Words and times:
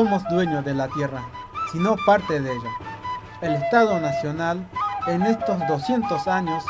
Somos 0.00 0.26
dueños 0.30 0.64
de 0.64 0.72
la 0.72 0.88
tierra, 0.88 1.20
sino 1.72 1.94
parte 2.06 2.40
de 2.40 2.50
ella. 2.50 2.70
El 3.42 3.52
Estado 3.52 4.00
Nacional, 4.00 4.66
en 5.06 5.20
estos 5.24 5.58
200 5.68 6.26
años, 6.26 6.64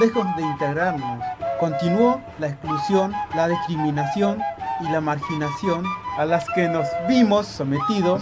lejos 0.00 0.26
de 0.34 0.42
integrarnos, 0.42 1.24
continuó 1.60 2.20
la 2.40 2.48
exclusión, 2.48 3.12
la 3.36 3.46
discriminación 3.46 4.42
y 4.80 4.90
la 4.90 5.00
marginación 5.00 5.84
a 6.18 6.24
las 6.24 6.44
que 6.56 6.68
nos 6.68 6.88
vimos 7.06 7.46
sometidos 7.46 8.20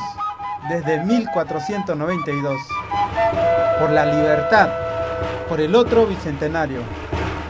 desde 0.69 1.05
1492. 1.05 2.61
Por 3.79 3.91
la 3.93 4.05
libertad, 4.05 4.69
por 5.49 5.59
el 5.63 5.75
otro 5.75 6.05
bicentenario, 6.05 6.83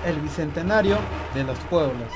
el 0.06 0.21
bicentenario 0.21 0.97
de 1.34 1.43
los 1.43 1.59
pueblos. 1.71 2.06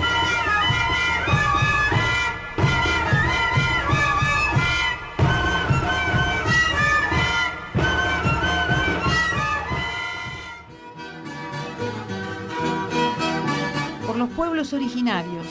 Originarios, 14.74 15.46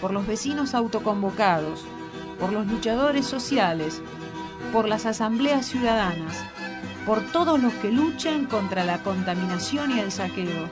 por 0.00 0.12
los 0.12 0.26
vecinos 0.26 0.74
autoconvocados, 0.74 1.84
por 2.38 2.52
los 2.52 2.66
luchadores 2.66 3.26
sociales, 3.26 4.00
por 4.72 4.86
las 4.88 5.06
asambleas 5.06 5.66
ciudadanas, 5.66 6.36
por 7.06 7.20
todos 7.32 7.60
los 7.60 7.72
que 7.74 7.90
luchan 7.90 8.46
contra 8.46 8.84
la 8.84 9.02
contaminación 9.02 9.96
y 9.96 10.00
el 10.00 10.12
saqueo. 10.12 10.68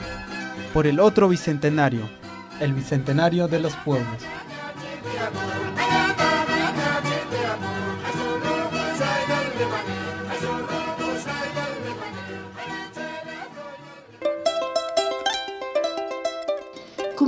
Por 0.73 0.87
el 0.87 1.01
otro 1.01 1.29
bicentenario, 1.29 2.09
el 2.61 2.73
bicentenario 2.73 3.49
de 3.49 3.61
los 3.61 3.75
pueblos. 3.77 4.23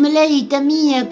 Kumeleita 0.09 0.63
mía, 0.63 1.07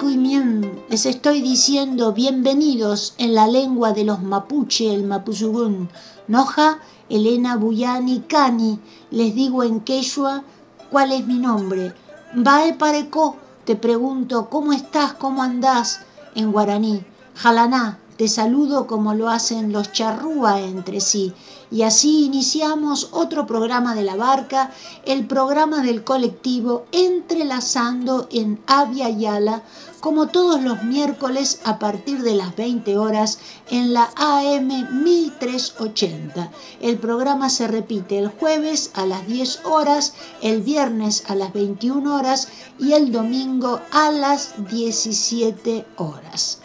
les 0.88 1.04
estoy 1.04 1.42
diciendo 1.42 2.14
bienvenidos 2.14 3.12
en 3.18 3.34
la 3.34 3.46
lengua 3.46 3.92
de 3.92 4.04
los 4.04 4.22
mapuche, 4.22 4.94
el 4.94 5.04
mapuzugún. 5.04 5.90
Noja, 6.28 6.78
Elena 7.10 7.56
Buyani 7.56 8.20
Cani, 8.20 8.80
les 9.10 9.34
digo 9.34 9.64
en 9.64 9.80
quechua 9.80 10.44
cuál 10.90 11.12
es 11.12 11.26
mi 11.26 11.38
nombre. 11.38 11.92
Bae 12.34 12.72
Pareco, 12.72 13.36
te 13.66 13.76
pregunto, 13.76 14.48
¿cómo 14.48 14.72
estás, 14.72 15.12
cómo 15.12 15.42
andás? 15.42 16.00
En 16.34 16.50
guaraní. 16.50 17.04
Jalaná, 17.34 17.98
te 18.16 18.28
saludo 18.28 18.86
como 18.86 19.12
lo 19.12 19.28
hacen 19.28 19.72
los 19.72 19.92
charrúa 19.92 20.62
entre 20.62 21.02
sí. 21.02 21.34
Y 21.76 21.82
así 21.82 22.24
iniciamos 22.24 23.10
otro 23.12 23.46
programa 23.46 23.94
de 23.94 24.02
la 24.02 24.16
barca, 24.16 24.70
el 25.04 25.26
programa 25.26 25.82
del 25.82 26.04
colectivo 26.04 26.86
Entrelazando 26.90 28.28
en 28.32 28.58
Avia 28.66 29.10
Yala, 29.10 29.62
como 30.00 30.28
todos 30.28 30.62
los 30.62 30.84
miércoles 30.84 31.60
a 31.64 31.78
partir 31.78 32.22
de 32.22 32.34
las 32.34 32.56
20 32.56 32.96
horas 32.96 33.40
en 33.68 33.92
la 33.92 34.08
AM 34.16 35.02
1380. 35.04 36.50
El 36.80 36.96
programa 36.96 37.50
se 37.50 37.68
repite 37.68 38.20
el 38.20 38.28
jueves 38.28 38.90
a 38.94 39.04
las 39.04 39.26
10 39.26 39.66
horas, 39.66 40.14
el 40.40 40.62
viernes 40.62 41.24
a 41.28 41.34
las 41.34 41.52
21 41.52 42.16
horas 42.16 42.48
y 42.78 42.94
el 42.94 43.12
domingo 43.12 43.82
a 43.92 44.10
las 44.12 44.54
17 44.70 45.84
horas. 45.98 46.60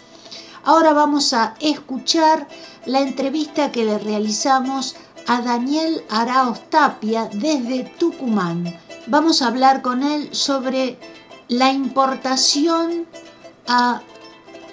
Ahora 0.64 0.94
vamos 0.94 1.34
a 1.34 1.56
escuchar 1.60 2.48
la 2.86 3.02
entrevista 3.02 3.72
que 3.72 3.84
le 3.84 4.00
realizamos 4.00 4.96
a 5.28 5.42
Daniel 5.42 6.04
Araos 6.10 6.70
Tapia 6.70 7.30
desde 7.32 7.84
Tucumán. 8.00 8.76
Vamos 9.08 9.42
a 9.42 9.48
hablar 9.48 9.82
con 9.82 10.04
él 10.04 10.30
sobre 10.32 10.98
la 11.48 11.72
importación 11.72 13.06
a 13.68 14.02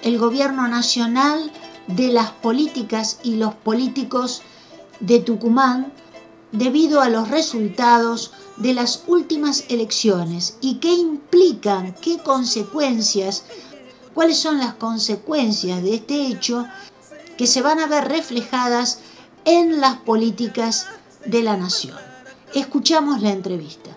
el 0.03 0.19
gobierno 0.19 0.69
nacional 0.69 1.53
de 1.87 2.09
las 2.09 2.31
políticas 2.31 3.19
y 3.23 3.37
los 3.37 3.55
políticos 3.55 4.43
de 5.01 5.21
Tucumán 5.21 5.93
debido 6.53 7.03
a 7.03 7.11
los 7.11 7.29
resultados 7.29 8.33
de 8.57 8.73
las 8.73 9.05
últimas 9.07 9.65
elecciones 9.69 10.57
y 10.61 10.77
qué 10.77 10.93
implican, 10.95 11.95
qué 12.01 12.19
consecuencias 12.19 13.45
cuáles 14.15 14.39
son 14.39 14.59
las 14.59 14.75
consecuencias 14.75 15.83
de 15.83 15.95
este 15.95 16.27
hecho 16.27 16.67
que 17.38 17.47
se 17.47 17.62
van 17.62 17.78
a 17.78 17.87
ver 17.87 18.09
reflejadas 18.09 18.99
en 19.44 19.81
las 19.81 19.97
políticas 19.99 20.88
de 21.25 21.43
la 21.43 21.56
nación. 21.56 21.97
Escuchamos 22.53 23.22
la 23.22 23.31
entrevista. 23.31 23.91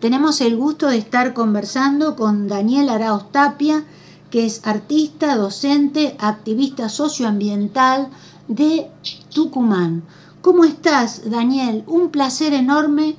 Tenemos 0.00 0.40
el 0.40 0.56
gusto 0.56 0.86
de 0.86 0.98
estar 0.98 1.34
conversando 1.34 2.14
con 2.14 2.46
Daniel 2.46 2.88
Arauz 2.88 3.30
Tapia, 3.32 3.84
que 4.30 4.46
es 4.46 4.66
artista, 4.66 5.36
docente, 5.36 6.16
activista 6.20 6.88
socioambiental 6.88 8.08
de 8.48 8.90
Tucumán. 9.34 10.04
¿Cómo 10.40 10.64
estás, 10.64 11.30
Daniel? 11.30 11.84
Un 11.86 12.10
placer 12.10 12.52
enorme 12.52 13.16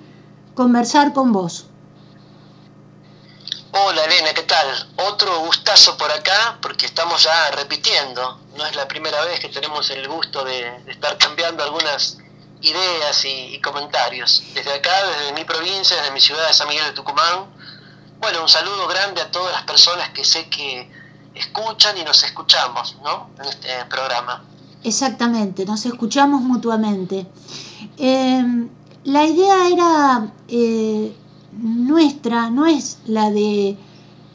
conversar 0.53 1.12
con 1.12 1.34
vos. 1.34 1.68
Hola 3.72 4.06
Elena, 4.06 4.34
¿qué 4.34 4.44
tal? 4.44 4.68
Otro 4.95 5.40
gustazo 5.40 5.97
por 5.97 6.09
acá 6.09 6.57
porque 6.62 6.85
estamos 6.85 7.24
ya 7.24 7.51
repitiendo. 7.51 8.44
No 8.56 8.66
es 8.66 8.76
la 8.76 8.88
primera 8.88 9.24
vez 9.26 9.40
que 9.40 9.50
tenemos 9.50 9.90
el 9.90 10.08
gusto 10.08 10.44
de, 10.44 10.84
estar 10.88 11.18
cambiando 11.18 11.64
algunas 11.64 12.18
ideas 12.62 13.26
y, 13.26 13.60
comentarios. 13.62 14.44
Desde 14.54 14.74
acá, 14.74 14.92
desde 15.06 15.34
mi 15.34 15.44
provincia, 15.44 15.98
desde 15.98 16.12
mi 16.12 16.22
ciudad 16.22 16.48
de 16.48 16.54
San 16.54 16.68
Miguel 16.68 16.86
de 16.86 16.92
Tucumán. 16.94 17.46
Bueno, 18.20 18.42
un 18.42 18.50
saludo 18.50 18.88
grande 18.88 19.22
a 19.22 19.30
todas 19.32 19.52
las 19.52 19.64
personas 19.64 20.10
que 20.10 20.24
sé 20.24 20.50
que 20.50 20.90
escuchan 21.34 21.98
y 21.98 22.04
nos 22.04 22.24
escuchamos 22.24 22.96
¿no? 23.04 23.30
en 23.40 23.46
este 23.46 23.86
programa. 23.86 24.44
Exactamente, 24.84 25.66
nos 25.66 25.86
escuchamos 25.86 26.42
mutuamente. 26.42 27.28
Eh, 27.98 28.44
la 29.04 29.26
idea 29.26 29.68
era... 29.68 30.28
Eh, 30.48 31.16
nuestra 31.58 32.50
no 32.50 32.66
es 32.66 33.00
la 33.06 33.30
de 33.31 33.78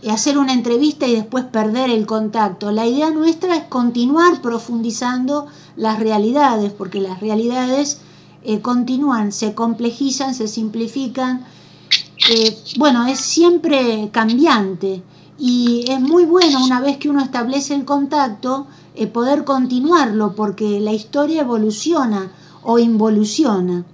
hacer 0.08 0.38
una 0.38 0.54
entrevista 0.54 1.06
y 1.06 1.14
después 1.14 1.44
perder 1.44 1.90
el 1.90 2.06
contacto. 2.06 2.70
La 2.72 2.86
idea 2.86 3.10
nuestra 3.10 3.56
es 3.56 3.64
continuar 3.64 4.40
profundizando 4.40 5.46
las 5.76 5.98
realidades, 5.98 6.72
porque 6.72 7.00
las 7.00 7.20
realidades 7.20 8.00
eh, 8.42 8.60
continúan, 8.60 9.32
se 9.32 9.54
complejizan, 9.54 10.34
se 10.34 10.48
simplifican. 10.48 11.44
Eh, 12.30 12.56
bueno, 12.78 13.06
es 13.06 13.20
siempre 13.20 14.08
cambiante 14.12 15.02
y 15.38 15.84
es 15.90 16.00
muy 16.00 16.24
bueno 16.24 16.64
una 16.64 16.80
vez 16.80 16.98
que 16.98 17.08
uno 17.08 17.22
establece 17.22 17.74
el 17.74 17.84
contacto 17.84 18.66
eh, 18.94 19.06
poder 19.06 19.44
continuarlo, 19.44 20.34
porque 20.34 20.80
la 20.80 20.92
historia 20.92 21.42
evoluciona 21.42 22.30
o 22.62 22.78
involuciona. 22.78 23.84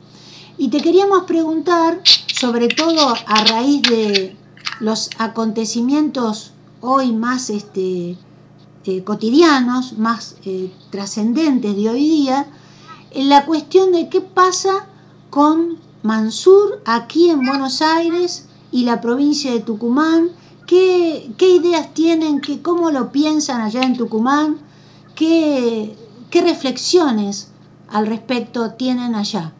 Y 0.58 0.68
te 0.68 0.80
queríamos 0.80 1.24
preguntar, 1.24 2.00
sobre 2.04 2.68
todo 2.68 3.14
a 3.26 3.44
raíz 3.44 3.82
de 3.82 4.36
los 4.80 5.10
acontecimientos 5.18 6.52
hoy 6.80 7.12
más 7.12 7.50
este, 7.50 8.16
eh, 8.84 9.04
cotidianos, 9.04 9.98
más 9.98 10.36
eh, 10.44 10.72
trascendentes 10.90 11.74
de 11.76 11.90
hoy 11.90 12.08
día, 12.08 12.46
en 13.10 13.28
la 13.28 13.46
cuestión 13.46 13.92
de 13.92 14.08
qué 14.08 14.20
pasa 14.20 14.86
con 15.30 15.78
Mansur 16.02 16.82
aquí 16.84 17.30
en 17.30 17.44
Buenos 17.44 17.82
Aires 17.82 18.46
y 18.70 18.84
la 18.84 19.00
provincia 19.00 19.52
de 19.52 19.60
Tucumán. 19.60 20.30
¿Qué, 20.66 21.32
ideas 21.38 21.94
tienen? 21.94 22.40
Qué, 22.40 22.60
¿Cómo 22.60 22.90
lo 22.90 23.12
piensan 23.12 23.60
allá 23.60 23.82
en 23.82 23.96
Tucumán? 23.96 24.58
¿Qué, 25.14 25.96
¿Qué 26.30 26.42
reflexiones 26.42 27.48
al 27.88 28.06
respecto 28.06 28.72
tienen 28.72 29.14
allá? 29.14 29.52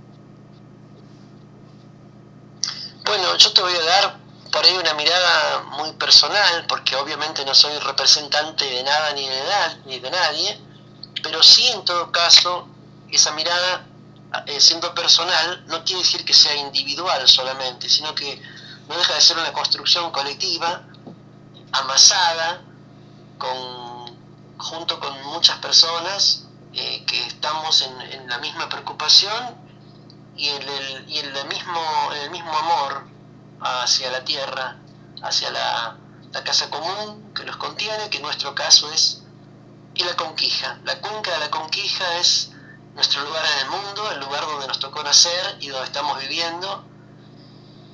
Bueno, 3.07 3.37
yo 3.39 3.53
te 3.53 3.63
voy 3.63 3.73
a 3.73 3.85
dar 3.85 4.26
por 4.57 4.65
ahí 4.65 4.75
una 4.75 4.95
mirada 4.95 5.65
muy 5.73 5.93
personal, 5.93 6.65
porque 6.67 6.97
obviamente 6.97 7.45
no 7.45 7.55
soy 7.55 7.79
representante 7.79 8.65
de 8.65 8.83
nada 8.85 9.13
ni 9.13 9.29
de, 9.29 9.43
ni 9.85 9.99
de 9.99 10.11
nadie, 10.11 10.59
pero 11.23 11.43
sí 11.43 11.69
en 11.69 11.85
todo 11.85 12.11
caso 12.11 12.67
esa 13.11 13.33
mirada, 13.33 13.85
eh, 14.47 14.59
siendo 14.59 14.95
personal, 14.95 15.67
no 15.67 15.85
quiere 15.85 16.01
decir 16.01 16.25
que 16.25 16.33
sea 16.33 16.55
individual 16.55 17.29
solamente, 17.29 17.91
sino 17.91 18.15
que 18.15 18.41
no 18.89 18.97
deja 18.97 19.13
de 19.13 19.21
ser 19.21 19.37
una 19.37 19.53
construcción 19.53 20.11
colectiva, 20.11 20.85
amasada, 21.73 22.63
con, 23.37 24.17
junto 24.57 24.99
con 24.99 25.23
muchas 25.25 25.59
personas 25.59 26.45
eh, 26.73 27.05
que 27.05 27.27
estamos 27.27 27.83
en, 27.83 28.27
la 28.27 28.39
misma 28.39 28.71
preocupación 28.71 29.55
y 30.35 30.49
en 30.49 30.63
el, 30.63 31.11
y 31.11 31.19
el, 31.19 31.47
mismo, 31.47 32.11
en 32.15 32.23
el 32.23 32.31
mismo 32.31 32.57
amor 32.57 33.16
hacia 33.61 34.11
la 34.11 34.25
tierra, 34.25 34.77
hacia 35.23 35.51
la, 35.51 35.99
casa 36.45 36.69
común 36.69 37.33
que 37.35 37.45
nos 37.45 37.57
contiene, 37.57 38.11
que 38.11 38.19
en 38.19 38.23
nuestro 38.23 38.55
caso 38.55 38.93
es 38.93 39.23
y 39.95 40.05
la 40.05 40.15
Conquija. 40.17 40.79
La 40.85 41.01
cuenca 41.01 41.33
de 41.33 41.39
la 41.39 41.51
Conquija 41.51 42.19
es 42.19 42.51
nuestro 42.95 43.23
lugar 43.25 43.43
en 43.55 43.59
el 43.65 43.71
mundo, 43.71 44.11
el 44.11 44.21
lugar 44.21 44.45
donde 44.45 44.67
nos 44.67 44.79
tocó 44.79 45.03
nacer 45.03 45.57
y 45.61 45.69
donde 45.69 45.87
estamos 45.87 46.21
viviendo, 46.21 46.85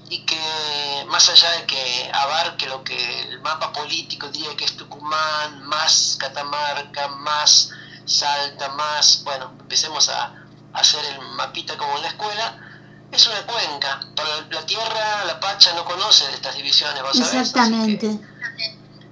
y 0.09 0.27
que 0.27 1.05
más 1.07 1.29
allá 1.29 1.53
de 1.53 1.67
que 1.67 2.11
abarque 2.13 2.67
lo 2.67 2.83
que 2.83 3.21
el 3.29 3.41
mapa 3.41 3.73
político 3.73 4.29
diría 4.29 4.57
que 4.57 4.65
es 4.65 4.77
Tucumán, 4.77 5.63
más 5.63 6.17
Catamarca, 6.19 7.07
más 7.09 7.71
Salta, 8.05 8.69
más, 8.71 9.23
bueno, 9.25 9.53
empecemos 9.61 10.09
a, 10.09 10.35
hacer 10.73 11.05
el 11.05 11.21
mapita 11.37 11.77
como 11.77 11.97
en 11.97 12.03
la 12.03 12.09
escuela, 12.09 12.72
es 13.13 13.27
una 13.27 13.47
cuenca. 13.47 14.01
Para 14.17 14.41
la 14.51 14.67
tierra, 14.67 15.25
la 15.27 15.39
Pacha 15.39 15.75
no 15.75 15.85
conoce 15.85 16.27
de 16.27 16.35
estas 16.35 16.57
divisiones, 16.57 17.03
¿vos 17.03 17.19
Exactamente. 17.21 18.19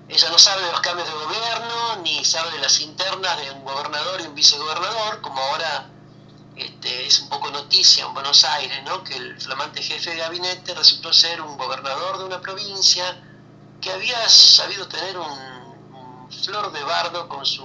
ella 0.08 0.31
no 0.31 0.38
sabe 0.38 0.64
de 0.64 0.73
los 0.73 0.81
cambios 0.81 1.06
de 1.06 1.14
gobierno, 1.14 1.97
ni 2.02 2.25
sabe 2.25 2.50
de 2.52 2.58
las 2.58 2.81
internas 2.81 3.38
de 3.38 3.50
un 3.52 3.64
gobernador 3.64 4.20
y 4.20 4.26
un 4.26 4.35
vicegobernador, 4.35 5.20
como 5.20 5.41
ahora 5.41 5.91
este, 6.56 7.06
es 7.06 7.20
un 7.20 7.29
poco 7.29 7.50
noticia 7.50 8.05
en 8.05 8.14
Buenos 8.14 8.44
Aires, 8.44 8.82
¿no? 8.85 9.05
que 9.05 9.17
el 9.17 9.41
flamante 9.41 9.82
jefe 9.82 10.11
de 10.11 10.17
gabinete 10.17 10.75
resultó 10.75 11.12
ser 11.12 11.41
un 11.41 11.56
gobernador 11.56 12.19
de 12.19 12.25
una 12.25 12.41
provincia 12.41 13.23
que 13.81 13.91
había 13.91 14.29
sabido 14.29 14.88
tener 14.88 15.19
un, 15.19 15.50
flor 16.44 16.70
de 16.70 16.82
bardo 16.85 17.29
con 17.29 17.44
su, 17.44 17.64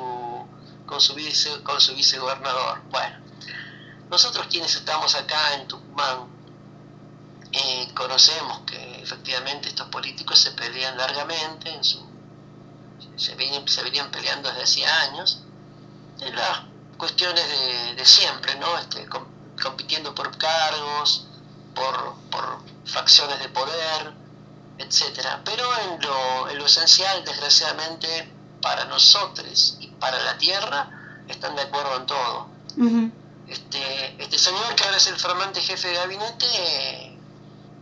con 0.88 1.00
su, 1.00 1.14
vice, 1.14 1.62
con 1.62 1.80
su 1.80 1.94
vicegobernador. 1.94 2.82
Bueno, 2.90 3.25
nosotros 4.10 4.48
quienes 4.50 4.76
estamos 4.76 5.16
acá 5.16 5.56
en 5.56 5.68
Tucumán 5.68 6.28
eh, 7.52 7.92
conocemos 7.94 8.62
que 8.62 9.02
efectivamente 9.02 9.70
estos 9.70 9.88
políticos 9.88 10.40
se 10.40 10.52
pelean 10.52 10.98
largamente, 10.98 11.74
en 11.74 11.84
su, 11.84 12.06
se, 13.18 13.36
se 13.68 13.84
venían 13.84 14.12
peleando 14.12 14.50
desde 14.50 14.64
hacía 14.64 15.02
años, 15.02 15.42
en 16.20 16.36
las 16.36 16.62
cuestiones 16.98 17.44
de, 17.96 18.06
siempre, 18.06 18.56
¿no? 18.56 18.78
Este, 18.78 19.08
compitiendo 19.62 20.14
por 20.14 20.38
cargos, 20.38 21.28
por, 21.74 22.16
por, 22.30 22.60
facciones 22.86 23.40
de 23.40 23.50
poder, 23.50 24.14
etcétera. 24.78 25.42
Pero 25.44 25.64
en 25.80 26.02
lo, 26.02 26.50
en 26.50 26.60
lo 26.60 26.66
esencial, 26.66 27.24
desgraciadamente, 27.26 28.32
para 28.62 28.86
nosotros 28.86 29.78
y 29.80 29.88
para 29.88 30.20
la 30.20 30.38
tierra, 30.38 31.24
están 31.28 31.56
de 31.56 31.64
acuerdo 31.64 31.98
en 31.98 32.06
todo. 32.06 32.48
Este, 33.48 34.24
este 34.24 34.40
señor, 34.40 34.74
que 34.76 34.84
ahora 34.84 34.98
es 34.98 35.08
el 35.08 35.18
flamante 35.18 35.62
jefe 35.62 35.90
de 35.90 35.96
gabinete, 35.96 37.18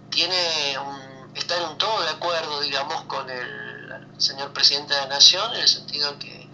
tiene 0.10 0.78
un, 0.78 1.36
está 1.36 1.58
en 1.58 1.70
un 1.70 1.78
todo 1.78 2.02
de 2.02 2.10
acuerdo, 2.10 2.60
digamos, 2.62 3.04
con 3.04 3.30
el 3.30 4.08
señor 4.18 4.52
presidente 4.54 4.94
de 4.94 5.02
la 5.02 5.08
Nación, 5.08 5.54
en 5.54 5.62
el 5.62 5.68
sentido 5.68 6.18
que 6.20 6.48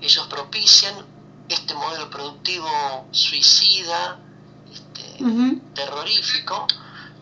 ellos 0.00 0.26
propician 0.26 0.94
este 1.48 1.74
modelo 1.74 2.10
productivo 2.10 3.06
suicida, 3.10 4.18
este, 4.70 5.24
terrorífico, 5.74 6.66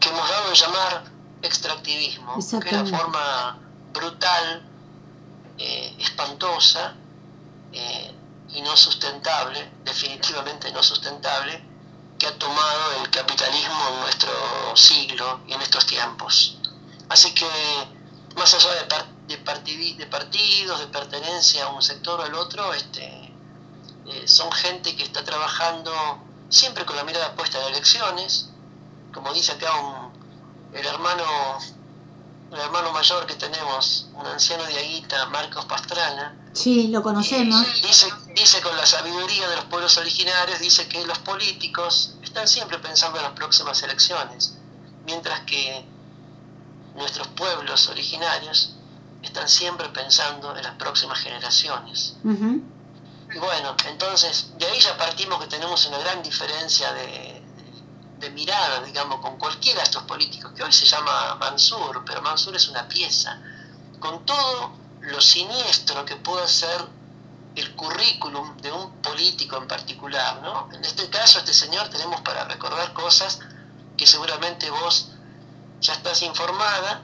que 0.01 0.09
hemos 0.09 0.29
dado 0.29 0.49
en 0.49 0.55
llamar 0.55 1.05
extractivismo, 1.43 2.35
que 2.35 2.69
es 2.69 2.73
la 2.73 2.85
forma 2.87 3.59
brutal, 3.93 4.67
eh, 5.59 5.95
espantosa, 5.99 6.95
eh, 7.73 8.15
y 8.55 8.63
no 8.63 8.77
sustentable, 8.77 9.71
definitivamente 9.85 10.71
no 10.73 10.83
sustentable, 10.83 11.63
que 12.19 12.27
ha 12.27 12.39
tomado 12.39 13.03
el 13.03 13.11
capitalismo 13.11 13.89
en 13.89 14.01
nuestro 14.01 14.77
siglo 14.77 15.41
y 15.47 15.53
en 15.53 15.63
estos 15.63 15.87
tiempos. 15.87 16.59
Así 17.09 17.35
que, 17.35 17.47
más 18.37 18.55
allá 18.55 18.71
de, 19.27 19.37
de, 19.37 20.07
partidos, 20.07 20.81
de 20.81 20.87
pertenencia 20.87 21.65
a 21.65 21.69
un 21.71 21.83
sector 21.83 22.21
o 22.21 22.23
al 22.23 22.35
otro, 22.35 22.73
este, 22.73 23.05
eh, 24.07 24.27
son 24.27 24.51
gente 24.53 24.97
que 24.97 25.03
está 25.03 25.25
trabajando 25.25 25.93
siempre 26.49 26.85
con 26.85 26.97
la 26.97 27.05
mirada 27.05 27.35
puesta 27.35 27.61
en 27.61 27.75
elecciones, 27.75 28.51
como 29.13 29.33
dice 29.33 29.53
acá 29.53 29.71
el 30.73 30.87
hermano 30.87 31.25
el 32.55 32.61
hermano 32.61 32.93
mayor 32.93 33.27
que 33.27 33.35
tenemos, 33.35 34.07
un 34.15 34.27
anciano 34.27 34.65
de 34.65 34.79
Aguita, 34.79 35.27
Marcos 35.27 35.65
Pastrana. 35.65 36.37
Sí, 36.55 36.89
lo 36.89 37.03
conocemos. 37.03 37.67
dice, 37.83 38.07
dice 38.35 38.61
con 38.63 38.77
la 38.77 38.87
sabiduría 38.87 39.49
de 39.49 39.57
los 39.57 39.65
pueblos 39.67 39.97
originarios, 39.99 40.61
dice 40.61 40.89
que 40.89 41.05
los 41.05 41.19
políticos 41.19 42.15
están 42.23 42.47
siempre 42.49 42.79
pensando 42.79 43.19
en 43.19 43.25
las 43.25 43.33
próximas 43.33 43.83
elecciones, 43.83 44.57
mientras 45.05 45.41
que 45.41 45.85
nuestros 46.95 47.27
pueblos 47.29 47.89
originarios 47.89 48.77
están 49.23 49.49
siempre 49.49 49.89
pensando 49.89 50.57
en 50.57 50.63
las 50.63 50.75
próximas 50.77 51.19
generaciones. 51.19 52.17
Y 52.23 53.39
bueno, 53.39 53.77
entonces 53.89 54.53
de 54.57 54.67
ahí 54.67 54.79
ya 54.81 54.97
partimos 54.97 55.41
que 55.41 55.49
tenemos 55.49 55.85
una 55.87 55.99
gran 55.99 56.23
diferencia 56.23 56.93
de, 56.93 57.43
de 58.21 58.31
mirada, 58.31 58.81
digamos, 58.83 59.21
con 59.21 59.39
cualquiera 59.39 59.81
de 59.81 59.85
estos 59.85 60.05
políticos, 60.05 60.53
que 60.55 60.63
hoy 60.63 60.73
se 60.73 60.87
llama 60.87 61.35
Mansur, 61.35 62.05
pero 62.07 62.23
Mansur 62.23 62.55
es 62.55 62.69
una 62.69 62.87
pieza, 62.87 63.41
con 63.99 64.25
todo 64.25 64.84
lo 65.07 65.21
siniestro 65.21 66.05
que 66.05 66.17
puede 66.17 66.49
ser 66.49 66.87
el 67.57 67.75
currículum 67.77 68.57
de 68.59 68.73
un 68.73 68.91
político 69.03 69.57
en 69.57 69.69
particular, 69.69 70.43
¿no? 70.43 70.69
En 70.73 70.85
este 70.85 71.09
caso, 71.09 71.39
este 71.39 71.55
señor 71.55 71.89
tenemos 71.89 72.21
para 72.23 72.45
recordar 72.45 72.93
cosas 72.93 73.39
que 73.97 74.07
seguramente 74.07 74.71
vos 74.71 75.11
ya 75.81 75.93
estás 75.93 76.23
informada 76.23 77.03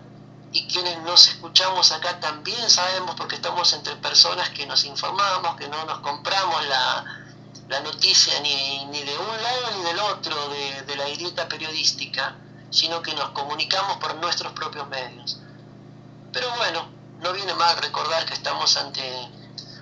y 0.53 0.67
quienes 0.67 0.99
nos 1.03 1.29
escuchamos 1.29 1.93
acá 1.93 2.19
también 2.19 2.69
sabemos 2.69 3.15
porque 3.15 3.37
estamos 3.37 3.73
entre 3.73 3.95
personas 3.97 4.51
que 4.51 4.67
nos 4.67 4.85
informamos, 4.85 5.57
que 5.57 5.69
no 5.69 5.85
nos 5.85 6.01
compramos 6.01 6.67
la, 6.67 7.21
la 7.69 7.81
noticia 7.81 8.41
ni, 8.41 8.85
ni, 8.87 9.03
de 9.03 9.17
un 9.17 9.43
lado 9.43 9.77
ni 9.77 9.85
del 9.85 9.99
otro 10.01 10.49
de, 10.49 10.97
la 10.97 11.09
grieta 11.11 11.49
periodística, 11.49 12.35
sino 12.71 13.01
que 13.01 13.15
nos 13.15 13.31
comunicamos 13.31 13.99
por 13.99 14.17
nuestros 14.17 14.53
propios 14.53 14.89
medios. 14.89 15.39
Pero 16.33 16.51
bueno, 16.57 16.89
no 17.21 17.33
viene 17.33 17.55
mal 17.55 17.77
recordar 17.79 18.25
que 18.27 18.35
estamos 18.35 18.77
ante 18.77 19.03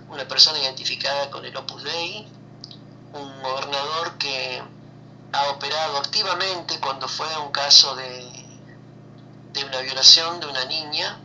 una 0.09 0.27
persona 0.27 0.59
identificada 0.59 1.31
con 1.31 1.45
el 1.45 1.57
Opus 1.57 1.83
Dei, 1.85 2.27
un 3.13 3.43
gobernador 3.43 4.19
que 4.19 4.63
ha 5.33 5.51
operado 5.51 5.99
activamente 5.99 6.81
cuando 6.81 7.09
fue 7.09 7.27
un 7.39 7.53
caso 7.53 7.95
de, 7.97 8.31
de 9.53 9.65
una 9.65 9.81
violación 9.81 10.41
de 10.41 10.47
una 10.47 10.65
niña 10.65 11.19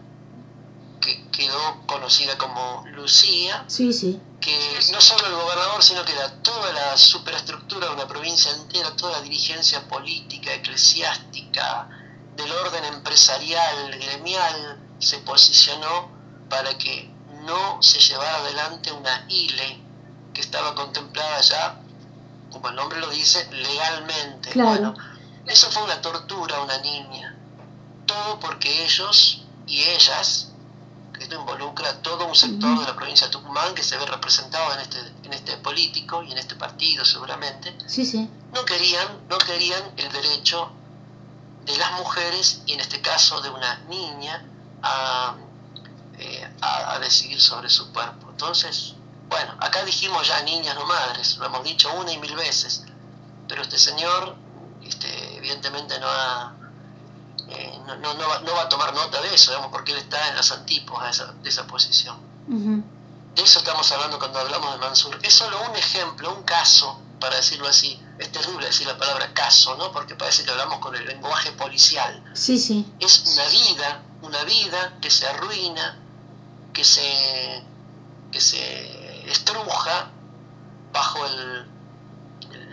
que 1.01 1.29
quedó 1.32 1.86
conocida 1.86 2.38
como 2.38 2.84
Lucía. 2.88 3.65
Sí, 3.67 3.91
sí 3.93 4.22
que 4.43 4.79
no 4.91 5.00
solo 5.00 5.25
el 5.25 5.36
gobernador, 5.36 5.82
sino 5.82 6.03
que 6.03 6.13
toda 6.41 6.74
la 6.74 6.98
superestructura 6.98 7.88
de 7.88 7.93
una 7.93 8.08
provincia 8.08 8.51
entera, 8.51 8.93
toda 8.96 9.13
la 9.13 9.22
dirigencia 9.22 9.88
política, 9.88 10.53
eclesiástica, 10.53 11.88
del 12.36 12.51
orden 12.51 12.84
empresarial, 12.86 13.91
gremial, 13.91 14.83
se 15.00 15.18
posicionó 15.20 16.10
para 16.50 16.78
que 16.78 17.12
no 17.46 17.82
se 17.82 18.00
llevara 18.00 18.38
adelante 18.38 18.92
una 18.92 19.26
ILE 19.30 19.82
que 20.34 20.42
estaba 20.42 20.76
contemplada 20.76 21.42
ya, 21.42 21.80
como 22.52 22.70
el 22.70 22.76
nombre 22.76 23.00
lo 23.00 23.10
dice, 23.10 23.50
legalmente. 23.52 24.52
Bueno, 24.56 24.94
eso 25.46 25.70
fue 25.72 25.84
una 25.84 26.02
tortura 26.02 26.58
a 26.58 26.64
una 26.64 26.78
niña. 26.80 27.36
Todo 28.06 28.40
porque 28.40 28.86
ellos 28.86 29.44
y 29.68 29.82
ellas 29.84 30.54
esto 31.24 31.36
involucra 31.36 32.02
todo 32.02 32.28
un 32.28 32.36
sector 32.36 32.80
de 32.80 32.86
la 32.86 32.96
provincia 32.96 33.28
de 33.28 33.32
Tucumán 33.32 33.74
que 33.74 33.84
se 33.84 33.98
ve 33.98 34.06
representado 34.06 34.74
en 34.74 34.80
este, 34.82 35.00
en 35.24 35.34
este 35.34 35.58
político 35.58 36.22
y 36.22 36.32
en 36.32 36.38
este 36.38 36.56
partido 36.56 37.06
seguramente. 37.06 37.74
Sí, 37.88 38.06
sí. 38.06 38.30
No 38.54 38.66
querían, 38.66 39.08
no 39.30 39.38
querían 39.38 39.82
el 39.96 40.12
derecho 40.12 40.72
de 41.66 41.78
las 41.78 41.94
mujeres 41.94 42.62
y 42.66 42.74
en 42.74 42.82
este 42.82 43.02
caso 43.02 43.42
de 43.42 43.50
una 43.50 43.80
niña 43.90 44.46
a, 44.84 45.36
eh, 46.18 46.56
a, 46.62 47.00
decidir 47.00 47.42
sobre 47.42 47.70
su 47.70 47.92
cuerpo. 47.92 48.28
Entonces, 48.30 48.94
bueno, 49.28 49.56
acá 49.60 49.84
dijimos 49.84 50.28
ya 50.28 50.42
niñas 50.44 50.75
no 50.75 50.86
madres, 50.86 51.38
lo 51.38 51.46
hemos 51.46 51.63
dicho 51.63 51.92
una 51.94 52.12
y 52.12 52.18
mil 52.20 52.36
veces, 52.36 52.84
pero 53.48 53.63
este 53.63 53.80
señor 53.80 54.36
este, 54.86 55.38
evidentemente 55.38 56.00
no, 56.00 56.08
eh, 57.50 57.80
no, 57.86 57.96
no, 57.96 58.13
no, 58.13 58.54
va, 58.54 58.62
a 58.62 58.70
tomar 58.70 58.94
nota 58.94 59.22
de 59.22 59.34
eso, 59.34 59.52
digamos, 59.52 59.72
porque 59.72 59.94
él 59.94 60.00
está 60.00 60.30
en 60.30 60.36
las 60.36 60.52
antípodas 60.52 61.22
de 61.42 61.50
esa, 61.50 61.68
posición. 61.68 62.18
De 63.36 63.42
eso 63.42 63.60
estamos 63.60 63.92
hablando 63.92 64.20
cuando 64.20 64.40
hablamos 64.40 64.74
de 64.74 64.78
Mansur. 64.78 65.18
Es 65.24 65.34
solo 65.34 65.58
un 65.70 65.75
ejemplo, 65.75 66.34
un 66.36 66.44
caso, 66.44 67.00
para 67.20 67.38
decirlo 67.38 67.68
así. 67.68 68.00
Es 68.20 68.32
terrible 68.32 68.66
decir 68.68 68.86
la 68.86 68.98
palabra 68.98 69.34
caso, 69.34 69.75
¿no? 69.75 69.92
Porque 69.92 70.16
parece 70.16 70.44
que 70.44 70.52
hablamos 70.52 70.80
con 70.80 70.96
el 70.96 71.06
lenguaje 71.06 71.52
policial. 71.54 72.24
Sí, 72.34 72.60
sí. 72.60 72.86
Es 73.00 73.24
una 73.25 73.46
vida, 73.48 74.04
una 74.24 74.44
vida 74.44 74.98
que 75.00 75.12
se 75.12 75.27
arruina, 75.27 76.00
que 76.74 76.84
se, 76.84 77.63
que 78.32 78.42
se 78.42 79.30
estruja 79.30 80.10
bajo 80.92 81.25
el, 81.25 81.70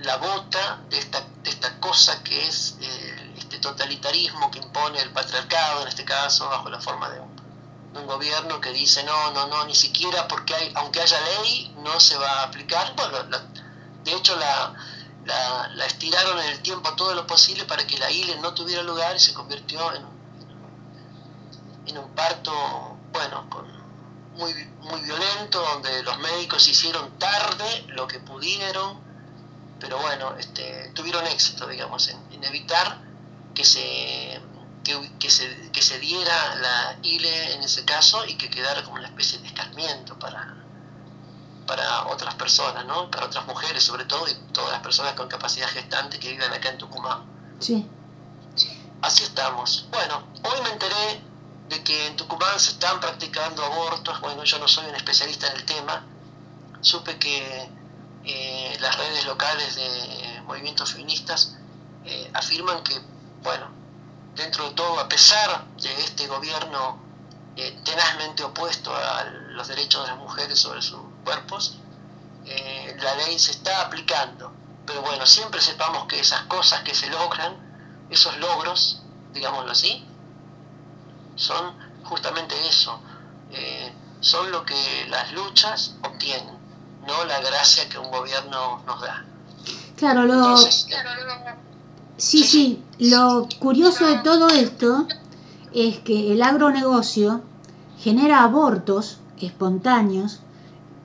la 0.02 0.16
bota 0.16 0.80
de 0.88 0.98
esta, 0.98 1.20
de 1.42 1.50
esta 1.50 1.78
cosa 1.78 2.22
que 2.22 2.46
es 2.46 2.76
eh, 2.80 3.34
este 3.36 3.58
totalitarismo 3.58 4.50
que 4.50 4.58
impone 4.58 5.00
el 5.00 5.12
patriarcado, 5.12 5.82
en 5.82 5.88
este 5.88 6.04
caso, 6.04 6.48
bajo 6.48 6.70
la 6.70 6.80
forma 6.80 7.10
de 7.10 7.20
un 7.20 7.40
un 7.94 8.06
gobierno 8.06 8.60
que 8.60 8.70
dice 8.72 9.02
no, 9.02 9.32
no, 9.32 9.46
no, 9.48 9.64
ni 9.66 9.74
siquiera 9.74 10.28
porque 10.28 10.54
hay, 10.54 10.72
aunque 10.76 11.00
haya 11.00 11.20
ley, 11.20 11.74
no 11.78 11.98
se 11.98 12.16
va 12.16 12.40
a 12.40 12.42
aplicar. 12.44 12.94
Bueno, 12.94 13.18
de 14.04 14.12
hecho 14.12 14.36
la, 14.36 14.74
la, 15.24 15.86
estiraron 15.86 16.38
en 16.38 16.50
el 16.50 16.60
tiempo 16.62 16.94
todo 16.94 17.14
lo 17.14 17.26
posible 17.26 17.64
para 17.64 17.86
que 17.86 17.98
la 17.98 18.10
ILE 18.10 18.36
no 18.36 18.54
tuviera 18.54 18.82
lugar 18.82 19.16
y 19.16 19.20
se 19.20 19.34
convirtió 19.34 19.92
en, 19.94 20.19
en 21.86 21.98
un 21.98 22.10
parto, 22.14 22.52
bueno, 23.12 23.46
muy, 24.34 24.52
muy 24.82 25.00
violento, 25.02 25.60
donde 25.60 26.02
los 26.02 26.18
médicos 26.18 26.66
hicieron 26.68 27.18
tarde 27.18 27.84
lo 27.88 28.06
que 28.06 28.20
pudieron, 28.20 29.00
pero 29.78 29.98
bueno, 29.98 30.36
este, 30.36 30.90
tuvieron 30.94 31.26
éxito, 31.26 31.66
digamos, 31.66 32.08
en 32.08 32.44
evitar 32.44 32.98
que 33.54 33.64
se 33.64 34.40
que, 35.18 35.30
se, 35.30 35.70
que 35.72 35.82
se 35.82 35.98
diera 35.98 36.54
la 36.56 36.96
ILE 37.02 37.54
en 37.54 37.62
ese 37.62 37.84
caso 37.84 38.24
y 38.26 38.36
que 38.36 38.50
quedara 38.50 38.82
como 38.82 38.96
una 38.96 39.08
especie 39.08 39.38
de 39.38 39.46
escarmiento 39.46 40.18
para, 40.18 40.56
para 41.66 42.06
otras 42.06 42.34
personas, 42.34 42.84
¿no? 42.86 43.10
para 43.10 43.26
otras 43.26 43.46
mujeres 43.46 43.84
sobre 43.84 44.04
todo 44.04 44.26
y 44.28 44.34
todas 44.52 44.72
las 44.72 44.80
personas 44.80 45.14
con 45.14 45.28
capacidad 45.28 45.68
gestante 45.68 46.18
que 46.18 46.30
viven 46.30 46.52
acá 46.52 46.70
en 46.70 46.78
Tucumán. 46.78 47.24
Sí. 47.60 47.86
Así 49.02 49.24
estamos. 49.24 49.86
Bueno, 49.90 50.24
hoy 50.42 50.60
me 50.62 50.70
enteré 50.70 51.22
de 51.70 51.84
que 51.84 52.08
en 52.08 52.16
Tucumán 52.16 52.58
se 52.58 52.72
están 52.72 52.98
practicando 53.00 53.64
abortos. 53.64 54.20
Bueno, 54.20 54.42
yo 54.44 54.58
no 54.58 54.66
soy 54.66 54.86
un 54.86 54.96
especialista 54.96 55.46
en 55.46 55.56
el 55.56 55.64
tema. 55.64 56.04
Supe 56.80 57.16
que 57.18 57.70
eh, 58.24 58.76
las 58.80 58.98
redes 58.98 59.24
locales 59.24 59.76
de 59.76 60.42
movimientos 60.46 60.92
feministas 60.92 61.56
eh, 62.04 62.28
afirman 62.34 62.82
que, 62.82 63.00
bueno, 63.42 63.68
dentro 64.34 64.68
de 64.68 64.74
todo, 64.74 64.98
a 64.98 65.08
pesar 65.08 65.64
de 65.80 65.94
este 66.02 66.26
gobierno 66.26 66.98
eh, 67.56 67.80
tenazmente 67.84 68.42
opuesto 68.42 68.92
a 68.92 69.24
los 69.24 69.68
derechos 69.68 70.02
de 70.02 70.08
las 70.08 70.18
mujeres 70.18 70.58
sobre 70.58 70.82
sus 70.82 71.00
cuerpos, 71.24 71.76
la 72.44 73.14
ley 73.14 73.38
se 73.38 73.52
está 73.52 73.82
aplicando. 73.82 74.52
Pero 74.84 75.02
bueno, 75.02 75.24
siempre 75.24 75.60
sepamos 75.60 76.06
que 76.06 76.18
esas 76.18 76.42
cosas 76.42 76.82
que 76.82 76.94
se 76.94 77.08
logran, 77.08 77.54
esos 78.10 78.36
logros, 78.38 79.02
digámoslo 79.32 79.70
así, 79.70 80.04
son 81.40 81.72
justamente 82.04 82.54
eso, 82.68 83.00
eh, 83.50 83.92
son 84.20 84.52
lo 84.52 84.64
que 84.64 84.74
las 85.08 85.32
luchas 85.32 85.94
obtienen, 86.04 86.54
no 87.06 87.24
la 87.24 87.40
gracia 87.40 87.88
que 87.88 87.98
un 87.98 88.10
gobierno 88.10 88.82
nos 88.86 89.00
da. 89.00 89.24
Claro, 89.96 90.24
lo... 90.24 90.56
Sí, 92.16 92.44
sí, 92.44 92.84
lo 92.98 93.48
curioso 93.58 94.06
de 94.06 94.18
todo 94.18 94.48
esto 94.48 95.06
es 95.72 95.98
que 96.00 96.32
el 96.32 96.42
agronegocio 96.42 97.40
genera 97.98 98.42
abortos 98.42 99.18
espontáneos 99.40 100.40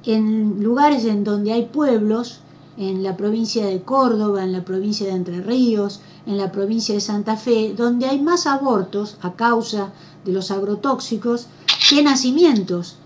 en 0.03 0.61
lugares 0.61 1.05
en 1.05 1.23
donde 1.23 1.53
hay 1.53 1.67
pueblos, 1.67 2.41
en 2.77 3.03
la 3.03 3.15
provincia 3.15 3.65
de 3.65 3.81
Córdoba, 3.81 4.43
en 4.43 4.51
la 4.51 4.65
provincia 4.65 5.07
de 5.07 5.13
Entre 5.13 5.41
Ríos, 5.41 6.01
en 6.25 6.37
la 6.37 6.51
provincia 6.51 6.93
de 6.93 7.01
Santa 7.01 7.37
Fe, 7.37 7.73
donde 7.73 8.07
hay 8.07 8.19
más 8.19 8.45
abortos 8.45 9.17
a 9.21 9.33
causa 9.33 9.93
de 10.25 10.33
los 10.33 10.51
agrotóxicos 10.51 11.47
que 11.89 12.03
nacimientos. 12.03 12.97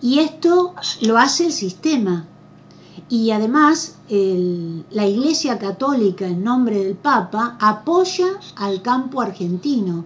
Y 0.00 0.20
esto 0.20 0.74
lo 1.02 1.18
hace 1.18 1.46
el 1.46 1.52
sistema. 1.52 2.26
Y 3.08 3.32
además 3.32 3.98
la 4.08 5.06
Iglesia 5.06 5.58
Católica 5.58 6.26
en 6.26 6.44
nombre 6.44 6.82
del 6.82 6.94
Papa 6.94 7.58
apoya 7.60 8.28
al 8.56 8.80
campo 8.80 9.20
argentino. 9.20 10.04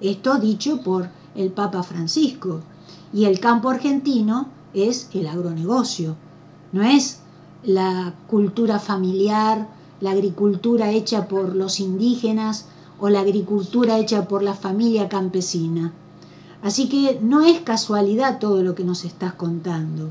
Esto 0.00 0.38
dicho 0.38 0.80
por 0.82 1.10
el 1.34 1.50
Papa 1.52 1.82
Francisco. 1.82 2.62
Y 3.12 3.26
el 3.26 3.38
campo 3.38 3.70
argentino 3.70 4.48
es 4.74 5.08
el 5.12 5.26
agronegocio. 5.26 6.16
No 6.72 6.82
es 6.82 7.20
la 7.62 8.14
cultura 8.26 8.78
familiar, 8.78 9.68
la 10.00 10.10
agricultura 10.10 10.90
hecha 10.90 11.28
por 11.28 11.54
los 11.54 11.80
indígenas 11.80 12.66
o 12.98 13.08
la 13.08 13.20
agricultura 13.20 13.98
hecha 13.98 14.26
por 14.26 14.42
la 14.42 14.54
familia 14.54 15.08
campesina. 15.08 15.92
Así 16.62 16.88
que 16.88 17.18
no 17.20 17.42
es 17.44 17.60
casualidad 17.60 18.38
todo 18.38 18.62
lo 18.62 18.74
que 18.74 18.84
nos 18.84 19.04
estás 19.04 19.34
contando. 19.34 20.10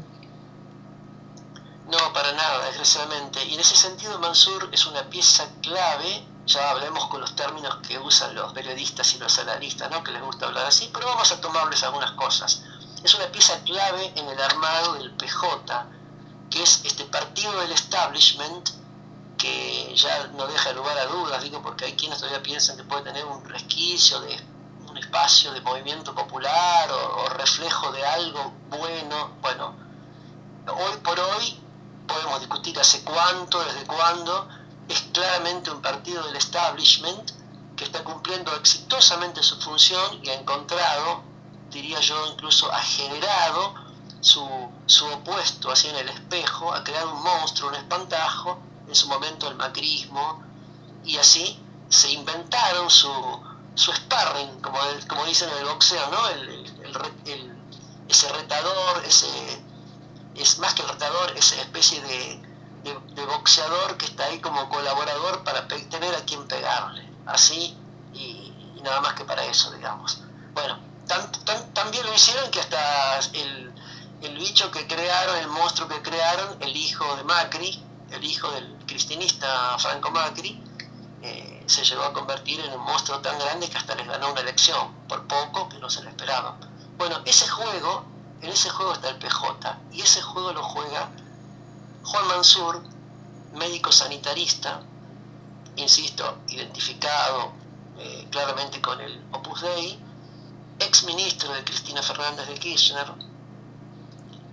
No, 1.90 2.14
para 2.14 2.32
nada, 2.34 2.66
desgraciadamente. 2.68 3.44
Y 3.46 3.54
en 3.54 3.60
ese 3.60 3.76
sentido 3.76 4.20
Mansur 4.20 4.70
es 4.72 4.86
una 4.86 5.04
pieza 5.10 5.48
clave, 5.62 6.26
ya 6.46 6.72
hablemos 6.72 7.08
con 7.08 7.22
los 7.22 7.36
términos 7.36 7.78
que 7.88 8.00
usan 8.00 8.36
los 8.36 8.54
periodistas 8.54 9.14
y 9.16 9.20
los 9.20 9.38
analistas, 9.40 9.90
¿no? 9.92 10.04
que 10.04 10.12
les 10.12 10.22
gusta 10.22 10.46
hablar 10.48 10.66
así, 10.66 10.90
pero 10.94 11.08
vamos 11.08 11.32
a 11.32 11.42
tomarles 11.42 11.84
algunas 11.84 12.12
cosas. 12.12 12.64
Es 13.04 13.14
una 13.16 13.26
pieza 13.28 13.62
clave 13.64 14.14
en 14.16 14.28
el 14.28 14.42
armado 14.42 14.94
del 14.94 15.12
PJ, 15.12 15.86
que 16.50 16.64
es 16.64 16.82
este 16.86 17.06
partido 17.06 17.60
del 17.60 17.72
establishment 17.72 18.70
que 19.38 19.94
ya 19.96 20.28
no 20.28 20.48
deja 20.48 20.74
lugar 20.74 20.98
a 20.98 21.06
dudas, 21.06 21.44
digo, 21.44 21.62
porque 21.62 21.86
hay 21.86 21.94
quienes 21.94 22.20
todavía 22.20 22.42
piensan 22.42 22.78
que 22.78 22.84
puede 22.84 23.04
tener 23.04 23.26
un 23.26 23.44
resquicio 23.46 24.20
de 24.22 24.40
un 24.88 24.98
espacio 24.98 25.52
de 25.52 25.62
movimiento 25.62 26.16
popular 26.16 26.90
o, 26.92 27.24
o 27.24 27.30
reflejo 27.30 27.92
de 27.92 28.06
algo 28.06 28.54
bueno. 28.70 29.32
Bueno, 29.42 29.76
hoy 30.68 30.98
por 31.04 31.20
hoy 31.20 31.60
podemos 32.08 32.40
discutir 32.40 32.80
hace 32.80 33.04
cuánto, 33.04 33.64
desde 33.64 33.86
cuándo, 33.86 34.48
es 34.88 35.02
claramente 35.14 35.72
un 35.72 35.82
partido 35.82 36.24
del 36.24 36.36
establishment 36.36 37.32
que 37.76 37.84
está 37.84 38.04
cumpliendo 38.04 38.56
exitosamente 38.56 39.44
su 39.44 39.60
función 39.60 40.20
y 40.24 40.30
ha 40.30 40.36
encontrado, 40.36 41.24
diría 41.70 42.00
yo, 42.00 42.26
incluso 42.28 42.72
ha 42.72 42.82
generado 42.82 43.74
su, 44.22 44.48
su 44.86 45.06
opuesto 45.08 45.72
así 45.72 45.90
en 45.90 45.98
el 45.98 46.10
espejo, 46.10 46.74
ha 46.74 46.84
creado 46.84 47.14
un 47.14 47.22
monstruo, 47.22 47.70
un 47.70 47.76
espantajo, 47.76 48.60
en 48.88 48.96
su 48.96 49.08
momento 49.08 49.48
el 49.48 49.56
macrismo, 49.56 50.44
y 51.04 51.18
así 51.18 51.60
se 51.90 52.12
inventaron 52.12 52.90
su, 52.90 53.12
su 53.76 53.92
sparring, 53.94 54.62
como, 54.62 54.80
como 55.08 55.26
dicen 55.26 55.50
en 55.50 55.58
el 55.60 55.66
boxeo, 55.66 56.10
¿no? 56.10 56.20
ese 58.08 58.30
retador, 58.30 59.04
ese 59.06 59.28
es 60.36 60.60
más 60.60 60.74
que 60.74 60.82
el 60.82 60.90
retador, 60.90 61.32
esa 61.36 61.56
especie 61.62 62.02
de, 62.02 62.42
boxeador 63.26 63.98
que 63.98 64.06
está 64.06 64.26
ahí 64.26 64.40
como 64.40 64.70
colaborador 64.70 65.44
para 65.44 65.68
tener 65.68 66.14
a 66.14 66.24
quien 66.26 66.48
pegarle, 66.48 67.10
así 67.26 67.76
y, 68.14 68.54
nada 68.84 69.02
más 69.02 69.14
que 69.14 69.26
para 69.26 69.44
eso, 69.46 69.72
digamos. 69.72 70.20
Bueno, 70.54 70.80
también 71.74 72.06
lo 72.06 72.14
hicieron 72.14 72.52
que 72.52 72.60
hasta 72.60 73.20
el, 73.34 73.74
bicho 74.38 74.70
que 74.70 74.86
crearon, 74.86 75.38
el 75.38 75.48
monstruo 75.48 75.88
que 75.88 76.02
crearon, 76.04 76.62
el 76.62 76.76
hijo 76.76 77.16
de 77.16 77.24
Macri, 77.24 77.84
el 78.12 78.24
hijo 78.24 78.52
del 78.52 78.75
Franco 79.78 80.12
Macri, 80.12 80.62
eh, 81.22 81.64
se 81.68 81.84
llegó 81.84 82.04
a 82.04 82.14
convertir 82.14 82.60
en 82.60 82.74
un 82.74 82.86
monstruo 82.86 83.20
tan 83.20 83.38
grande 83.40 83.70
que 83.70 83.78
hasta 83.78 83.96
les 83.96 84.08
ganó 84.08 84.32
una 84.32 84.42
elección, 84.42 84.94
por 85.08 85.28
poco 85.28 85.70
que 85.70 85.80
no 85.80 85.90
se 85.90 86.04
le 86.04 86.10
esperaba. 86.10 86.58
Bueno, 86.98 87.22
ese 87.26 87.48
juego 87.48 88.06
en 88.42 88.52
ese 88.52 88.70
juego 88.70 88.94
está 88.94 89.10
el 89.10 89.18
PJ 89.18 89.78
y 89.92 90.02
ese 90.02 90.22
juego 90.22 90.54
lo 90.54 90.64
juega 90.64 91.10
Juan 92.04 92.28
Mansur, 92.28 92.84
médico 93.54 93.92
sanitarista, 93.92 94.82
insisto, 95.76 96.38
identificado 96.50 97.54
eh, 97.98 98.28
claramente 98.30 98.82
con 98.82 99.02
el 99.02 99.24
Opus 99.32 99.62
Dei, 99.62 100.00
ex 100.80 101.04
ministro 101.06 101.54
de 101.54 101.64
Cristina 101.64 102.04
Fernández 102.04 102.48
de 102.48 102.54
Kirchner, 102.56 103.12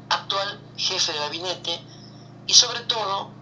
actual 0.09 0.61
jefe 0.77 1.13
de 1.13 1.19
gabinete 1.19 1.81
y 2.47 2.55
sobre 2.55 2.81
todo 2.81 3.42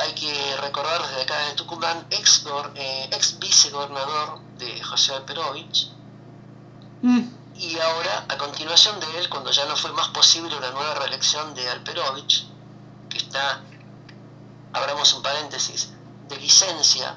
hay 0.00 0.12
que 0.14 0.56
recordar 0.58 1.02
desde 1.06 1.22
acá 1.22 1.38
de 1.46 1.52
Tucumán, 1.54 2.06
ex, 2.10 2.44
eh, 2.74 3.08
ex 3.12 3.38
vicegobernador 3.38 4.40
de 4.58 4.82
José 4.82 5.14
Alperovich, 5.14 5.90
mm. 7.02 7.20
y 7.56 7.78
ahora, 7.78 8.24
a 8.28 8.38
continuación 8.38 8.98
de 9.00 9.18
él, 9.18 9.28
cuando 9.28 9.50
ya 9.50 9.64
no 9.66 9.76
fue 9.76 9.92
más 9.92 10.08
posible 10.08 10.56
una 10.56 10.70
nueva 10.70 10.94
reelección 10.94 11.54
de 11.54 11.68
Alperovich, 11.68 12.46
que 13.08 13.18
está, 13.18 13.62
abramos 14.72 15.12
un 15.14 15.22
paréntesis, 15.22 15.90
de 16.28 16.36
licencia 16.36 17.16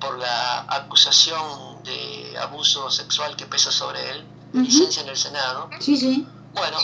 por 0.00 0.18
la 0.18 0.60
acusación 0.68 1.82
de 1.82 2.36
abuso 2.38 2.90
sexual 2.90 3.36
que 3.36 3.46
pesa 3.46 3.72
sobre 3.72 4.10
él, 4.10 4.26
licencia 4.52 5.02
en 5.02 5.08
el 5.08 5.16
Senado. 5.16 5.68
Sí, 5.80 5.96
sí. 5.96 6.26
Bueno, 6.52 6.78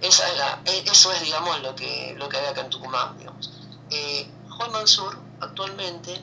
esa 0.00 0.24
e, 0.64 0.84
eso 0.90 1.12
es, 1.12 1.22
digamos, 1.22 1.60
lo 1.62 1.74
que, 1.76 2.14
lo 2.18 2.28
que 2.28 2.38
hay 2.38 2.46
acá 2.46 2.62
en 2.62 2.70
Tucumán, 2.70 3.16
digamos. 3.18 3.50
Eh, 3.90 4.28
Mansur 4.70 5.18
actualmente, 5.40 6.22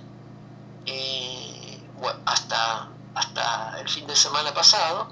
eh, 0.86 1.82
hasta, 2.26 2.90
hasta 3.16 3.80
el 3.80 3.90
fin 3.90 4.08
de 4.08 4.16
semana 4.16 4.54
pasado, 4.54 5.10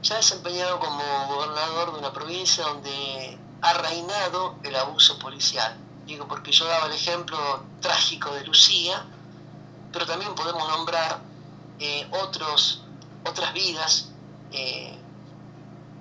se 0.00 0.14
ha 0.14 0.16
desempeñado 0.16 0.78
como 0.78 1.02
gobernador 1.28 1.92
de 1.92 1.98
una 1.98 2.12
provincia 2.12 2.64
donde 2.64 3.38
ha 3.62 3.72
reinado 3.74 4.56
el 4.62 4.76
abuso 4.76 5.18
policial. 5.18 5.76
Digo, 6.06 6.28
porque 6.28 6.52
yo 6.52 6.66
daba 6.66 6.86
el 6.86 6.92
ejemplo 6.92 7.64
trágico 7.80 8.30
de 8.32 8.44
Lucía, 8.44 9.04
pero 9.92 10.06
también 10.06 10.34
podemos 10.34 10.68
nombrar 10.68 11.20
eh, 11.78 12.06
otros, 12.22 12.82
otras 13.24 13.52
vidas 13.54 14.10
eh, 14.52 14.98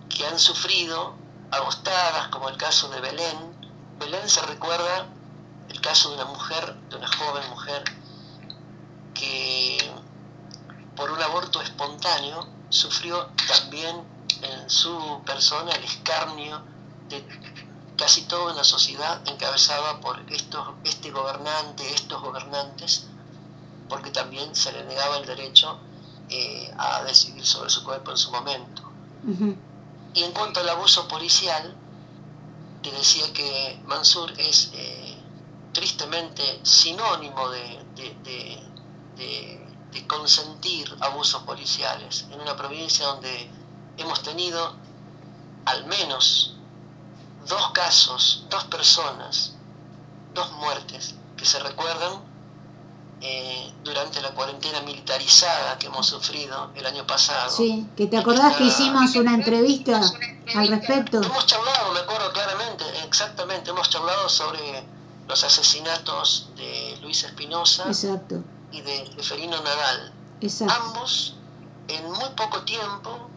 que 0.09 0.25
han 0.25 0.37
sufrido 0.37 1.15
agostadas, 1.51 2.27
como 2.27 2.49
el 2.49 2.57
caso 2.57 2.89
de 2.89 2.99
Belén. 2.99 3.37
Belén 3.99 4.27
se 4.27 4.41
recuerda 4.41 5.07
el 5.73 5.81
caso 5.81 6.09
de 6.09 6.15
una 6.15 6.25
mujer, 6.25 6.75
de 6.89 6.95
una 6.95 7.07
joven 7.07 7.49
mujer, 7.49 7.83
que 9.13 9.77
por 10.95 11.11
un 11.11 11.21
aborto 11.21 11.61
espontáneo 11.61 12.47
sufrió 12.69 13.29
también 13.47 14.03
en 14.41 14.69
su 14.69 15.21
persona 15.25 15.71
el 15.71 15.83
escarnio 15.83 16.61
de 17.09 17.25
casi 17.97 18.23
toda 18.23 18.53
una 18.53 18.63
sociedad 18.63 19.21
encabezada 19.27 19.99
por 19.99 20.19
estos, 20.31 20.67
este 20.83 21.11
gobernante, 21.11 21.91
estos 21.93 22.21
gobernantes, 22.21 23.07
porque 23.89 24.11
también 24.11 24.55
se 24.55 24.71
le 24.71 24.83
negaba 24.85 25.17
el 25.17 25.25
derecho 25.25 25.79
eh, 26.29 26.71
a 26.77 27.03
decidir 27.03 27.45
sobre 27.45 27.69
su 27.69 27.83
cuerpo 27.83 28.11
en 28.11 28.17
su 28.17 28.31
momento. 28.31 28.81
Y 30.13 30.23
en 30.23 30.31
cuanto 30.33 30.59
al 30.59 30.69
abuso 30.69 31.07
policial, 31.07 31.75
te 32.83 32.91
decía 32.91 33.31
que 33.33 33.81
Mansur 33.85 34.31
es 34.37 34.71
eh, 34.73 35.12
tristemente 35.73 36.59
sinónimo 36.63 37.49
de, 37.49 37.79
de, 37.95 38.63
consentir 40.07 40.95
abusos 40.99 41.41
policiales 41.43 42.25
en 42.31 42.39
una 42.39 42.55
provincia 42.55 43.05
donde 43.05 43.49
hemos 43.97 44.21
tenido 44.21 44.75
al 45.65 45.85
menos 45.85 46.55
dos 47.47 47.71
casos, 47.71 48.45
dos 48.49 48.65
personas, 48.65 49.53
dos 50.33 50.51
muertes 50.53 51.15
que 51.37 51.45
se 51.45 51.59
recuerdan 51.59 52.21
eh, 53.21 53.71
durante 53.83 54.21
la 54.21 54.31
cuarentena 54.31 54.81
militarizada 54.81 55.77
que 55.79 55.87
hemos 55.87 56.07
sufrido 56.07 56.71
el 56.75 56.85
año 56.85 57.07
pasado. 57.07 57.49
Sí, 57.49 57.87
que 57.95 58.07
te 58.07 58.17
acordás 58.17 58.57
que 58.57 58.65
hicimos 58.65 59.15
una 59.15 59.33
entrevista 59.33 60.01
al 60.55 60.67
respecto. 60.67 61.21
Hemos 61.21 61.45
charlado, 61.45 61.93
me 61.93 61.99
acuerdo 62.01 62.31
claramente, 62.33 62.83
exactamente, 63.05 63.69
hemos 63.69 63.89
charlado 63.89 64.27
sobre 64.27 64.85
los 65.27 65.43
asesinatos 65.43 66.49
de 66.55 66.97
Luis 67.01 67.23
Espinosa 67.23 67.85
y 68.71 68.81
de 68.81 69.23
Ferino 69.23 69.61
Nadal. 69.61 70.13
Ambos 70.69 71.35
en 71.87 72.11
muy 72.11 72.29
poco 72.35 72.63
tiempo 72.63 73.29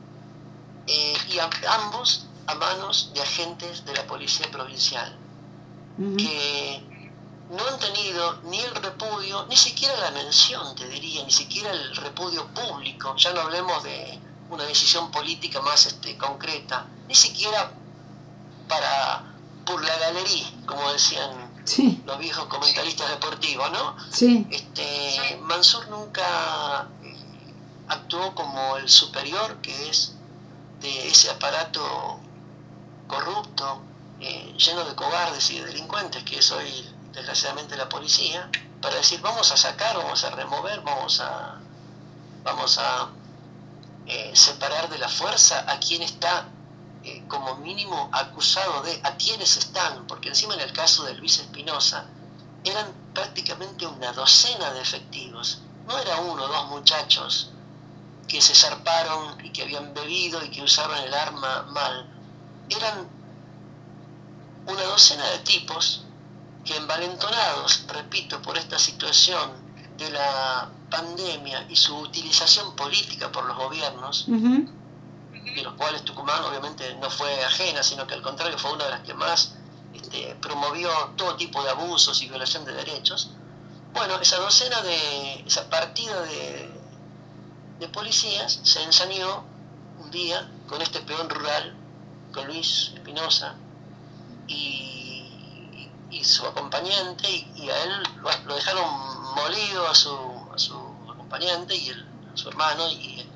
eh, 0.87 1.17
y 1.29 1.39
ambos 1.39 2.27
a 2.47 2.55
manos 2.55 3.11
de 3.15 3.21
agentes 3.23 3.85
de 3.85 3.95
la 3.95 4.07
policía 4.07 4.51
provincial, 4.51 5.17
que 5.97 6.83
no 7.51 7.67
han 7.67 7.79
tenido 7.79 8.41
ni 8.45 8.61
el 8.61 8.75
repudio, 8.75 9.47
ni 9.47 9.57
siquiera 9.57 9.97
la 9.99 10.11
mención, 10.13 10.75
te 10.77 10.87
diría, 10.89 11.25
ni 11.25 11.33
siquiera 11.33 11.71
el 11.71 11.97
repudio 11.97 12.47
público, 12.49 13.17
ya 13.17 13.33
no 13.33 13.41
hablemos 13.41 13.83
de 13.83 14.21
una 14.51 14.65
decisión 14.65 15.11
política 15.11 15.61
más 15.61 15.87
este, 15.87 16.17
concreta, 16.17 16.87
ni 17.09 17.15
siquiera 17.15 17.73
para 18.69 19.25
por 19.65 19.85
la 19.85 19.99
galería, 19.99 20.47
como 20.67 20.93
decían 20.93 21.46
los 22.05 22.19
viejos 22.19 22.47
comentaristas 22.47 23.11
deportivos, 23.11 23.71
¿no? 23.73 23.97
Sí. 24.11 24.47
Este, 24.51 25.39
Mansur 25.43 25.89
nunca 25.89 26.89
eh, 27.03 27.17
actuó 27.89 28.35
como 28.35 28.77
el 28.77 28.89
superior 28.89 29.57
que 29.61 29.89
es 29.89 30.15
de 30.81 31.09
ese 31.09 31.31
aparato 31.31 32.21
corrupto, 33.09 33.83
eh, 34.21 34.55
lleno 34.57 34.85
de 34.85 34.95
cobardes 34.95 35.51
y 35.51 35.59
de 35.59 35.67
delincuentes 35.67 36.23
que 36.25 36.39
es 36.39 36.51
hoy 36.53 36.89
desgraciadamente 37.13 37.77
la 37.77 37.89
policía, 37.89 38.51
para 38.81 38.97
decir 38.97 39.21
vamos 39.21 39.51
a 39.51 39.57
sacar, 39.57 39.97
vamos 39.97 40.23
a 40.25 40.31
remover, 40.31 40.81
vamos 40.83 41.21
a, 41.21 41.59
vamos 42.45 42.79
a 42.79 43.09
eh, 44.07 44.31
separar 44.35 44.89
de 44.89 44.99
la 44.99 45.09
fuerza 45.09 45.65
a 45.69 45.81
quien 45.81 46.03
está 46.03 46.49
como 47.29 47.57
mínimo 47.57 48.09
acusado 48.13 48.83
de, 48.83 49.01
a 49.05 49.17
quienes 49.17 49.57
están, 49.57 50.07
porque 50.07 50.29
encima 50.29 50.55
en 50.55 50.61
el 50.61 50.73
caso 50.73 51.05
de 51.05 51.15
Luis 51.15 51.39
Espinosa 51.39 52.07
eran 52.65 52.93
prácticamente 53.15 53.87
una 53.87 54.13
docena 54.13 54.73
de 54.73 54.81
efectivos, 54.81 55.61
no 55.87 55.97
era 55.99 56.17
uno 56.19 56.45
o 56.45 56.49
dos 56.49 56.67
muchachos 56.69 57.51
que 58.29 58.41
se 58.41 58.55
zarparon 58.55 59.45
y 59.45 59.51
que 59.51 59.63
habían 59.63 59.95
bebido 59.95 60.45
y 60.45 60.51
que 60.51 60.63
usaban 60.63 61.03
el 61.05 61.15
arma 61.15 61.63
mal, 61.71 62.09
eran 62.69 63.09
una 64.67 64.83
docena 64.83 65.25
de 65.31 65.39
tipos 65.41 66.05
que 66.65 66.77
envalentonados, 66.77 67.85
repito, 67.87 68.43
por 68.43 68.59
esta 68.59 68.79
situación 68.79 69.53
de 69.97 70.11
la 70.11 70.69
pandemia 70.91 71.67
y 71.71 71.77
su 71.77 71.97
utilización 71.97 72.75
política 72.75 73.31
por 73.31 73.45
los 73.45 73.57
gobiernos, 73.57 74.27
de 75.55 75.63
los 75.63 75.75
cuales 75.75 76.05
Tucumán 76.05 76.43
obviamente 76.45 76.95
no 76.97 77.11
fue 77.11 77.45
ajena, 77.45 77.83
sino 77.83 78.07
que 78.07 78.15
al 78.15 78.23
contrario 78.23 78.59
fue 78.59 78.73
una 78.73 78.85
de 78.85 78.91
las 78.91 79.01
que 79.01 79.15
más 79.15 79.55
este, 79.95 80.37
promovió 80.41 80.91
todo 81.17 81.37
tipo 81.37 81.63
de 81.63 81.71
abusos 81.71 82.21
y 82.23 82.29
violación 82.29 82.65
de 82.65 82.73
derechos, 82.73 83.31
bueno, 83.93 84.19
esa 84.21 84.37
docena 84.39 84.83
de, 84.83 85.45
esa 85.47 85.71
partida 85.71 86.21
de, 86.23 86.71
de 87.79 87.89
policías 87.89 88.61
se 88.63 88.83
ensañó 88.83 89.45
un 89.99 90.11
día 90.11 90.51
con 90.69 90.83
este 90.83 91.01
peón 91.01 91.31
rural, 91.31 91.75
con 92.33 92.47
Luis 92.47 92.93
Espinosa, 92.95 93.55
y 94.47 95.17
y 96.11 96.25
su 96.25 96.47
acompañante, 96.47 97.29
y, 97.29 97.69
a 97.69 97.83
él 97.83 98.03
lo, 98.47 98.55
dejaron 98.55 98.85
molido 99.35 99.89
a 99.89 99.95
su, 99.95 100.17
a 100.55 100.59
su 100.59 100.75
acompañante 101.11 101.77
y 101.77 101.89
el, 101.89 102.07
a 102.33 102.37
su 102.37 102.49
hermano, 102.49 102.89
y, 102.89 103.29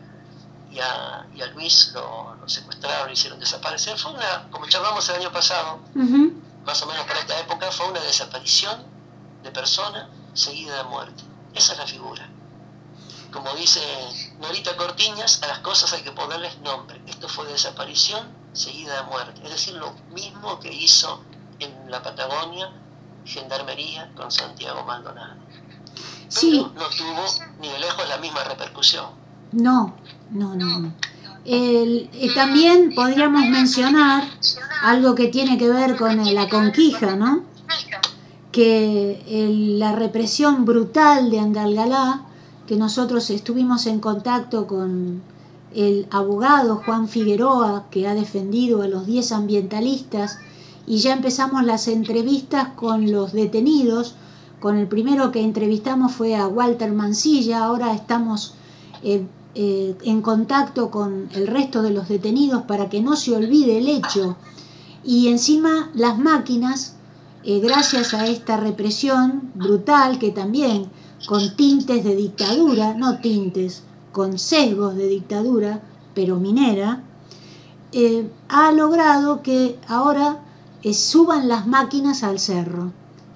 y, 0.71 0.79
a, 0.81 1.27
y 1.35 1.43
a 1.43 1.47
Luis 1.49 1.93
lo, 1.95 2.37
secuestraron, 2.47 3.09
lo 3.09 3.13
hicieron 3.13 3.41
desaparecer. 3.41 3.99
Fue 3.99 4.13
una, 4.13 4.49
como 4.51 4.67
charlamos 4.67 5.09
el 5.09 5.17
año 5.17 5.33
pasado, 5.33 5.81
más 6.65 6.83
o 6.83 6.87
menos 6.87 7.05
para 7.07 7.21
esta 7.21 7.39
época, 7.41 7.71
fue 7.73 7.89
una 7.89 8.01
desaparición 8.01 8.85
de 9.43 9.51
persona 9.51 10.09
seguida 10.35 10.77
de 10.77 10.85
muerte. 10.85 11.23
Esa 11.55 11.73
es 11.73 11.79
la 11.79 11.87
figura. 11.87 12.29
Como 13.33 13.55
dice 13.55 13.81
Norita 14.41 14.77
Cortiñas, 14.77 15.43
a 15.43 15.47
las 15.47 15.59
cosas 15.61 15.93
hay 15.93 16.03
que 16.03 16.13
ponerles 16.13 16.59
nombre. 16.61 17.01
Esto 17.07 17.29
fue 17.29 17.47
desaparición 17.47 18.29
seguida 18.53 18.97
de 18.97 19.03
muerte. 19.05 19.41
Es 19.45 19.51
decir, 19.51 19.75
lo 19.75 19.93
mismo 20.13 20.59
que 20.59 20.73
hizo 20.73 21.23
en 21.59 21.91
la 21.91 22.03
Patagonia, 22.03 22.73
Gendarmería 23.25 24.11
con 24.17 24.31
Santiago 24.31 24.83
Maldonado. 24.85 25.37
Sí. 26.29 26.67
no 26.75 26.89
tuvo 26.89 27.25
ni 27.59 27.69
de 27.69 27.79
lejos 27.81 28.09
la 28.09 28.17
misma 28.19 28.45
repercusión. 28.45 29.11
No, 29.53 29.97
no, 30.33 30.55
no. 30.55 30.93
Eh, 31.45 32.09
también 32.35 32.95
podríamos 32.95 33.49
mencionar 33.49 34.25
algo 34.83 35.15
que 35.15 35.29
tiene 35.29 35.59
que 35.59 35.69
ver 35.69 35.97
con 35.97 36.35
la 36.35 36.49
conquija, 36.49 37.17
¿no? 37.17 37.43
Que 38.53 39.23
la 39.79 39.93
represión 39.95 40.65
brutal 40.65 41.31
de 41.31 41.41
Andalgalá, 41.41 42.23
que 42.67 42.77
nosotros 42.77 43.31
estuvimos 43.31 43.87
en 43.87 44.01
contacto 44.01 44.67
con 44.67 45.23
el 45.75 46.07
abogado 46.11 46.83
Juan 46.85 47.09
Figueroa, 47.09 47.87
que 47.91 48.07
ha 48.07 48.15
defendido 48.15 48.83
a 48.83 48.89
los 48.89 49.07
10 49.07 49.33
ambientalistas 49.33 50.39
y 50.87 50.99
ya 50.99 51.13
empezamos 51.13 51.65
las 51.65 51.89
entrevistas 51.89 52.69
con 52.75 53.11
los 53.11 53.33
detenidos. 53.33 54.17
Con 54.61 54.77
el 54.77 54.89
primero 54.89 55.33
que 55.33 55.41
entrevistamos 55.41 56.13
fue 56.13 56.37
a 56.37 56.47
Walter 56.47 56.93
Mancilla, 56.93 57.65
ahora 57.65 57.95
estamos 57.95 58.55
eh, 59.03 59.25
eh, 59.57 59.97
en 60.05 60.23
contacto 60.23 60.93
con 60.93 61.29
el 61.35 61.49
resto 61.49 61.83
de 61.83 61.91
los 61.91 62.09
detenidos 62.09 62.63
para 62.63 62.89
que 62.89 63.03
no 63.03 63.17
se 63.17 63.35
olvide 63.35 63.79
el 63.79 63.89
hecho. 63.89 64.37
Y 65.03 65.27
encima 65.27 65.91
las 65.93 66.19
máquinas 66.19 66.95
eh, 67.43 67.59
gracias 67.59 68.15
a 68.15 68.27
esta 68.29 68.59
represión 68.59 69.51
brutal 69.57 70.21
que 70.21 70.31
también 70.31 70.89
con 71.27 71.57
tintes 71.57 72.05
de 72.05 72.15
dictadura, 72.15 72.95
no 72.95 73.19
tintes, 73.19 73.83
con 74.13 74.39
sesgos 74.39 74.95
de 74.95 75.09
dictadura, 75.09 75.83
pero 76.15 76.37
minera, 76.37 77.03
eh, 77.91 78.31
ha 78.49 78.71
logrado 78.71 79.43
que 79.43 79.79
ahora 79.89 80.45
suban 80.93 81.49
las 81.49 81.67
máquinas 81.67 82.23
al 82.23 82.39
cerro. 82.39 82.93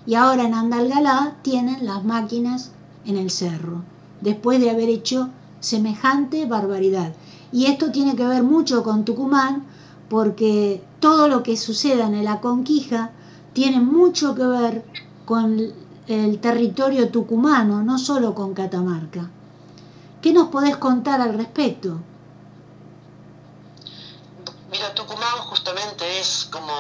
Y 0.07 0.15
ahora 0.15 0.45
en 0.45 0.55
Andalgalá 0.55 1.39
tienen 1.43 1.85
las 1.85 2.05
máquinas 2.05 2.71
en 3.05 3.17
el 3.17 3.31
cerro, 3.31 3.83
después 4.21 4.61
de 4.61 4.71
haber 4.71 4.89
hecho 4.89 5.31
semejante 5.65 6.47
barbaridad. 6.47 7.13
Y 7.53 7.67
esto 7.67 7.91
tiene 7.91 8.17
que 8.17 8.27
ver 8.27 8.43
mucho 8.43 8.83
con 8.83 9.05
Tucumán, 9.05 9.67
porque 10.09 10.85
todo 11.01 11.29
lo 11.29 11.43
que 11.43 11.57
suceda 11.57 12.07
en 12.07 12.25
la 12.25 12.41
conquija 12.41 13.11
tiene 13.53 13.81
mucho 13.81 14.35
que 14.35 14.45
ver 14.45 14.85
con 15.25 15.73
el 16.07 16.41
territorio 16.41 17.11
tucumano, 17.11 17.83
no 17.83 17.99
solo 17.99 18.35
con 18.35 18.53
Catamarca. 18.53 19.31
¿Qué 20.21 20.33
nos 20.33 20.49
podés 20.49 20.77
contar 20.77 21.21
al 21.21 21.35
respecto? 21.35 21.99
Mira, 24.71 24.95
Tucumán 24.95 25.39
justamente 25.49 26.21
es 26.21 26.49
como... 26.51 26.73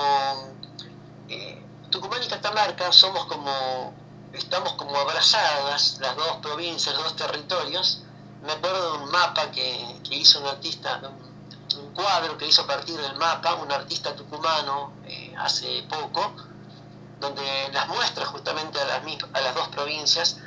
Eh, 1.28 1.62
Tucumán 1.90 2.22
y 2.22 2.28
Catamarca 2.28 2.92
somos 2.92 3.24
como... 3.26 3.92
Estamos 4.32 4.72
como 4.74 4.96
abrazadas, 4.96 5.98
las 6.00 6.16
dos 6.16 6.38
provincias, 6.42 6.94
los 6.96 7.04
dos 7.04 7.16
territorios. 7.16 8.03
Me 8.44 8.52
acuerdo 8.52 8.92
de 8.92 9.04
un 9.04 9.10
mapa 9.10 9.50
que, 9.50 10.00
hizo 10.10 10.40
un 10.40 10.46
artista, 10.48 11.00
un, 11.78 11.92
cuadro 11.94 12.36
que 12.36 12.46
hizo 12.46 12.62
a 12.62 12.66
partir 12.66 13.00
del 13.00 13.16
mapa, 13.16 13.54
un 13.54 13.70
artista 13.70 14.14
tucumano 14.14 14.92
eh, 15.06 15.34
hace 15.38 15.84
poco, 15.88 16.34
donde 17.20 17.42
las 17.72 17.88
muestra 17.88 18.26
justamente 18.26 18.80
a 18.80 18.84
las, 18.84 19.00
a 19.32 19.40
las 19.40 19.54
dos 19.54 19.68
provincias 19.68 20.38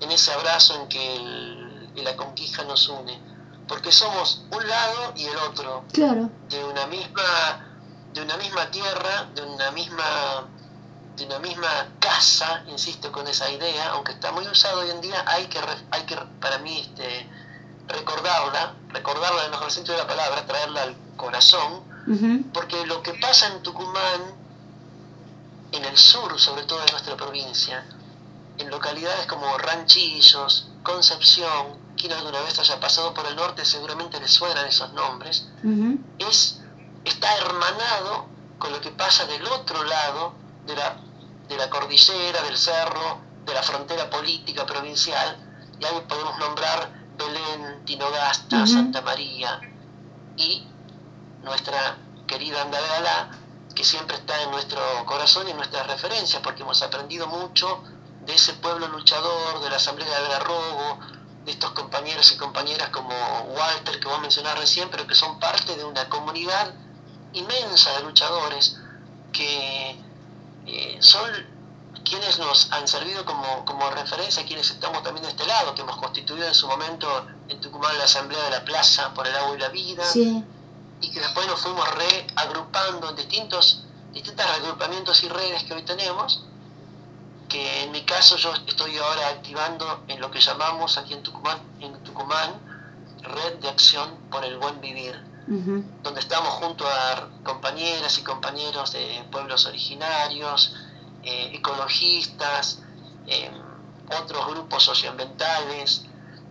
en 0.00 0.10
ese 0.10 0.32
abrazo 0.32 0.74
en 0.80 0.88
que 0.88 2.02
la 2.02 2.16
conquista 2.16 2.64
nos 2.64 2.88
une. 2.88 3.20
Porque 3.68 3.92
somos 3.92 4.42
un 4.50 4.68
lado 4.68 5.12
y 5.16 5.24
el 5.26 5.36
otro. 5.36 5.84
De 6.48 6.64
una 6.64 6.86
misma 6.86 7.66
de 8.12 8.22
una 8.22 8.36
misma 8.36 8.70
tierra 8.70 9.28
de 9.34 9.42
una 9.42 9.70
misma 9.70 10.48
de 11.16 11.26
una 11.26 11.38
misma 11.38 11.68
casa 12.00 12.64
insisto 12.66 13.12
con 13.12 13.26
esa 13.28 13.48
idea 13.50 13.90
aunque 13.90 14.12
está 14.12 14.32
muy 14.32 14.46
usado 14.48 14.80
hoy 14.80 14.90
en 14.90 15.00
día 15.00 15.22
hay 15.26 15.46
que 15.46 15.60
hay 15.90 16.02
que 16.06 16.16
para 16.40 16.58
mí 16.58 16.80
este 16.80 17.28
recordarla 17.92 18.74
recordarla 18.88 19.40
en 19.40 19.44
el 19.46 19.50
mejor 19.52 19.70
sentido 19.70 19.96
de 19.96 20.02
la 20.02 20.08
palabra 20.08 20.46
traerla 20.46 20.82
al 20.82 20.96
corazón 21.16 21.82
porque 22.52 22.86
lo 22.86 23.02
que 23.02 23.14
pasa 23.14 23.46
en 23.48 23.62
Tucumán 23.62 24.34
en 25.72 25.84
el 25.84 25.96
sur 25.96 26.38
sobre 26.40 26.64
todo 26.64 26.80
de 26.80 26.90
nuestra 26.92 27.16
provincia 27.16 27.84
en 28.58 28.70
localidades 28.70 29.26
como 29.26 29.56
Ranchillos 29.58 30.68
Concepción 30.82 31.78
quien 32.00 32.12
alguna 32.12 32.40
vez 32.40 32.58
haya 32.58 32.80
pasado 32.80 33.12
por 33.12 33.26
el 33.26 33.36
norte 33.36 33.64
seguramente 33.64 34.18
le 34.18 34.28
suenan 34.28 34.66
esos 34.66 34.92
nombres, 34.94 35.46
es, 36.18 36.60
está 37.04 37.36
hermanado 37.36 38.26
con 38.58 38.72
lo 38.72 38.80
que 38.80 38.90
pasa 38.90 39.26
del 39.26 39.46
otro 39.46 39.84
lado 39.84 40.34
de 40.66 40.76
la, 40.76 40.96
de 41.48 41.56
la 41.56 41.68
cordillera, 41.68 42.42
del 42.42 42.56
cerro, 42.56 43.20
de 43.44 43.54
la 43.54 43.62
frontera 43.62 44.08
política 44.08 44.64
provincial, 44.64 45.36
y 45.78 45.84
ahí 45.84 46.02
podemos 46.08 46.38
nombrar 46.38 46.90
Belén, 47.20 47.84
Tinogasta, 47.84 48.66
Santa 48.66 49.00
María 49.02 49.60
y 50.36 50.66
nuestra 51.42 51.96
querida 52.26 52.62
Andalgalá, 52.62 53.30
que 53.74 53.84
siempre 53.84 54.16
está 54.16 54.42
en 54.42 54.50
nuestro 54.50 54.80
corazón 55.06 55.46
y 55.48 55.50
en 55.50 55.56
nuestras 55.56 55.86
referencias, 55.86 56.42
porque 56.42 56.62
hemos 56.62 56.82
aprendido 56.82 57.26
mucho 57.26 57.82
de 58.26 58.34
ese 58.34 58.54
pueblo 58.54 58.88
luchador, 58.88 59.60
de 59.62 59.70
la 59.70 59.76
Asamblea 59.76 60.08
de 60.08 60.16
Algarrobo, 60.16 60.98
de 61.44 61.52
estos 61.52 61.70
compañeros 61.72 62.32
y 62.32 62.36
compañeras 62.36 62.90
como 62.90 63.14
Walter 63.56 63.98
que 63.98 64.08
vos 64.08 64.20
mencionás 64.20 64.58
recién, 64.58 64.88
pero 64.90 65.06
que 65.06 65.14
son 65.14 65.38
parte 65.38 65.76
de 65.76 65.84
una 65.84 66.08
comunidad 66.08 66.74
inmensa 67.32 67.92
de 67.96 68.02
luchadores 68.02 68.78
que 69.32 70.02
eh, 70.66 70.98
son 71.00 71.30
quienes 72.04 72.38
nos 72.38 72.70
han 72.72 72.86
servido 72.88 73.24
como, 73.24 73.64
como 73.64 73.88
referencia, 73.90 74.44
quienes 74.44 74.70
estamos 74.70 75.02
también 75.02 75.24
de 75.24 75.30
este 75.30 75.46
lado, 75.46 75.74
que 75.74 75.82
hemos 75.82 75.96
constituido 75.96 76.46
en 76.46 76.54
su 76.54 76.66
momento 76.66 77.26
en 77.48 77.60
Tucumán 77.60 77.96
la 77.98 78.04
Asamblea 78.04 78.42
de 78.44 78.50
la 78.50 78.64
Plaza 78.64 79.12
por 79.14 79.26
el 79.26 79.34
Agua 79.36 79.56
y 79.56 79.60
la 79.60 79.68
Vida, 79.68 80.04
y 81.00 81.10
que 81.10 81.20
después 81.20 81.46
nos 81.46 81.60
fuimos 81.60 81.88
reagrupando 81.94 83.10
en 83.10 83.16
distintos, 83.16 83.84
distintos 84.12 84.46
reagrupamientos 84.46 85.22
y 85.24 85.28
redes 85.28 85.64
que 85.64 85.74
hoy 85.74 85.82
tenemos, 85.82 86.44
que 87.48 87.82
en 87.84 87.90
mi 87.90 88.02
caso 88.02 88.36
yo 88.36 88.52
estoy 88.66 88.96
ahora 88.98 89.28
activando 89.28 90.04
en 90.08 90.20
lo 90.20 90.30
que 90.30 90.40
llamamos 90.40 90.98
aquí 90.98 91.14
en 91.14 91.22
Tucumán, 91.22 91.58
en 91.80 92.02
Tucumán 92.04 92.60
Red 93.22 93.54
de 93.60 93.68
Acción 93.68 94.08
por 94.30 94.44
el 94.44 94.56
Buen 94.58 94.80
Vivir, 94.80 95.20
donde 96.02 96.20
estamos 96.20 96.50
junto 96.54 96.86
a 96.86 97.28
compañeras 97.42 98.16
y 98.18 98.22
compañeros 98.22 98.92
de 98.92 99.24
pueblos 99.32 99.66
originarios, 99.66 100.76
eh, 101.22 101.50
ecologistas, 101.54 102.82
em, 103.26 103.52
otros 104.18 104.46
grupos 104.48 104.82
socioambientales, 104.82 106.04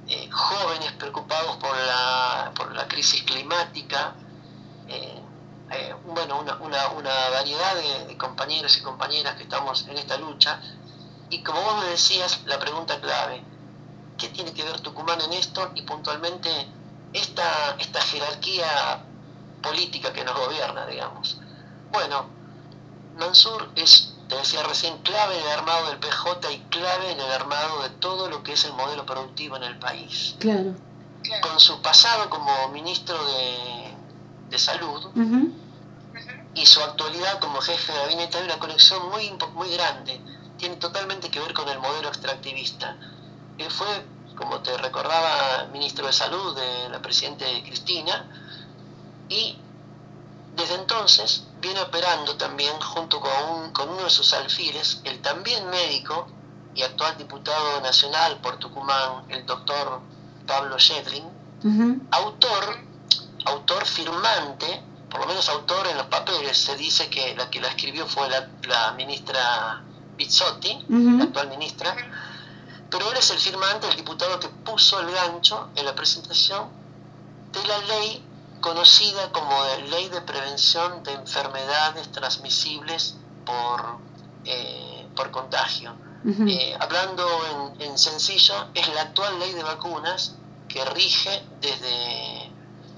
eh, 0.08 0.30
jóvenes 0.32 0.92
preocupados 0.94 1.58
por 1.58 1.76
la, 1.78 2.52
por 2.56 2.74
la 2.74 2.88
crisis 2.88 3.24
climática, 3.24 4.16
eh, 4.88 5.22
bueno, 6.06 6.40
una, 6.40 6.58
una, 6.90 7.30
variedad 7.30 7.76
de, 7.76 8.18
compañeros 8.18 8.76
y 8.78 8.82
compañeras 8.82 9.36
que 9.36 9.44
estamos 9.44 9.88
en 9.88 9.98
esta 9.98 10.18
lucha. 10.18 10.60
Y 11.30 11.44
como 11.44 11.62
vos 11.62 11.84
me 11.84 11.90
decías, 11.92 12.42
la 12.46 12.58
pregunta 12.58 13.00
clave, 13.00 13.44
¿qué 14.18 14.30
tiene 14.30 14.52
que 14.54 14.64
ver 14.64 14.80
Tucumán 14.82 15.22
en 15.22 15.34
esto 15.34 15.72
y 15.76 15.84
puntualmente 15.84 16.50
esta, 17.14 17.76
esta 17.78 18.02
jerarquía 18.02 19.04
política 19.62 20.12
que 20.12 20.24
nos 20.24 20.36
gobierna, 20.36 20.88
digamos? 20.88 21.38
Bueno, 21.92 22.26
Mansur 23.18 23.70
es, 23.76 24.09
te 24.30 24.36
decía 24.36 24.64
recién, 24.64 24.98
clave 25.00 25.38
en 25.38 25.46
el 25.46 25.52
armado 25.52 25.88
del 25.88 25.98
PJ 26.00 26.52
y 26.52 26.60
clave 26.70 27.12
en 27.12 27.20
el 27.20 27.32
armado 27.32 27.84
de 27.84 27.90
todo 27.90 28.30
lo 28.30 28.44
que 28.44 28.54
es 28.54 28.64
el 28.64 28.74
modelo 28.74 29.06
productivo 29.06 29.58
en 29.58 29.64
el 29.64 29.78
país. 29.78 30.36
Claro. 30.40 30.76
Con 31.42 31.60
su 31.60 31.82
pasado 31.82 32.30
como 32.30 32.70
ministro 32.70 33.18
de, 33.26 33.94
de 34.50 34.60
Salud 34.60 35.08
y 36.56 36.66
su 36.66 36.82
actualidad 36.82 37.40
como 37.40 37.60
jefe 37.60 37.92
de 37.92 38.00
gabinete 38.00 38.38
hay 38.38 38.46
una 38.46 38.60
conexión 38.60 39.10
muy, 39.10 39.30
muy 39.54 39.70
grande 39.74 40.22
tiene 40.60 40.76
totalmente 40.76 41.30
que 41.30 41.40
ver 41.40 41.54
con 41.54 41.68
el 41.70 41.80
modelo 41.80 42.10
extractivista. 42.10 42.96
Él 43.58 43.72
fue, 43.72 43.88
como 44.36 44.62
te 44.62 44.78
recordaba, 44.78 45.68
ministro 45.72 46.06
de 46.06 46.14
Salud 46.14 46.56
de 46.56 46.90
la 46.90 47.02
presidenta 47.02 47.46
Cristina 47.64 48.28
y 49.30 49.58
desde 50.56 50.76
entonces 50.76 51.46
viene 51.62 51.82
operando 51.82 52.36
también 52.38 52.80
junto 52.82 53.20
con, 53.20 53.72
con 53.72 53.90
uno 53.90 54.04
de 54.04 54.10
sus 54.10 54.34
alfiles, 54.34 55.02
el 55.04 55.22
también 55.22 55.70
médico 55.70 56.28
y 56.76 56.84
actual 56.84 57.18
diputado 57.18 57.82
nacional 57.82 58.40
por 58.42 58.58
Tucumán, 58.58 59.26
el 59.30 59.46
doctor 59.46 60.02
Pablo 60.48 60.78
Shedrin, 60.78 61.26
autor, 62.12 62.78
autor 63.46 63.86
firmante, 63.86 64.82
por 65.10 65.22
lo 65.22 65.28
menos 65.28 65.50
autor 65.50 65.88
en 65.88 65.98
los 65.98 66.06
papeles, 66.08 66.58
se 66.58 66.76
dice 66.78 67.10
que 67.10 67.36
la 67.36 67.50
que 67.50 67.60
la 67.60 67.68
escribió 67.70 68.06
fue 68.08 68.30
la, 68.30 68.48
la 68.68 68.92
ministra 68.94 69.84
Pizzotti, 70.18 70.86
la 70.88 71.24
actual 71.26 71.50
ministra, 71.50 71.96
pero 72.90 73.12
él 73.12 73.18
es 73.18 73.30
el 73.32 73.40
firmante, 73.40 73.88
el 73.88 73.96
diputado 73.96 74.40
que 74.40 74.48
puso 74.50 75.00
el 75.00 75.12
gancho 75.12 75.70
en 75.76 75.86
la 75.86 75.96
presentación 75.96 76.70
de 77.52 77.68
la 77.68 77.78
ley 77.80 78.24
conocida 78.62 79.32
como 79.32 79.52
Ley 79.90 80.10
de 80.10 80.22
Prevención 80.22 81.04
de 81.04 81.14
Enfermedades 81.14 82.12
Transmisibles 82.12 83.16
por, 83.46 83.98
eh, 84.46 85.08
por 85.16 85.32
contagio. 85.32 85.96
Eh, 86.26 86.76
hablando 86.78 87.26
en, 87.80 87.98
sencillo, 87.98 88.68
es 88.74 88.94
la 88.94 89.04
actual 89.04 89.40
ley 89.40 89.54
de 89.54 89.64
vacunas 89.64 90.36
que 90.68 90.84
rige 90.84 91.42
desde, 91.62 92.52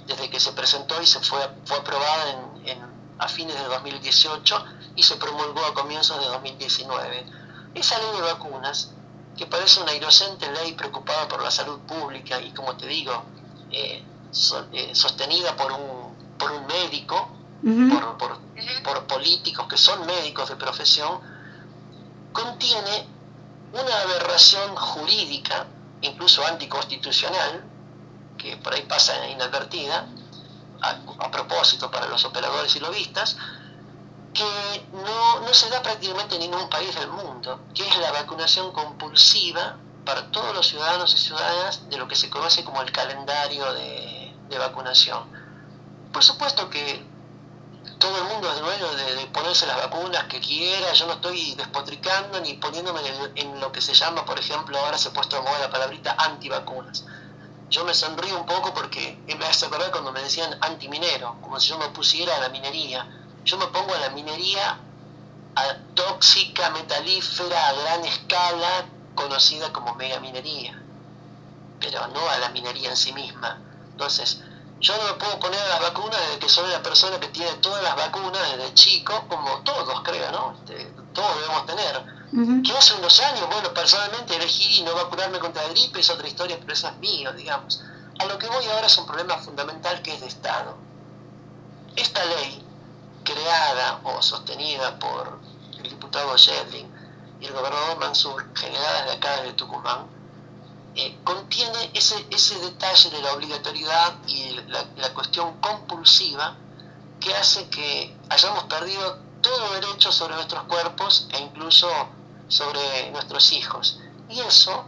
desde 0.08 0.30
que 0.30 0.39
se 0.39 0.52
presentó 0.54 1.00
y 1.00 1.06
se 1.06 1.19
fue, 1.19 1.39
fue 1.65 1.78
aprobada 1.78 2.32
en, 2.65 2.82
a 3.19 3.28
fines 3.28 3.56
de 3.56 3.63
2018 3.65 4.65
y 4.95 5.04
se 5.04 5.17
promulgó 5.17 5.63
a 5.63 5.74
comienzos 5.76 6.19
de 6.19 6.26
2019. 6.26 7.26
Esa 7.76 8.00
ley 8.00 8.12
de 8.15 8.21
vacunas, 8.21 8.91
que 9.38 9.45
parece 9.45 9.82
una 9.82 9.93
inocente 9.93 10.52
ley 10.52 10.74
preocupada 10.74 11.28
por 11.28 11.43
la 11.43 11.52
salud 11.52 11.80
pública 11.82 12.41
y, 12.41 12.52
como 12.52 12.76
te 12.76 12.88
digo, 12.88 13.24
eh, 13.71 14.04
eh, 14.72 14.96
sostenida 14.96 15.56
por 15.58 15.72
un, 15.72 16.38
por 16.38 16.52
un 16.52 16.65
médico, 16.67 17.30
por, 17.62 18.17
por, 18.84 19.08
políticos 19.08 19.67
que 19.67 19.78
son 19.78 20.06
médicos 20.06 20.50
de 20.50 20.56
profesión, 20.56 21.20
contiene 22.32 23.08
una 23.74 24.02
aberración 24.02 24.76
jurídica, 24.76 25.67
incluso 26.02 26.46
anticonstitucional, 26.46 27.63
que 28.38 28.58
por 28.58 28.74
ahí 28.74 28.84
pasa 28.84 29.28
inadvertida, 29.28 30.08
a, 30.82 30.89
a 31.20 31.30
propósito 31.30 31.91
para 31.91 32.08
los 32.08 32.24
operadores 32.26 32.76
y 32.76 32.80
lobistas, 32.80 33.38
que 34.34 34.88
no, 34.94 35.41
no 35.41 35.54
se 35.54 35.70
da 35.70 35.82
prácticamente 35.82 36.36
en 36.36 36.41
ningún 36.41 36.70
país 36.70 36.96
del 36.96 37.10
mundo, 37.10 37.60
que 37.76 37.88
es 37.88 37.98
la 37.98 38.12
vacunación 38.12 38.72
compulsiva 38.72 39.78
para 40.06 40.32
todos 40.32 40.56
los 40.56 40.67
ciudadanos 40.67 41.13
y 41.13 41.17
ciudadanas 41.17 41.89
de 41.89 41.98
lo 41.98 42.08
que 42.08 42.15
se 42.15 42.30
conoce 42.30 42.63
como 42.63 42.82
el 42.82 42.91
calendario 42.91 43.72
de, 43.74 44.21
de 44.52 44.60
vacunación. 44.60 45.24
Por 46.14 46.24
supuesto 46.24 46.70
que 46.70 47.04
todo 47.98 48.18
el 48.18 48.24
mundo 48.26 48.52
es 48.52 48.60
dueño 48.60 48.92
de, 48.94 49.28
ponerse 49.28 49.66
las 49.66 49.78
vacunas 49.78 50.26
que 50.26 50.40
quiera, 50.40 50.92
yo 50.94 51.08
no 51.08 51.14
estoy 51.14 51.56
despotricando 51.56 52.40
ni 52.42 52.56
poniéndome 52.56 53.00
en, 53.36 53.60
lo 53.60 53.72
que 53.72 53.80
se 53.80 53.94
llama, 53.94 54.26
por 54.26 54.38
ejemplo, 54.38 54.78
ahora 54.78 54.98
se 54.98 55.10
ha 55.10 55.14
puesto 55.14 55.38
de 55.38 55.42
moda 55.44 55.60
la 55.60 55.70
palabrita 55.70 56.16
antivacunas. 56.18 57.06
Yo 57.70 57.86
me 57.86 57.94
sonrío 57.94 58.38
un 58.38 58.46
poco 58.46 58.74
porque 58.74 59.18
me 59.40 59.46
hace 59.46 59.66
acordar 59.66 59.92
cuando 59.92 60.12
me 60.12 60.22
decían 60.22 60.58
antiminero, 60.62 61.38
como 61.42 61.60
si 61.60 61.70
yo 61.70 61.78
me 61.78 61.88
pusiera 61.90 62.36
a 62.36 62.40
la 62.40 62.50
minería. 62.50 63.08
Yo 63.46 63.58
me 63.58 63.68
pongo 63.68 63.94
a 63.96 64.00
la 64.00 64.10
minería 64.10 64.78
tóxica, 65.96 66.70
metalífera, 66.72 67.70
a 67.70 67.74
gran 67.74 68.06
escala, 68.06 68.86
conocida 69.16 69.72
como 69.72 69.96
megaminería, 69.96 70.82
pero 71.80 72.08
no 72.08 72.30
a 72.30 72.38
la 72.40 72.50
minería 72.50 72.90
en 72.90 72.98
sí 72.98 73.14
misma. 73.14 73.60
Entonces, 74.02 74.40
yo 74.80 74.98
no 74.98 75.04
me 75.04 75.14
puedo 75.14 75.38
poner 75.38 75.60
a 75.60 75.68
las 75.68 75.82
vacunas 75.82 76.20
desde 76.26 76.40
que 76.40 76.50
soy 76.50 76.68
la 76.72 76.82
persona 76.82 77.20
que 77.20 77.28
tiene 77.28 77.54
todas 77.58 77.84
las 77.84 77.96
vacunas 77.96 78.42
desde 78.58 78.74
chico, 78.74 79.26
como 79.30 79.60
todos 79.60 80.02
creo, 80.02 80.32
¿no? 80.32 80.56
Este, 80.58 80.86
todos 81.14 81.36
debemos 81.36 81.66
tener. 81.68 82.22
¿Qué 82.64 82.76
hace 82.76 82.96
unos 82.96 83.20
años? 83.20 83.48
Bueno, 83.48 83.72
personalmente 83.76 84.36
elegí 84.36 84.82
no 84.82 84.96
vacunarme 84.96 85.38
contra 85.38 85.62
la 85.62 85.70
gripe, 85.70 86.00
es 86.00 86.10
otra 86.10 86.28
historia, 86.28 86.58
pero 86.60 86.74
eso 86.74 86.88
es 86.88 86.98
mío, 86.98 87.32
digamos. 87.34 87.84
A 88.18 88.26
lo 88.26 88.40
que 88.40 88.48
voy 88.48 88.66
ahora 88.70 88.88
es 88.88 88.98
un 88.98 89.06
problema 89.06 89.38
fundamental 89.38 90.02
que 90.02 90.16
es 90.16 90.22
de 90.22 90.28
Estado. 90.28 90.76
Esta 91.96 92.26
ley, 92.26 92.66
creada 93.24 94.00
o 94.04 94.20
sostenida 94.24 94.98
por 94.98 95.38
el 95.78 95.84
diputado 95.84 96.36
Shedlin 96.36 96.92
y 97.40 97.46
el 97.46 97.54
gobernador 97.54 98.00
Mansur, 98.00 98.48
generada 98.56 99.04
de 99.04 99.12
acá 99.12 99.42
desde 99.42 99.54
Tucumán, 99.54 100.08
eh, 100.94 101.18
contiene 101.24 101.90
ese, 101.94 102.26
ese 102.32 102.60
detalle 102.60 103.10
de 103.12 103.22
la 103.22 103.34
obligatoriedad 103.34 104.14
y 104.28 104.50
la, 104.68 104.86
la, 104.98 105.14
cuestión 105.14 105.58
compulsiva 105.62 106.58
que 107.22 107.34
hace 107.34 107.70
que 107.70 108.14
hayamos 108.30 108.66
perdido 108.66 109.20
todo 109.42 109.74
derecho 109.74 110.12
sobre 110.12 110.36
nuestros 110.36 110.64
cuerpos 110.64 111.28
e 111.32 111.40
incluso 111.40 111.88
sobre 112.50 113.10
nuestros 113.12 113.54
hijos. 113.54 114.00
Y 114.28 114.42
eso 114.42 114.84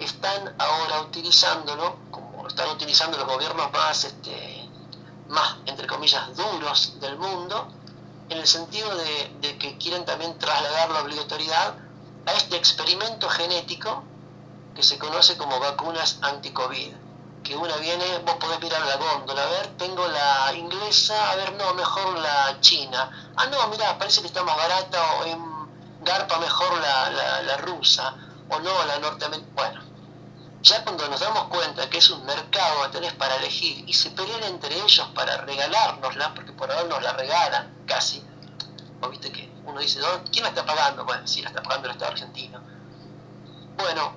están 0.00 0.52
ahora 0.58 1.02
utilizándolo, 1.02 1.96
como 2.10 2.48
están 2.48 2.68
utilizando 2.70 3.16
los 3.16 3.28
gobiernos 3.28 3.70
más, 3.72 4.04
este, 4.04 4.68
más 5.28 5.58
entre 5.66 5.86
comillas, 5.86 6.36
duros 6.36 6.98
del 7.00 7.16
mundo, 7.18 7.68
en 8.30 8.38
el 8.38 8.46
sentido 8.48 8.96
de, 8.96 9.36
de 9.40 9.58
que 9.58 9.78
quieren 9.78 10.04
también 10.04 10.36
trasladar 10.38 10.90
la 10.90 11.02
obligatoriedad 11.02 11.76
a 12.26 12.32
este 12.32 12.56
experimento 12.56 13.28
genético 13.28 14.04
que 14.74 14.82
se 14.82 14.98
conoce 14.98 15.36
como 15.36 15.58
vacunas 15.60 16.18
anti-COVID. 16.22 16.94
Que 17.42 17.56
una 17.56 17.76
viene, 17.76 18.18
vos 18.18 18.34
podés 18.34 18.60
mirar 18.60 18.82
la 18.82 18.96
góndola, 18.96 19.42
a 19.42 19.46
ver, 19.46 19.66
tengo 19.78 20.06
la 20.06 20.52
inglesa, 20.54 21.30
a 21.30 21.36
ver, 21.36 21.54
no, 21.54 21.72
mejor 21.74 22.18
la 22.18 22.60
china. 22.60 23.32
Ah, 23.36 23.46
no, 23.46 23.66
mira, 23.68 23.98
parece 23.98 24.20
que 24.20 24.26
está 24.26 24.44
más 24.44 24.56
barata 24.56 25.12
o 25.14 25.24
en 25.24 26.04
garpa 26.04 26.38
mejor 26.38 26.78
la, 26.80 27.10
la, 27.42 27.56
rusa 27.58 28.14
o 28.48 28.58
no 28.60 28.84
la 28.84 28.98
norteamericana. 28.98 29.54
Bueno, 29.54 29.80
ya 30.62 30.84
cuando 30.84 31.08
nos 31.08 31.20
damos 31.20 31.44
cuenta 31.44 31.88
que 31.88 31.98
es 31.98 32.10
un 32.10 32.24
mercado 32.26 32.82
que 32.82 32.88
tenés 32.90 33.14
para 33.14 33.36
elegir 33.36 33.88
y 33.88 33.92
se 33.94 34.10
pelean 34.10 34.42
entre 34.44 34.74
ellos 34.76 35.08
para 35.14 35.38
regalárnosla, 35.38 36.34
porque 36.34 36.52
por 36.52 36.70
ahora 36.70 36.88
nos 36.88 37.02
la 37.02 37.12
regalan 37.14 37.84
casi, 37.86 38.22
¿vos 39.00 39.10
viste 39.10 39.32
que 39.32 39.50
uno 39.64 39.80
dice, 39.80 40.00
¿quién 40.30 40.42
la 40.42 40.50
está 40.50 40.64
pagando? 40.64 41.04
Bueno, 41.04 41.26
sí, 41.26 41.42
la 41.42 41.48
está 41.48 41.62
pagando 41.62 41.88
el 41.88 41.92
Estado 41.92 42.12
argentino. 42.12 42.60
Bueno, 43.76 44.14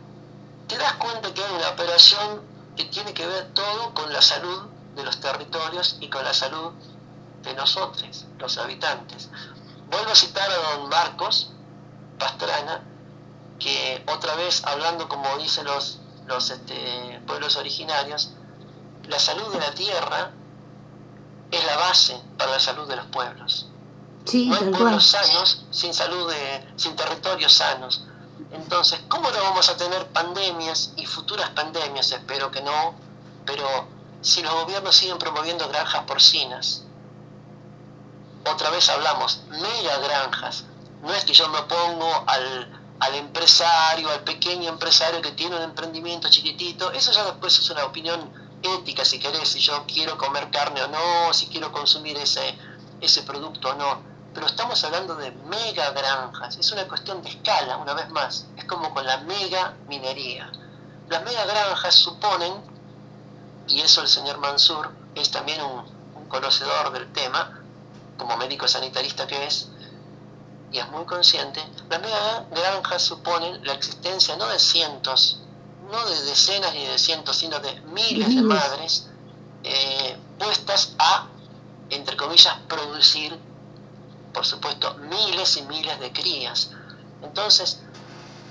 te 0.74 0.80
das 0.80 0.94
cuenta 0.94 1.32
que 1.34 1.44
hay 1.44 1.54
una 1.54 1.70
operación 1.70 2.42
que 2.76 2.86
tiene 2.86 3.14
que 3.14 3.28
ver 3.28 3.54
todo 3.54 3.94
con 3.94 4.12
la 4.12 4.22
salud 4.22 4.64
de 4.96 5.04
los 5.04 5.20
territorios 5.20 5.98
y 6.00 6.10
con 6.10 6.24
la 6.24 6.34
salud 6.34 6.74
de 7.44 7.54
nosotros, 7.54 8.26
los 8.40 8.58
habitantes. 8.58 9.30
Vuelvo 9.92 10.12
a 10.12 10.16
citar 10.16 10.50
a 10.50 10.78
don 10.78 10.90
Marcos 10.90 11.52
Pastrana, 12.18 12.82
que 13.60 14.04
otra 14.12 14.34
vez 14.36 14.64
hablando 14.66 15.08
como 15.08 15.38
dicen 15.38 15.66
los, 15.66 16.00
los 16.26 16.50
este, 16.50 17.22
pueblos 17.28 17.56
originarios, 17.56 18.32
la 19.08 19.20
salud 19.20 19.54
de 19.54 19.60
la 19.60 19.74
tierra 19.76 20.32
es 21.52 21.64
la 21.66 21.78
base 21.78 22.20
para 22.38 22.52
la 22.52 22.60
salud 22.60 22.88
de 22.88 22.96
los 22.96 23.06
pueblos. 23.08 23.68
no 24.34 24.56
hay 24.56 24.72
pueblos 24.72 25.06
sanos 25.06 25.66
sin 25.70 25.94
salud, 25.94 26.32
de, 26.32 26.74
sin 26.78 26.96
territorios 26.96 27.54
sanos. 27.54 28.08
Entonces, 28.54 29.02
¿cómo 29.08 29.32
no 29.32 29.38
vamos 29.42 29.68
a 29.70 29.78
tener 29.78 30.08
pandemias 30.10 30.94
y 30.96 31.08
futuras 31.08 31.50
pandemias? 31.50 32.12
Espero 32.12 32.52
que 32.52 32.62
no, 32.62 32.94
pero 33.46 33.88
si 34.22 34.44
los 34.44 34.54
gobiernos 34.54 34.96
siguen 34.96 35.18
promoviendo 35.18 35.68
granjas 35.70 36.04
porcinas, 36.04 36.84
otra 38.46 38.70
vez 38.70 38.88
hablamos, 38.90 39.42
mega 39.50 39.98
granjas, 39.98 40.66
no 41.02 41.12
es 41.14 41.26
que 41.26 41.34
yo 41.34 41.50
me 41.50 41.58
opongo 41.58 42.24
al, 42.28 42.82
al 43.00 43.16
empresario, 43.16 44.12
al 44.12 44.24
pequeño 44.24 44.70
empresario 44.70 45.22
que 45.24 45.32
tiene 45.32 45.56
un 45.56 45.64
emprendimiento 45.64 46.30
chiquitito, 46.30 46.92
eso 46.92 47.12
ya 47.12 47.26
después 47.26 47.58
es 47.58 47.70
una 47.72 47.86
opinión 47.86 48.32
ética 48.62 49.04
si 49.04 49.20
querés, 49.20 49.50
si 49.50 49.60
yo 49.62 49.84
quiero 49.88 50.16
comer 50.20 50.52
carne 50.52 50.84
o 50.84 50.88
no, 50.88 51.34
si 51.34 51.48
quiero 51.48 51.72
consumir 51.72 52.18
ese, 52.18 52.56
ese 53.02 53.24
producto 53.24 53.70
o 53.70 53.74
no 53.74 54.13
pero 54.34 54.48
estamos 54.48 54.84
hablando 54.84 55.16
de 55.16 55.32
mega 55.32 55.92
granjas, 55.92 56.58
es 56.58 56.72
una 56.72 56.88
cuestión 56.88 57.22
de 57.22 57.30
escala, 57.30 57.78
una 57.78 57.94
vez 57.94 58.10
más, 58.10 58.48
es 58.58 58.66
como 58.66 58.94
con 58.94 59.06
la 59.06 59.18
mega 59.20 59.76
minería. 59.88 60.52
Las 61.10 61.24
mega 61.24 61.46
granjas 61.46 61.94
suponen, 61.96 62.54
y 63.68 63.82
eso 63.82 64.02
el 64.02 64.08
señor 64.08 64.40
Mansur 64.40 64.92
es 65.16 65.30
también 65.30 65.62
un, 65.62 65.94
conocedor 66.30 66.92
del 66.92 67.14
tema, 67.14 67.62
como 68.18 68.36
médico 68.38 68.68
sanitarista 68.68 69.28
que 69.28 69.46
es, 69.46 69.70
y 70.72 70.80
es 70.80 70.90
muy 70.90 71.06
consciente, 71.06 71.64
las 71.88 72.02
mega 72.02 72.48
granjas 72.50 73.04
suponen 73.04 73.64
la 73.64 73.74
existencia 73.74 74.36
no 74.36 74.48
de 74.48 74.58
cientos, 74.58 75.42
no 75.92 76.04
de 76.08 76.24
decenas 76.24 76.74
ni 76.74 76.88
de 76.88 76.98
cientos, 76.98 77.38
sino 77.38 77.60
de 77.60 77.80
miles 77.82 78.36
de 78.36 78.42
madres 78.42 79.10
eh, 79.64 80.18
puestas 80.40 80.96
a, 80.98 81.28
entre 81.92 82.18
comillas, 82.18 82.58
producir 82.68 83.38
por 84.34 84.46
supuesto, 84.46 84.96
miles 84.96 85.58
y 85.58 85.62
miles 85.64 86.00
de 86.00 86.12
crías. 86.12 86.72
Entonces, 87.22 87.80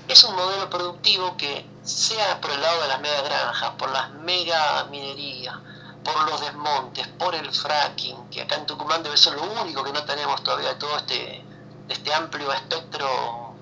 es 0.07 0.23
un 0.23 0.35
modelo 0.35 0.69
productivo 0.69 1.35
que, 1.37 1.65
sea 1.83 2.39
por 2.39 2.51
el 2.51 2.61
lado 2.61 2.81
de 2.81 2.87
las 2.87 3.01
mega 3.01 3.21
granjas, 3.21 3.71
por 3.77 3.91
las 3.91 4.11
mega 4.11 4.85
minerías, 4.85 5.55
por 6.03 6.29
los 6.29 6.41
desmontes, 6.41 7.07
por 7.19 7.35
el 7.35 7.51
fracking, 7.51 8.29
que 8.29 8.41
acá 8.41 8.55
en 8.55 8.65
Tucumán 8.65 9.03
debe 9.03 9.17
ser 9.17 9.33
lo 9.33 9.43
único 9.61 9.83
que 9.83 9.91
no 9.91 10.03
tenemos 10.03 10.41
todavía 10.43 10.69
de 10.69 10.75
todo 10.75 10.97
este, 10.97 11.43
este 11.89 12.13
amplio 12.13 12.51
espectro 12.53 13.53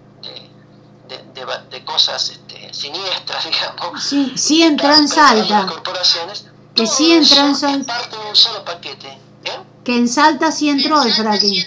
de, 1.71 1.83
cosas 1.83 2.29
este, 2.29 2.73
siniestras, 2.73 3.45
digamos. 3.49 4.03
Sí, 4.03 4.33
sí 4.37 4.63
en 4.63 4.77
Transalta. 4.77 5.65
Corporaciones, 5.67 6.45
que 6.75 6.87
sí 6.87 7.11
en 7.11 7.27
Transalta. 7.27 7.93
parte 7.93 8.17
de 8.17 8.29
un 8.29 8.35
solo 8.35 8.63
paquete. 8.63 9.09
¿eh? 9.43 9.59
Que 9.83 9.97
en 9.97 10.07
Salta 10.07 10.51
sí 10.51 10.69
entró 10.69 11.01
el 11.01 11.11
fracking. 11.11 11.65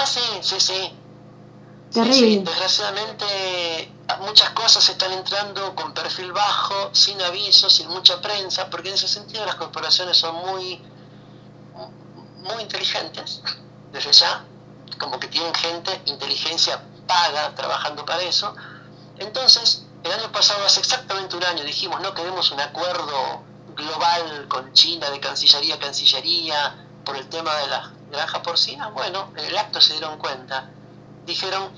Ah, 0.00 0.06
sí, 0.06 0.20
sí, 0.40 0.58
sí. 0.58 0.94
Terrible. 1.92 2.42
Desgraciadamente 2.50 3.92
muchas 4.20 4.48
cosas 4.50 4.88
están 4.88 5.12
entrando 5.12 5.74
con 5.74 5.92
perfil 5.92 6.32
bajo, 6.32 6.88
sin 6.94 7.20
aviso, 7.20 7.68
sin 7.68 7.88
mucha 7.88 8.18
prensa, 8.22 8.70
porque 8.70 8.88
en 8.88 8.94
ese 8.94 9.08
sentido 9.08 9.44
las 9.44 9.56
corporaciones 9.56 10.16
son 10.16 10.36
muy, 10.36 10.82
muy 12.38 12.62
inteligentes, 12.62 13.42
desde 13.92 14.12
ya, 14.12 14.42
como 14.98 15.20
que 15.20 15.28
tienen 15.28 15.54
gente, 15.54 16.00
inteligencia 16.06 16.82
paga 17.06 17.54
trabajando 17.54 18.04
para 18.06 18.22
eso. 18.22 18.54
Entonces, 19.18 19.84
el 20.02 20.12
año 20.12 20.32
pasado, 20.32 20.64
hace 20.64 20.80
exactamente 20.80 21.36
un 21.36 21.44
año, 21.44 21.62
dijimos, 21.62 22.00
no 22.00 22.14
queremos 22.14 22.50
un 22.52 22.60
acuerdo 22.60 23.42
global 23.76 24.48
con 24.48 24.72
China 24.72 25.10
de 25.10 25.20
Cancillería 25.20 25.74
a 25.74 25.78
Cancillería 25.78 26.86
por 27.04 27.16
el 27.16 27.28
tema 27.28 27.54
de 27.56 27.66
la 27.66 27.92
granja 28.10 28.42
porcina, 28.42 28.88
bueno, 28.88 29.32
en 29.36 29.44
el 29.44 29.56
acto 29.56 29.80
se 29.80 29.94
dieron 29.94 30.18
cuenta, 30.18 30.70
dijeron, 31.26 31.70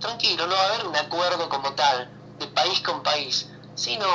tranquilo, 0.00 0.46
no 0.46 0.54
va 0.54 0.62
a 0.62 0.66
haber 0.66 0.86
un 0.86 0.96
acuerdo 0.96 1.48
como 1.48 1.72
tal, 1.74 2.10
de 2.38 2.46
país 2.48 2.80
con 2.80 3.02
país, 3.02 3.48
sino 3.74 4.06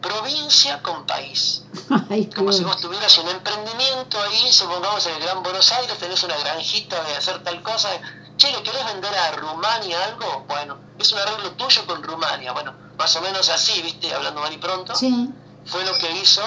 provincia 0.00 0.82
con 0.82 1.06
país. 1.06 1.64
como 2.34 2.52
si 2.52 2.64
vos 2.64 2.80
tuvieras 2.80 3.16
un 3.18 3.28
emprendimiento 3.28 4.20
ahí, 4.20 4.52
supongamos 4.52 5.06
en 5.06 5.14
el 5.16 5.22
Gran 5.22 5.42
Buenos 5.42 5.70
Aires, 5.72 5.98
tenés 5.98 6.22
una 6.22 6.36
granjita 6.38 7.02
de 7.04 7.16
hacer 7.16 7.42
tal 7.42 7.62
cosa, 7.62 7.88
che, 8.36 8.50
¿le 8.50 8.62
querés 8.62 8.84
vender 8.86 9.14
a 9.14 9.32
Rumania 9.32 10.04
algo? 10.04 10.44
Bueno, 10.48 10.78
es 10.98 11.12
un 11.12 11.18
arreglo 11.18 11.52
tuyo 11.52 11.86
con 11.86 12.02
Rumania, 12.02 12.52
bueno, 12.52 12.72
más 12.96 13.14
o 13.16 13.20
menos 13.20 13.48
así, 13.48 13.80
viste, 13.82 14.12
hablando 14.14 14.40
mal 14.40 14.52
y 14.52 14.58
pronto, 14.58 14.94
fue 14.94 15.84
lo 15.84 15.98
que 15.98 16.10
hizo 16.12 16.42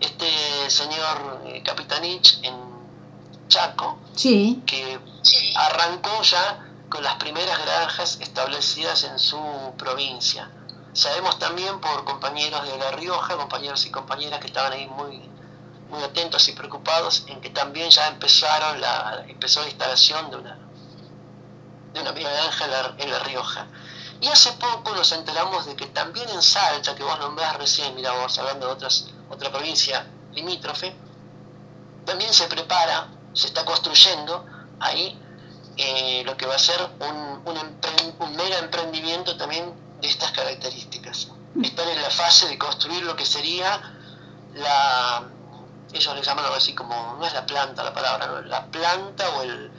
este 0.00 0.70
señor 0.70 1.42
eh, 1.44 1.62
Capitanich 1.62 2.38
en 2.42 2.69
Chaco, 3.50 3.98
Sí, 4.14 4.62
que 4.64 4.98
arrancó 5.56 6.22
ya 6.22 6.66
con 6.88 7.02
las 7.02 7.16
primeras 7.16 7.58
granjas 7.64 8.18
establecidas 8.20 9.04
en 9.04 9.18
su 9.18 9.38
provincia. 9.76 10.50
Sabemos 10.92 11.38
también 11.38 11.80
por 11.80 12.04
compañeros 12.04 12.66
de 12.66 12.78
La 12.78 12.92
Rioja, 12.92 13.36
compañeros 13.36 13.84
y 13.86 13.90
compañeras 13.90 14.40
que 14.40 14.46
estaban 14.46 14.72
ahí 14.72 14.86
muy, 14.86 15.28
muy 15.90 16.02
atentos 16.02 16.48
y 16.48 16.52
preocupados 16.52 17.24
en 17.26 17.40
que 17.40 17.50
también 17.50 17.90
ya 17.90 18.08
empezaron 18.08 18.80
la, 18.80 19.24
empezó 19.28 19.60
la 19.60 19.68
instalación 19.68 20.30
de 20.30 20.36
una, 20.36 20.58
de 21.92 22.00
una 22.00 22.12
granja 22.12 22.64
en 22.64 22.70
la, 22.70 22.94
en 22.98 23.10
La 23.10 23.18
Rioja. 23.18 23.66
Y 24.20 24.28
hace 24.28 24.52
poco 24.52 24.94
nos 24.94 25.12
enteramos 25.12 25.66
de 25.66 25.74
que 25.76 25.86
también 25.86 26.28
en 26.28 26.42
Salta, 26.42 26.94
que 26.94 27.02
vos 27.02 27.18
nombrás 27.18 27.56
recién, 27.56 27.94
mira 27.94 28.12
vos, 28.12 28.38
hablando 28.38 28.66
de 28.66 28.72
otras, 28.72 29.06
otra 29.28 29.50
provincia 29.50 30.06
limítrofe, 30.32 30.94
también 32.04 32.32
se 32.34 32.46
prepara, 32.46 33.08
se 33.32 33.46
está 33.48 33.64
construyendo 33.64 34.44
ahí 34.80 35.18
eh, 35.76 36.22
lo 36.24 36.36
que 36.36 36.46
va 36.46 36.54
a 36.56 36.58
ser 36.58 36.80
un, 37.00 37.42
un, 37.44 37.56
empre- 37.56 38.14
un 38.18 38.36
mega 38.36 38.58
emprendimiento 38.58 39.36
también 39.36 39.72
de 40.00 40.08
estas 40.08 40.32
características. 40.32 41.28
Están 41.62 41.88
en 41.88 42.00
la 42.02 42.10
fase 42.10 42.48
de 42.48 42.58
construir 42.58 43.02
lo 43.04 43.16
que 43.16 43.24
sería 43.26 43.80
la, 44.54 45.22
ellos 45.92 46.14
le 46.14 46.22
llaman 46.22 46.44
algo 46.44 46.56
así 46.56 46.74
como, 46.74 47.16
no 47.18 47.26
es 47.26 47.32
la 47.32 47.46
planta 47.46 47.82
la 47.82 47.92
palabra, 47.94 48.26
¿no? 48.26 48.40
la 48.42 48.66
planta 48.66 49.28
o 49.30 49.42
el, 49.42 49.70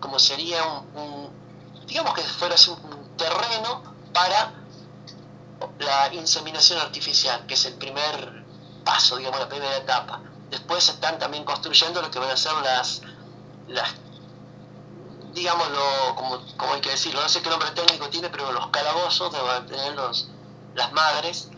como 0.00 0.18
sería 0.18 0.62
un, 0.64 1.00
un- 1.00 1.86
digamos 1.86 2.14
que 2.14 2.22
fuera 2.22 2.54
así 2.54 2.70
un 2.70 3.16
terreno 3.16 3.82
para 4.12 4.52
la 5.78 6.12
inseminación 6.14 6.78
artificial, 6.78 7.44
que 7.46 7.54
es 7.54 7.64
el 7.66 7.74
primer 7.74 8.44
paso, 8.84 9.16
digamos, 9.16 9.40
la 9.40 9.48
primera 9.48 9.76
etapa. 9.76 10.20
Después 10.50 10.88
están 10.88 11.18
también 11.18 11.44
construyendo 11.44 12.02
lo 12.02 12.10
que 12.10 12.18
van 12.18 12.30
a 12.30 12.36
ser 12.36 12.52
las, 12.62 13.02
las 13.68 13.94
digámoslo, 15.32 16.14
como, 16.16 16.40
como 16.56 16.74
hay 16.74 16.80
que 16.80 16.90
decirlo, 16.90 17.22
no 17.22 17.28
sé 17.28 17.40
qué 17.42 17.50
nombre 17.50 17.70
técnico 17.70 18.08
tiene, 18.08 18.28
pero 18.30 18.52
los 18.52 18.66
calabozos 18.68 19.30
donde 19.32 19.40
van 19.40 19.62
a 19.62 19.66
tener 19.66 19.94
los, 19.94 20.28
las 20.74 20.92
madres, 20.92 21.48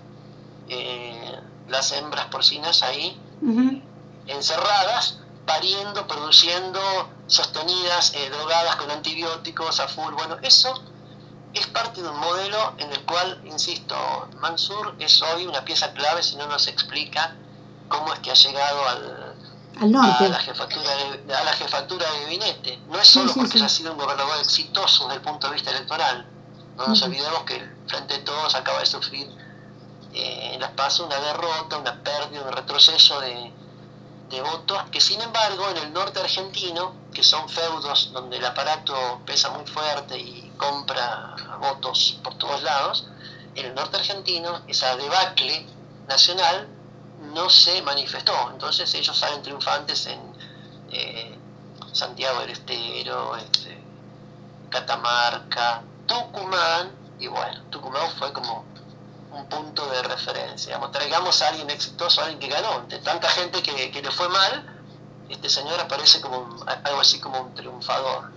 eh, 0.69 1.41
las 1.69 1.93
hembras 1.93 2.27
porcinas 2.27 2.83
ahí, 2.83 3.21
encerradas, 4.27 5.19
pariendo, 5.47 6.07
produciendo, 6.07 6.81
sostenidas, 7.27 8.13
eh, 8.15 8.31
drogadas 8.31 8.77
con 8.77 8.91
antibióticos 8.91 9.81
a 9.81 9.89
full. 9.89 10.13
Bueno, 10.15 10.37
eso 10.43 10.81
es 11.55 11.67
parte 11.67 12.03
de 12.03 12.09
un 12.09 12.19
modelo 12.19 12.75
en 12.79 12.93
el 12.93 13.05
cual, 13.05 13.41
insisto, 13.45 13.97
Mansur 14.41 14.95
es 14.99 15.21
hoy 15.23 15.47
una 15.47 15.65
pieza 15.65 15.93
clave 15.93 16.23
si 16.23 16.37
no 16.37 16.47
nos 16.47 16.69
explica 16.69 17.37
cómo 17.93 18.13
es 18.15 18.21
que 18.21 18.31
ha 18.31 18.35
llegado 18.35 18.89
al, 18.89 19.35
al 19.81 19.83
a 19.83 19.87
norte. 19.87 20.29
la 20.29 20.39
jefatura 20.41 20.91
de, 21.27 21.35
a 21.35 21.45
la 21.45 21.53
jefatura 21.53 22.11
de 22.11 22.21
gabinete. 22.23 22.79
No 22.89 22.99
es 22.99 23.09
solo 23.09 23.29
Sí, 23.29 23.35
sí, 23.35 23.39
porque 23.41 23.53
sí. 23.59 23.59
haya 23.59 23.69
sido 23.69 23.93
un 23.93 23.99
gobernador 23.99 24.39
exitoso 24.41 25.05
desde 25.05 25.17
el 25.17 25.23
punto 25.23 25.49
de 25.49 25.55
vista 25.55 25.71
electoral. 25.71 26.27
No 26.77 26.87
nos 26.89 27.03
olvidemos 27.03 27.43
que 27.45 27.57
el 27.57 27.77
Frente 27.87 28.15
de 28.15 28.21
Todos 28.25 28.55
acaba 28.55 28.81
de 28.81 28.87
sufrir 28.87 29.29
eh, 30.15 30.55
en 30.55 30.61
las 30.61 30.71
PASO 30.73 31.07
una 31.07 31.21
derrota, 31.21 31.77
una 31.79 32.03
pérdida, 32.03 32.43
un 32.43 32.53
retroceso 32.53 33.21
de, 33.21 33.53
de 34.31 34.41
votos, 34.43 34.83
que 34.91 35.01
sin 35.01 35.21
embargo 35.21 35.69
en 35.71 35.77
el 35.79 35.93
norte 35.93 36.21
argentino, 36.21 36.95
que 37.13 37.23
son 37.23 37.49
feudos 37.49 38.11
donde 38.13 38.39
el 38.39 38.45
aparato 38.45 39.21
pesa 39.27 39.51
muy 39.51 39.67
fuerte 39.67 40.19
y 40.19 40.51
compra 40.57 41.37
votos 41.61 42.19
por 42.25 42.35
todos 42.39 42.63
lados, 42.63 43.07
en 43.55 43.67
el 43.67 43.75
norte 43.75 43.99
argentino 43.99 44.63
esa 44.67 44.97
debacle 44.97 45.67
nacional 46.09 46.69
no 47.33 47.49
se 47.51 47.81
manifestó. 47.83 48.33
Entonces 48.53 48.93
ellos 48.95 49.17
salen 49.17 49.43
triunfantes 49.43 50.07
en 50.07 50.21
eh, 50.91 51.39
Santiago 51.93 52.41
del 52.41 52.51
Estero, 52.51 53.37
este, 53.37 53.79
Catamarca, 54.71 55.83
Tucumán, 56.07 56.91
y 57.19 57.27
bueno, 57.27 57.61
Tucumán 57.71 58.11
fue 58.19 58.33
como 58.33 58.65
un 59.33 59.47
punto 59.47 59.87
de 59.91 60.03
referencia. 60.03 60.69
Digamos, 60.69 60.93
traigamos 60.93 61.41
a 61.43 61.49
alguien 61.49 61.71
exitoso, 61.71 62.21
a 62.21 62.25
alguien 62.25 62.41
que 62.41 62.49
ganó. 62.49 62.81
Entre 62.81 62.99
tanta 62.99 63.29
gente 63.29 63.63
que, 63.63 63.91
que 63.91 64.03
le 64.03 64.11
fue 64.11 64.29
mal, 64.29 64.65
este 65.29 65.49
señor 65.49 65.79
aparece 65.81 66.21
como 66.21 66.39
un- 66.39 66.69
algo 66.85 67.01
así 67.01 67.19
como 67.21 67.41
un 67.41 67.55
triunfador. 67.55 68.31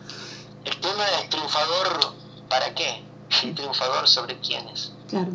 El 0.64 0.80
tema 0.80 1.06
es 1.22 1.30
triunfador 1.30 2.14
para 2.50 2.74
qué 2.74 3.04
y 3.44 3.52
triunfador 3.54 4.08
sobre 4.08 4.40
quiénes. 4.40 4.92
Claro. 5.10 5.32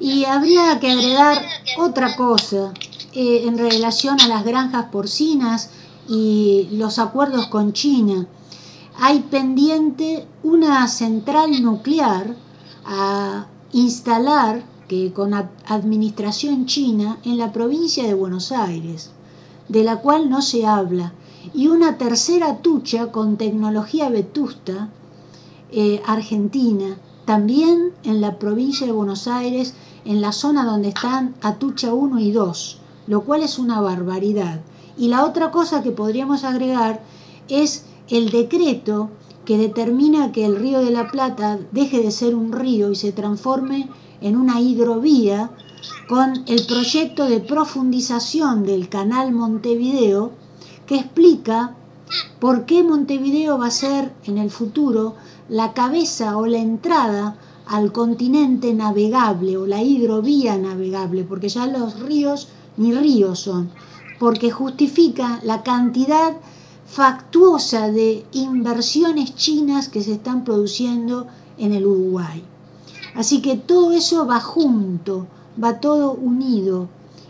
Y 0.00 0.24
habría 0.24 0.80
que 0.80 0.90
agregar 0.90 1.42
otra 1.78 2.16
cosa 2.16 2.72
eh, 3.12 3.42
en 3.46 3.58
relación 3.58 4.18
a 4.20 4.28
las 4.28 4.44
granjas 4.44 4.86
porcinas 4.90 5.70
y 6.08 6.68
los 6.72 6.98
acuerdos 6.98 7.48
con 7.48 7.72
China. 7.74 8.26
Hay 8.98 9.20
pendiente 9.20 10.26
una 10.42 10.88
central 10.88 11.62
nuclear 11.62 12.34
a 12.84 13.46
instalar 13.72 14.64
que 14.88 15.12
con 15.12 15.34
ad- 15.34 15.50
administración 15.66 16.66
china 16.66 17.18
en 17.24 17.36
la 17.38 17.52
provincia 17.52 18.04
de 18.04 18.14
Buenos 18.14 18.50
Aires, 18.52 19.10
de 19.68 19.84
la 19.84 19.96
cual 20.00 20.28
no 20.30 20.42
se 20.42 20.66
habla, 20.66 21.12
y 21.54 21.68
una 21.68 21.96
tercera 21.98 22.58
tucha 22.58 23.12
con 23.12 23.36
tecnología 23.36 24.08
vetusta 24.08 24.88
eh, 25.70 26.02
argentina, 26.06 26.96
también 27.24 27.92
en 28.02 28.20
la 28.20 28.38
provincia 28.38 28.86
de 28.86 28.92
Buenos 28.92 29.28
Aires, 29.28 29.74
en 30.10 30.20
la 30.20 30.32
zona 30.32 30.64
donde 30.64 30.88
están 30.88 31.36
Atucha 31.40 31.94
1 31.94 32.18
y 32.18 32.32
2, 32.32 32.78
lo 33.06 33.20
cual 33.20 33.44
es 33.44 33.60
una 33.60 33.80
barbaridad. 33.80 34.60
Y 34.98 35.06
la 35.06 35.24
otra 35.24 35.52
cosa 35.52 35.84
que 35.84 35.92
podríamos 35.92 36.42
agregar 36.42 37.00
es 37.48 37.84
el 38.08 38.30
decreto 38.30 39.10
que 39.44 39.56
determina 39.56 40.32
que 40.32 40.44
el 40.44 40.56
río 40.56 40.80
de 40.80 40.90
la 40.90 41.12
Plata 41.12 41.60
deje 41.70 42.02
de 42.02 42.10
ser 42.10 42.34
un 42.34 42.50
río 42.50 42.90
y 42.90 42.96
se 42.96 43.12
transforme 43.12 43.88
en 44.20 44.36
una 44.36 44.60
hidrovía 44.60 45.52
con 46.08 46.42
el 46.48 46.66
proyecto 46.66 47.26
de 47.26 47.38
profundización 47.38 48.66
del 48.66 48.88
canal 48.88 49.30
Montevideo 49.30 50.32
que 50.88 50.96
explica 50.96 51.76
por 52.40 52.66
qué 52.66 52.82
Montevideo 52.82 53.58
va 53.58 53.68
a 53.68 53.70
ser 53.70 54.12
en 54.24 54.38
el 54.38 54.50
futuro 54.50 55.14
la 55.48 55.72
cabeza 55.72 56.36
o 56.36 56.46
la 56.46 56.58
entrada 56.58 57.36
al 57.70 57.92
continente 57.92 58.74
navegable 58.74 59.56
o 59.56 59.64
la 59.64 59.80
hidrovía 59.80 60.58
navegable, 60.58 61.22
porque 61.22 61.48
ya 61.48 61.68
los 61.68 62.00
ríos 62.00 62.48
ni 62.76 62.92
ríos 62.92 63.38
son, 63.38 63.70
porque 64.18 64.50
justifica 64.50 65.38
la 65.44 65.62
cantidad 65.62 66.36
factuosa 66.84 67.92
de 67.92 68.26
inversiones 68.32 69.36
chinas 69.36 69.88
que 69.88 70.02
se 70.02 70.14
están 70.14 70.42
produciendo 70.42 71.28
en 71.58 71.72
el 71.72 71.86
Uruguay. 71.86 72.42
Así 73.14 73.40
que 73.40 73.54
todo 73.54 73.92
eso 73.92 74.26
va 74.26 74.40
junto, 74.40 75.28
va 75.62 75.78
todo 75.78 76.10
unido. 76.10 76.88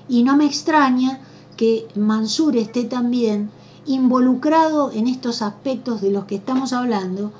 Y 0.09 0.23
no 0.23 0.39
me 0.39 0.47
extraña 0.47 1.21
que 1.59 1.87
Mansur 1.95 2.57
esté 2.57 2.85
también 2.85 3.51
involucrado 3.85 4.91
en 4.91 5.07
estos 5.07 5.43
aspectos 5.43 6.01
de 6.01 6.11
los 6.11 6.25
que 6.25 6.37
estamos 6.37 6.73
hablando, 6.73 7.31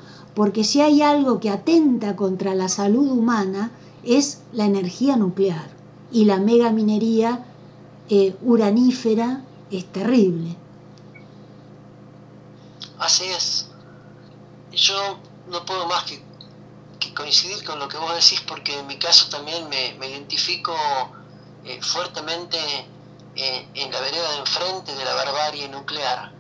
porque 0.41 0.65
si 0.65 0.81
hay 0.81 1.03
algo 1.03 1.39
que 1.39 1.51
atenta 1.51 2.17
contra 2.17 2.55
la 2.55 2.71
salud 2.71 3.11
humana 3.11 3.73
es 4.03 4.41
la 4.55 4.65
energía 4.65 5.17
nuclear. 5.17 5.69
Y 6.11 6.25
la 6.25 6.39
megaminería 6.39 7.45
eh, 8.09 8.35
uranífera 8.41 9.43
es 9.71 9.85
terrible. 9.93 10.57
Así 12.99 13.27
es. 13.27 13.67
Yo 14.73 15.19
no 15.49 15.63
puedo 15.67 15.87
más 15.87 16.05
que, 16.05 16.23
coincidir 17.13 17.63
con 17.63 17.79
lo 17.79 17.87
que 17.87 17.99
vos 17.99 18.15
decís 18.15 18.41
porque 18.49 18.79
en 18.79 18.87
mi 18.87 18.99
caso 18.99 19.29
también 19.29 19.69
me, 19.69 19.93
me 19.99 20.09
identifico 20.09 20.75
eh, 21.67 21.83
fuertemente 21.83 22.57
eh, 23.37 23.69
en 23.75 23.93
la 23.93 24.01
vereda 24.01 24.33
de 24.33 24.39
enfrente 24.39 24.95
de 24.95 25.05
la 25.05 25.15
barbarie 25.17 25.69
nuclear, 25.69 26.33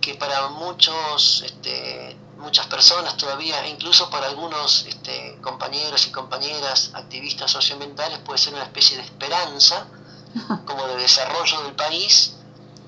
que 0.00 0.14
para 0.14 0.48
muchos, 0.48 1.42
este, 1.44 2.16
muchas 2.44 2.66
personas 2.66 3.16
todavía, 3.16 3.66
incluso 3.66 4.08
para 4.10 4.26
algunos 4.28 4.84
este, 4.86 5.38
compañeros 5.40 6.06
y 6.06 6.10
compañeras 6.10 6.90
activistas 6.94 7.50
socioambientales, 7.50 8.18
puede 8.20 8.38
ser 8.38 8.54
una 8.54 8.62
especie 8.62 8.96
de 8.98 9.02
esperanza 9.02 9.86
como 10.66 10.86
de 10.86 10.96
desarrollo 10.96 11.62
del 11.62 11.74
país. 11.74 12.36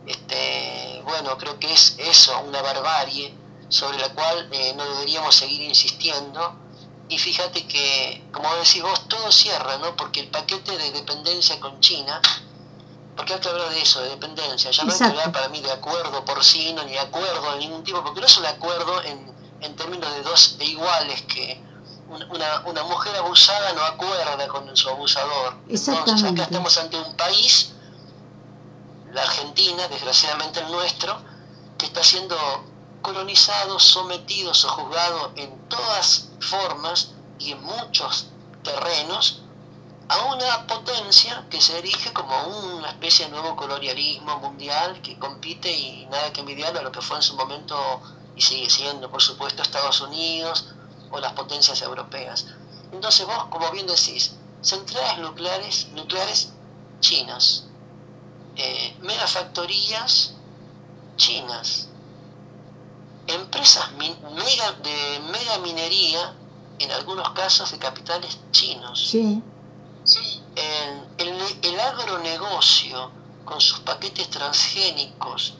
Este, 0.06 1.00
bueno, 1.04 1.36
creo 1.38 1.58
que 1.58 1.72
es 1.72 1.96
eso, 1.98 2.38
una 2.40 2.62
barbarie 2.62 3.34
sobre 3.68 3.98
la 3.98 4.10
cual 4.10 4.48
eh, 4.52 4.74
no 4.76 4.84
deberíamos 4.84 5.34
seguir 5.34 5.62
insistiendo. 5.62 6.54
Y 7.08 7.18
fíjate 7.18 7.66
que, 7.66 8.24
como 8.32 8.52
decís 8.56 8.82
vos, 8.82 9.08
todo 9.08 9.32
cierra, 9.32 9.78
¿no? 9.78 9.96
Porque 9.96 10.20
el 10.20 10.28
paquete 10.28 10.76
de 10.76 10.90
dependencia 10.92 11.58
con 11.60 11.80
China, 11.80 12.20
porque 13.16 13.34
hay 13.34 13.40
que 13.40 13.48
hablar 13.48 13.70
de 13.70 13.80
eso, 13.80 14.02
de 14.02 14.10
dependencia, 14.10 14.70
ya 14.70 14.84
no 14.84 14.92
hay 14.92 14.98
que 14.98 15.04
hablar 15.04 15.32
para 15.32 15.48
mí 15.48 15.60
de 15.60 15.72
acuerdo 15.72 16.24
porcino, 16.24 16.84
ni 16.84 16.92
de 16.92 16.98
acuerdo 16.98 17.52
de 17.52 17.58
ningún 17.58 17.82
tipo, 17.84 18.02
porque 18.02 18.20
no 18.20 18.26
es 18.26 18.36
un 18.36 18.46
acuerdo 18.46 19.02
en, 19.02 19.35
en 19.60 19.74
términos 19.76 20.12
de 20.14 20.22
dos 20.22 20.56
de 20.58 20.64
iguales, 20.64 21.22
que 21.22 21.62
un- 22.08 22.22
una, 22.30 22.60
una 22.66 22.82
mujer 22.84 23.16
abusada 23.16 23.72
no 23.72 23.82
acuerda 23.82 24.46
con 24.48 24.76
su 24.76 24.88
abusador. 24.88 25.56
Entonces 26.02 26.30
acá 26.32 26.42
estamos 26.44 26.76
ante 26.78 26.96
un 26.98 27.16
país, 27.16 27.72
la 29.12 29.22
Argentina, 29.22 29.88
desgraciadamente 29.88 30.60
el 30.60 30.70
nuestro, 30.70 31.18
que 31.78 31.86
está 31.86 32.02
siendo 32.04 32.36
colonizados, 33.02 33.82
sometidos 33.82 34.64
o 34.64 34.68
juzgados 34.70 35.30
en 35.36 35.68
todas 35.68 36.28
formas 36.40 37.10
y 37.38 37.52
en 37.52 37.62
muchos 37.62 38.26
terrenos 38.62 39.42
a 40.08 40.18
una 40.26 40.66
potencia 40.66 41.44
que 41.50 41.60
se 41.60 41.78
erige 41.78 42.12
como 42.12 42.36
una 42.76 42.88
especie 42.90 43.26
de 43.26 43.32
nuevo 43.32 43.56
colonialismo 43.56 44.38
mundial 44.38 45.00
que 45.02 45.18
compite 45.18 45.70
y 45.72 46.06
nada 46.06 46.32
que 46.32 46.40
envidiar 46.40 46.76
a 46.76 46.82
lo 46.82 46.92
que 46.92 47.00
fue 47.00 47.16
en 47.16 47.22
su 47.22 47.34
momento 47.36 47.76
y 48.36 48.42
sigue 48.42 48.68
siendo, 48.68 49.10
por 49.10 49.22
supuesto, 49.22 49.62
Estados 49.62 50.00
Unidos 50.02 50.66
o 51.10 51.18
las 51.18 51.32
potencias 51.32 51.80
europeas. 51.82 52.46
Entonces 52.92 53.26
vos, 53.26 53.46
como 53.50 53.70
bien 53.70 53.86
decís, 53.86 54.32
centrales 54.60 55.18
nucleares, 55.18 55.88
nucleares 55.94 56.52
chinas, 57.00 57.64
eh, 58.56 58.96
megafactorías 59.00 60.34
chinas, 61.16 61.88
empresas 63.26 63.92
mega, 63.92 64.72
de 64.82 65.20
mega 65.32 65.58
minería, 65.58 66.34
en 66.78 66.92
algunos 66.92 67.30
casos 67.30 67.70
de 67.70 67.78
capitales 67.78 68.38
chinos. 68.50 69.08
Sí. 69.08 69.42
El, 71.18 71.40
el, 71.62 71.80
agronegocio 71.80 73.10
con 73.44 73.60
sus 73.60 73.80
paquetes 73.80 74.28
transgénicos 74.30 75.54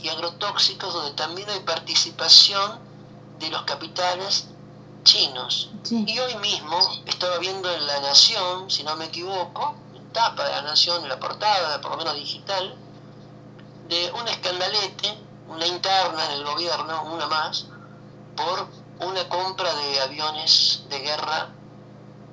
y 0.00 0.08
agrotóxicos 0.08 0.92
donde 0.92 1.12
también 1.12 1.48
hay 1.50 1.60
participación 1.60 2.78
de 3.38 3.48
los 3.50 3.62
capitales 3.62 4.46
chinos. 5.04 5.70
Y 5.90 6.18
hoy 6.18 6.34
mismo 6.36 6.78
estaba 7.06 7.38
viendo 7.38 7.72
en 7.72 7.86
La 7.86 8.00
Nación, 8.00 8.70
si 8.70 8.82
no 8.82 8.96
me 8.96 9.06
equivoco, 9.06 9.76
tapa 10.12 10.44
de 10.44 10.50
La 10.50 10.62
Nación, 10.62 11.02
en 11.02 11.08
la 11.08 11.20
portada, 11.20 11.80
por 11.80 11.92
lo 11.92 11.96
menos 11.98 12.14
digital, 12.14 12.74
de 13.88 14.10
un 14.12 14.26
escandalete, 14.28 15.18
una 15.48 15.66
interna 15.66 16.26
en 16.26 16.32
el 16.32 16.44
gobierno, 16.44 17.04
una 17.04 17.26
más, 17.26 17.66
por 18.36 18.68
una 19.00 19.28
compra 19.28 19.72
de 19.74 20.00
aviones 20.00 20.82
de 20.88 20.98
guerra 20.98 21.50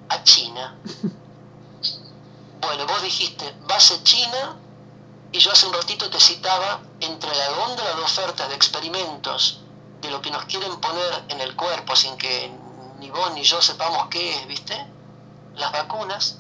a 0.10 0.24
China. 0.24 0.78
Bueno, 2.66 2.88
vos 2.88 3.04
dijiste 3.04 3.54
base 3.68 4.02
China 4.04 4.56
y 5.34 5.40
yo 5.40 5.52
hace 5.52 5.66
un 5.66 5.74
ratito 5.74 6.10
te 6.12 6.20
citaba 6.20 6.80
entre 7.00 7.36
la 7.36 7.50
góndola 7.50 7.96
de 7.96 8.02
ofertas 8.04 8.48
de 8.50 8.56
experimentos 8.56 9.62
de 10.00 10.12
lo 10.12 10.22
que 10.22 10.30
nos 10.30 10.46
quieren 10.46 10.80
poner 10.80 11.26
en 11.30 11.42
el 11.42 11.56
cuerpo 11.56 11.96
sin 11.96 12.16
que 12.18 12.52
ni 13.00 13.10
vos 13.10 13.34
ni 13.34 13.44
yo 13.44 13.60
sepamos 13.60 14.08
qué 14.10 14.36
es, 14.36 14.48
¿viste? 14.48 14.86
Las 15.56 15.72
vacunas 15.72 16.38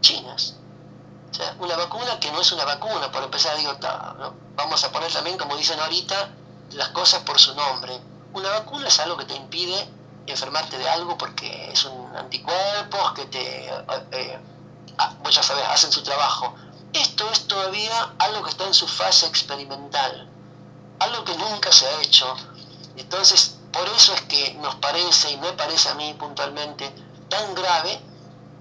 chinas. 0.00 0.54
O 1.32 1.34
sea, 1.34 1.56
una 1.58 1.76
vacuna 1.76 2.20
que 2.20 2.30
no 2.30 2.40
es 2.40 2.52
una 2.52 2.64
vacuna, 2.64 3.10
por 3.10 3.24
empezar, 3.24 3.56
digo, 3.56 3.72
vamos 4.54 4.84
a 4.84 4.92
poner 4.92 5.12
también, 5.12 5.36
como 5.36 5.56
dicen 5.56 5.78
ahorita, 5.80 6.30
las 6.72 6.88
cosas 6.90 7.22
por 7.24 7.40
su 7.40 7.54
nombre. 7.56 8.00
Una 8.34 8.50
vacuna 8.50 8.86
es 8.86 9.00
algo 9.00 9.16
que 9.16 9.24
te 9.24 9.34
impide 9.34 9.88
enfermarte 10.26 10.78
de 10.78 10.88
algo 10.88 11.18
porque 11.18 11.72
es 11.72 11.84
un 11.84 12.16
anticuerpo 12.16 13.14
que 13.14 13.26
te... 13.26 13.68
Eh, 13.68 13.84
eh, 14.12 14.38
Ah, 14.98 15.14
ya 15.30 15.42
sabés, 15.42 15.64
hacen 15.68 15.92
su 15.92 16.02
trabajo. 16.02 16.54
Esto 16.92 17.30
es 17.30 17.46
todavía 17.46 18.14
algo 18.18 18.42
que 18.42 18.50
está 18.50 18.66
en 18.66 18.74
su 18.74 18.88
fase 18.88 19.26
experimental, 19.26 20.28
algo 20.98 21.24
que 21.24 21.36
nunca 21.36 21.70
se 21.72 21.86
ha 21.86 22.02
hecho. 22.02 22.34
Entonces, 22.96 23.58
por 23.72 23.86
eso 23.88 24.14
es 24.14 24.22
que 24.22 24.54
nos 24.54 24.74
parece, 24.76 25.30
y 25.30 25.36
me 25.36 25.52
parece 25.52 25.90
a 25.90 25.94
mí 25.94 26.14
puntualmente, 26.18 26.92
tan 27.28 27.54
grave 27.54 28.00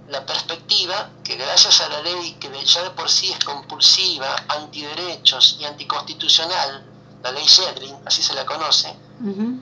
la 0.10 0.26
perspectiva 0.26 1.10
que 1.24 1.36
gracias 1.36 1.82
a 1.82 1.90
la 1.90 2.02
ley 2.02 2.34
que 2.40 2.50
ya 2.66 2.84
de 2.84 2.92
por 2.92 3.10
sí 3.10 3.32
es 3.32 3.44
compulsiva, 3.44 4.36
antiderechos 4.48 5.58
y 5.60 5.66
anticonstitucional, 5.66 6.86
la 7.24 7.32
ley 7.32 7.46
Shedrin, 7.46 7.96
así 8.06 8.22
se 8.22 8.34
la 8.34 8.46
conoce, 8.46 8.96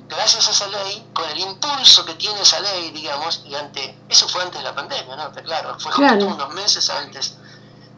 gracias 0.08 0.48
a 0.48 0.52
esa 0.52 0.68
ley, 0.68 1.08
con 1.14 1.30
el 1.30 1.40
impulso 1.40 2.06
que 2.06 2.14
tiene 2.16 2.42
esa 2.42 2.60
ley, 2.60 2.92
digamos, 2.92 3.42
y 3.46 3.56
ante, 3.56 3.98
eso 4.10 4.28
fue 4.28 4.44
antes 4.44 4.60
de 4.60 4.64
la 4.66 4.76
pandemia, 4.76 5.16
¿no? 5.16 5.32
claro, 5.32 5.80
fue 5.80 5.92
justo 5.92 6.26
unos 6.26 6.54
meses 6.54 6.90
antes. 6.90 7.36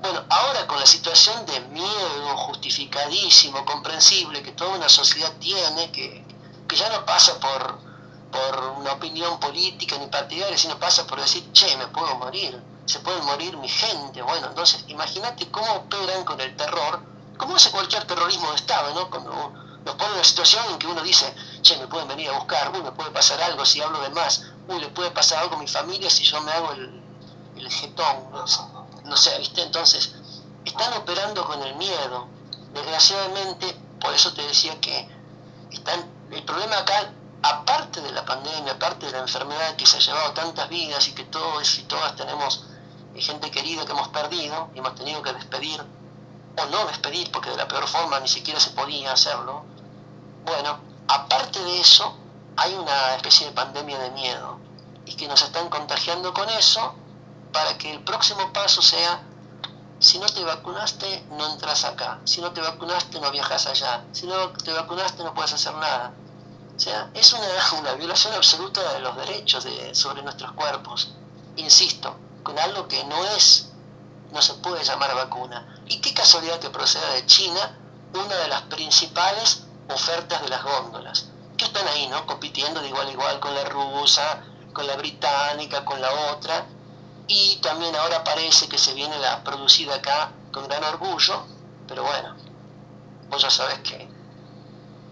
Bueno, 0.02 0.24
ahora 0.30 0.68
con 0.68 0.80
la 0.80 0.86
situación 0.86 1.46
de 1.46 1.60
miedo 1.62 2.38
justificadísimo, 2.38 3.66
comprensible, 3.66 4.44
que 4.44 4.52
toda 4.52 4.76
una 4.76 4.90
sociedad 4.90 5.32
tiene, 5.40 5.92
que, 5.92 6.24
que 6.68 6.76
ya 6.76 6.90
no 6.90 7.06
pasa 7.06 7.40
por, 7.40 7.80
por 8.32 8.60
una 8.78 8.94
opinión 8.94 9.40
política 9.40 9.98
ni 9.98 10.08
partidaria, 10.08 10.58
sino 10.58 10.78
pasa 10.80 11.08
por 11.08 11.20
decir, 11.20 11.52
che, 11.52 11.76
me 11.78 11.88
puedo 11.88 12.14
morir, 12.16 12.62
se 12.86 13.00
puede 13.00 13.22
morir 13.24 13.58
mi 13.58 13.68
gente. 13.68 14.22
Bueno, 14.22 14.48
entonces 14.48 14.84
imagínate 14.88 15.50
cómo 15.50 15.72
operan 15.74 16.24
con 16.26 16.40
el 16.40 16.56
terror, 16.56 17.02
como 17.38 17.56
hace 17.56 17.72
cualquier 17.72 18.06
terrorismo 18.06 18.50
de 18.50 18.56
Estado, 18.56 18.94
¿no? 18.94 19.10
Cuando 19.10 19.32
nos 19.84 19.96
pone 19.96 20.10
en 20.10 20.16
una 20.16 20.24
situación 20.24 20.66
en 20.72 20.78
que 20.80 20.88
uno 20.88 21.02
dice, 21.02 21.34
che, 21.62 21.78
me 21.78 21.88
pueden 21.88 22.08
venir 22.08 22.30
a 22.30 22.34
buscar, 22.34 22.72
uy, 22.74 22.82
me 22.84 22.92
puede 22.92 23.10
pasar 23.12 23.42
algo 23.42 23.66
si 23.66 23.82
hablo 23.82 24.00
de 24.02 24.10
más, 24.10 24.44
uy, 24.68 24.80
le 24.80 24.90
puede 24.90 25.12
pasar 25.12 25.40
algo 25.40 25.56
a 25.56 25.60
mi 25.60 25.68
familia 25.68 26.10
si 26.10 26.24
yo 26.24 26.40
me 26.42 26.52
hago 26.52 26.72
el, 26.74 27.02
el 27.56 27.72
jetón, 27.72 28.32
no 28.32 28.46
sé, 28.48 28.62
¿viste? 29.40 29.62
Entonces, 29.62 30.14
están 30.66 30.94
operando 30.94 31.46
con 31.46 31.62
el 31.64 31.76
miedo. 31.76 32.28
Desgraciadamente, 32.74 33.76
por 34.00 34.14
eso 34.14 34.34
te 34.34 34.42
decía 34.44 34.80
que 34.82 35.10
están, 35.72 36.06
el 36.32 36.44
problema 36.44 36.78
acá, 36.80 37.12
aparte 37.42 38.02
de 38.02 38.12
la 38.12 38.26
pandemia, 38.26 38.74
aparte 38.74 39.06
de 39.06 39.14
la 39.14 39.20
enfermedad 39.20 39.76
que 39.76 39.86
se 39.86 39.98
ha 39.98 40.00
llevado 40.00 40.34
tantas 40.34 40.70
vidas 40.70 41.08
y 41.08 41.14
que 41.14 41.24
todos 41.26 41.80
y 41.80 41.84
todas 41.84 42.16
tenemos 42.16 42.66
gente 43.16 43.50
querida 43.50 43.86
que 43.86 43.92
hemos 43.92 44.10
perdido 44.10 44.70
y 44.76 44.80
hemos 44.80 44.94
tenido 44.96 45.22
que 45.24 45.34
despedir 45.34 45.82
o 45.82 46.66
no 46.68 46.86
despedir 46.86 47.32
porque 47.32 47.50
de 47.50 47.58
la 47.58 47.68
peor 47.68 47.88
forma 47.88 48.20
ni 48.20 48.28
siquiera 48.28 48.60
se 48.60 48.72
podía 48.72 49.12
hacerlo, 49.12 49.64
bueno, 50.46 50.80
aparte 51.08 51.64
de 51.64 51.80
eso, 51.80 52.16
hay 52.56 52.74
una 52.76 53.16
especie 53.16 53.48
de 53.48 53.54
pandemia 53.54 53.98
de 54.00 54.12
miedo 54.12 54.60
y 55.06 55.14
que 55.16 55.28
nos 55.28 55.42
están 55.42 55.70
contagiando 55.70 56.34
con 56.34 56.50
eso 56.50 56.94
para 57.52 57.78
que 57.78 57.92
el 57.92 58.04
próximo 58.04 58.52
paso 58.54 58.82
sea, 58.82 59.22
si 60.00 60.20
no 60.20 60.28
te 60.28 60.44
vacunaste, 60.44 61.26
no 61.32 61.52
entras 61.54 61.84
acá, 61.86 62.20
si 62.26 62.42
no 62.42 62.52
te 62.52 62.62
vacunaste, 62.62 63.20
no 63.20 63.32
viajas 63.32 63.66
allá, 63.68 64.06
si 64.12 64.28
no 64.28 64.50
te 64.52 64.72
vacunaste, 64.72 65.24
no 65.24 65.34
puedes 65.34 65.54
hacer 65.54 65.74
nada. 65.74 66.14
O 66.76 66.80
sea, 66.80 67.10
es 67.14 67.34
una, 67.34 67.48
una 67.80 67.94
violación 67.94 68.34
absoluta 68.34 68.94
de 68.94 69.00
los 69.00 69.16
derechos 69.18 69.64
de, 69.64 69.96
sobre 69.96 70.22
nuestros 70.22 70.52
cuerpos, 70.52 71.14
insisto, 71.56 72.16
con 72.44 72.58
algo 72.60 72.88
que 72.88 73.04
no 73.06 73.26
es, 73.36 73.70
no 74.32 74.42
se 74.42 74.54
puede 74.56 74.84
llamar 74.84 75.16
vacuna. 75.16 75.82
Y 75.88 76.00
qué 76.00 76.14
casualidad 76.14 76.60
que 76.60 76.70
proceda 76.70 77.10
de 77.14 77.26
China, 77.26 77.78
una 78.14 78.36
de 78.36 78.48
las 78.48 78.62
principales 78.64 79.64
ofertas 79.90 80.42
de 80.42 80.50
las 80.50 80.64
góndolas, 80.64 81.30
que 81.58 81.66
están 81.66 81.88
ahí, 81.88 82.08
¿no? 82.08 82.26
Compitiendo 82.28 82.82
de 82.82 82.90
igual 82.90 83.08
a 83.08 83.12
igual 83.12 83.40
con 83.40 83.56
la 83.56 83.64
rusa, 83.66 84.44
con 84.74 84.86
la 84.86 84.96
británica, 84.96 85.84
con 85.84 86.00
la 86.00 86.12
otra, 86.32 86.68
y 87.28 87.58
también 87.58 87.96
ahora 87.96 88.24
parece 88.24 88.68
que 88.68 88.78
se 88.78 88.94
viene 88.94 89.18
la 89.20 89.44
producida 89.44 89.96
acá 89.96 90.32
con 90.52 90.68
gran 90.68 90.84
orgullo, 90.84 91.46
pero 91.88 92.04
bueno, 92.04 92.36
vos 93.30 93.42
ya 93.42 93.50
sabes 93.50 93.80
que 93.80 94.18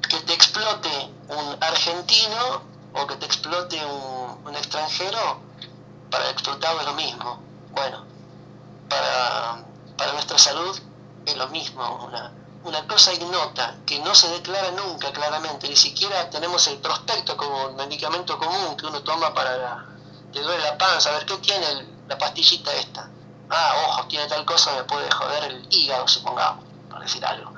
que 0.07 0.19
te 0.21 0.33
explote 0.33 0.89
un 1.29 1.57
argentino 1.61 2.61
o 2.93 3.07
que 3.07 3.15
te 3.17 3.25
explote 3.25 3.83
un, 3.85 4.55
extranjero, 4.55 5.41
para 6.09 6.25
el 6.25 6.31
explotado 6.31 6.79
es 6.79 6.85
lo 6.85 6.93
mismo. 6.93 7.39
Bueno, 7.71 8.05
para, 8.87 9.65
para 9.97 10.13
nuestra 10.13 10.37
salud 10.37 10.79
es 11.25 11.35
lo 11.35 11.47
mismo, 11.49 12.05
una, 12.05 12.31
una 12.63 12.87
cosa 12.87 13.13
ignota 13.13 13.75
que 13.85 13.99
no 13.99 14.15
se 14.15 14.29
declara 14.29 14.71
nunca 14.71 15.11
claramente, 15.11 15.67
ni 15.67 15.75
siquiera 15.75 16.29
tenemos 16.29 16.65
el 16.67 16.77
prospecto 16.77 17.35
como 17.35 17.67
un 17.67 17.75
medicamento 17.75 18.37
común 18.37 18.77
que 18.77 18.85
uno 18.85 19.03
toma 19.03 19.33
para 19.33 19.57
la, 19.57 19.85
duele 20.31 20.63
la 20.63 20.77
panza, 20.77 21.09
a 21.09 21.13
ver 21.13 21.25
qué 21.25 21.37
tiene 21.39 21.94
la 22.07 22.17
pastillita 22.17 22.73
esta. 22.73 23.09
Ah, 23.49 23.73
ojo, 23.87 24.07
tiene 24.07 24.27
tal 24.27 24.45
cosa, 24.45 24.73
me 24.75 24.83
puede 24.83 25.09
joder 25.11 25.43
el 25.45 25.67
hígado, 25.69 26.07
supongamos, 26.07 26.65
por 26.89 26.99
decir 26.99 27.25
algo. 27.25 27.53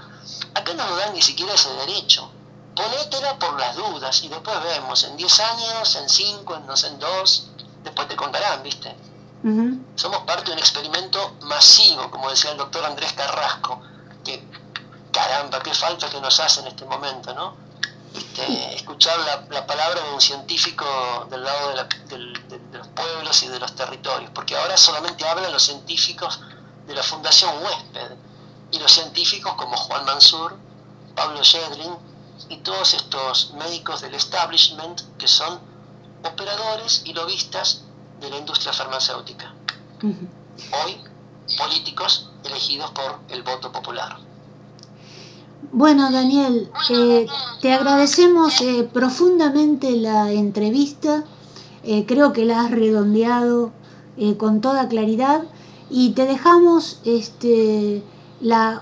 Acá 0.53 0.73
no 0.73 0.87
nos 0.87 0.97
dan 0.97 1.13
ni 1.13 1.21
siquiera 1.21 1.53
ese 1.53 1.71
derecho. 1.73 2.29
Ponétela 2.75 3.39
por 3.39 3.59
las 3.59 3.75
dudas 3.75 4.21
y 4.23 4.27
después 4.27 4.61
vemos, 4.63 5.03
en 5.03 5.17
10 5.17 5.39
años, 5.39 5.95
en 5.95 6.09
5, 6.09 6.55
en 6.55 6.65
no 6.67 6.77
sé, 6.77 6.87
en 6.87 6.99
2, 6.99 7.47
después 7.83 8.07
te 8.07 8.15
contarán, 8.15 8.61
¿viste? 8.63 8.95
Somos 9.95 10.19
parte 10.23 10.45
de 10.45 10.53
un 10.53 10.59
experimento 10.59 11.35
masivo, 11.41 12.11
como 12.11 12.29
decía 12.29 12.51
el 12.51 12.57
doctor 12.57 12.83
Andrés 12.85 13.13
Carrasco, 13.13 13.81
que 14.23 14.43
caramba, 15.11 15.61
qué 15.61 15.73
falta 15.73 16.09
que 16.09 16.19
nos 16.19 16.39
hace 16.39 16.59
en 16.61 16.67
este 16.67 16.85
momento, 16.85 17.33
¿no? 17.33 17.55
Este, 18.15 18.75
escuchar 18.75 19.19
la, 19.49 19.67
palabra 19.67 20.01
de 20.01 20.13
un 20.13 20.21
científico 20.21 21.27
del 21.29 21.43
lado 21.43 21.69
de, 22.09 22.17
los 22.77 22.87
pueblos 22.89 23.43
y 23.43 23.47
de 23.47 23.59
los 23.59 23.75
territorios, 23.75 24.31
porque 24.33 24.55
ahora 24.55 24.77
solamente 24.77 25.27
hablan 25.27 25.51
los 25.51 25.63
científicos 25.63 26.39
de 26.85 26.93
la 26.93 27.03
Fundación 27.03 27.51
Huésped 27.63 28.15
y 28.71 28.79
los 28.79 28.91
científicos 28.91 29.53
como 29.55 29.75
Juan 29.75 30.05
Mansur, 30.05 30.57
Pablo 31.15 31.41
Shedrin 31.43 31.95
y 32.49 32.57
todos 32.57 32.93
estos 32.93 33.53
médicos 33.53 34.01
del 34.01 34.13
establishment 34.13 35.01
que 35.17 35.27
son 35.27 35.59
operadores 36.23 37.01
y 37.05 37.13
lobistas 37.13 37.81
de 38.19 38.29
la 38.29 38.37
industria 38.37 38.73
farmacéutica. 38.73 39.53
Hoy, 40.01 41.03
políticos 41.57 42.29
elegidos 42.43 42.91
por 42.91 43.19
el 43.29 43.43
voto 43.43 43.71
popular. 43.71 44.26
Bueno, 45.71 46.11
Daniel, 46.11 46.69
eh, 46.89 47.25
te 47.61 47.73
agradecemos 47.73 48.61
eh, 48.61 48.87
profundamente 48.93 49.91
la 49.97 50.31
entrevista. 50.31 51.23
Eh, 51.83 52.05
creo 52.05 52.31
que 52.31 52.45
la 52.45 52.61
has 52.61 52.71
redondeado 52.71 53.71
con 54.37 54.61
toda 54.61 54.87
claridad 54.87 55.43
y 55.91 56.11
te 56.13 56.25
dejamos 56.25 57.01
este, 57.05 58.01
las 58.41 58.81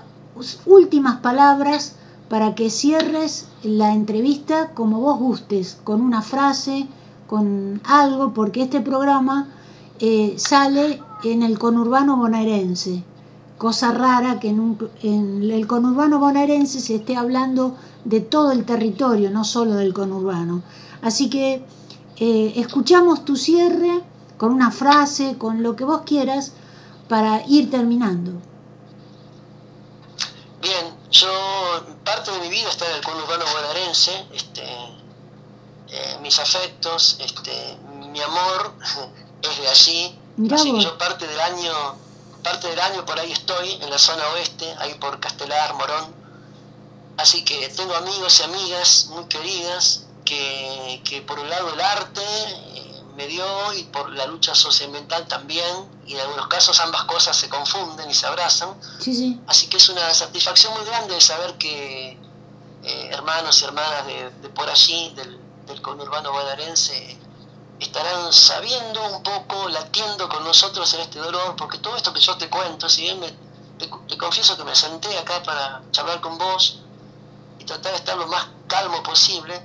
últimas 0.64 1.20
palabras 1.20 1.96
para 2.30 2.54
que 2.54 2.70
cierres 2.70 3.46
la 3.62 3.92
entrevista 3.92 4.70
como 4.72 5.00
vos 5.00 5.18
gustes, 5.18 5.78
con 5.84 6.00
una 6.00 6.22
frase, 6.22 6.86
con 7.26 7.82
algo, 7.84 8.32
porque 8.32 8.62
este 8.62 8.80
programa 8.80 9.48
sale 10.36 11.02
en 11.22 11.42
el 11.42 11.58
conurbano 11.58 12.16
bonaerense 12.16 13.04
cosa 13.58 13.92
rara 13.92 14.38
que 14.38 14.48
en, 14.48 15.50
el 15.50 15.66
conurbano 15.66 16.18
bonaerense 16.18 16.80
se 16.80 16.96
esté 16.96 17.16
hablando 17.16 17.76
de 18.04 18.20
todo 18.20 18.52
el 18.52 18.64
territorio, 18.64 19.30
no 19.30 19.44
solo 19.44 19.74
del 19.74 19.94
conurbano. 19.94 20.62
Así 21.02 21.30
que 21.30 21.64
eh, 22.18 22.52
escuchamos 22.56 23.24
tu 23.24 23.36
cierre 23.36 24.02
con 24.36 24.52
una 24.52 24.70
frase, 24.70 25.38
con 25.38 25.62
lo 25.62 25.76
que 25.76 25.84
vos 25.84 26.02
quieras, 26.04 26.52
para 27.08 27.46
ir 27.46 27.70
terminando. 27.70 28.32
Bien, 30.60 30.94
yo 31.10 31.28
parte 32.04 32.30
de 32.32 32.40
mi 32.40 32.48
vida 32.48 32.68
está 32.68 32.88
en 32.90 32.96
el 32.96 33.02
conurbano 33.02 33.44
bonaerense, 33.54 34.26
este, 34.34 34.64
eh, 35.88 36.18
mis 36.20 36.38
afectos, 36.38 37.18
este, 37.20 37.78
mi 38.10 38.20
amor 38.20 38.74
es 39.42 39.58
de 39.58 39.68
allí, 39.68 40.18
así 40.52 40.72
que 40.72 40.80
yo 40.80 40.98
parte 40.98 41.26
del 41.26 41.40
año 41.40 42.05
parte 42.46 42.68
del 42.68 42.78
año 42.78 43.04
por 43.04 43.18
ahí 43.18 43.32
estoy, 43.32 43.72
en 43.72 43.90
la 43.90 43.98
zona 43.98 44.24
oeste, 44.28 44.72
ahí 44.78 44.94
por 44.94 45.18
Castelar, 45.18 45.74
Morón. 45.74 46.14
Así 47.16 47.44
que 47.44 47.68
tengo 47.70 47.92
amigos 47.96 48.38
y 48.38 48.42
amigas 48.44 49.06
muy 49.10 49.24
queridas 49.24 50.04
que, 50.24 51.24
por 51.26 51.40
un 51.40 51.50
lado 51.50 51.74
el 51.74 51.80
arte 51.80 52.22
eh, 52.22 53.02
me 53.16 53.26
dio 53.26 53.72
y 53.72 53.82
por 53.84 54.10
la 54.10 54.26
lucha 54.26 54.54
socioambiental 54.54 55.26
también, 55.26 55.88
y 56.06 56.14
en 56.14 56.20
algunos 56.20 56.46
casos 56.46 56.78
ambas 56.78 57.02
cosas 57.04 57.36
se 57.36 57.48
confunden 57.48 58.08
y 58.08 58.14
se 58.14 58.26
abrazan. 58.26 58.78
Así 59.48 59.66
que 59.66 59.78
es 59.78 59.88
una 59.88 60.14
satisfacción 60.14 60.72
muy 60.74 60.84
grande 60.86 61.14
de 61.14 61.20
saber 61.20 61.54
que 61.54 62.16
eh, 62.84 63.08
hermanos 63.10 63.60
y 63.60 63.64
hermanas 63.64 64.06
de, 64.06 64.48
por 64.50 64.70
allí, 64.70 65.12
del, 65.16 65.40
del 65.66 65.82
conurbano 65.82 66.30
bonaerense, 66.30 67.18
estarán 67.78 68.32
sabiendo 68.32 69.02
un 69.04 69.22
poco, 69.22 69.68
latiendo 69.68 70.28
con 70.28 70.44
nosotros 70.44 70.92
en 70.94 71.00
este 71.00 71.18
dolor, 71.18 71.56
porque 71.56 71.78
todo 71.78 71.96
esto 71.96 72.12
que 72.12 72.20
yo 72.20 72.36
te 72.36 72.48
cuento, 72.48 72.88
si 72.88 73.02
bien 73.02 73.20
me, 73.20 73.30
te, 73.78 74.16
confieso 74.16 74.56
que 74.56 74.64
me 74.64 74.74
senté 74.74 75.16
acá 75.18 75.42
para 75.42 75.82
charlar 75.90 76.20
con 76.20 76.38
vos 76.38 76.80
y 77.58 77.64
tratar 77.64 77.92
de 77.92 77.98
estar 77.98 78.16
lo 78.16 78.26
más 78.28 78.46
calmo 78.66 79.02
posible, 79.02 79.60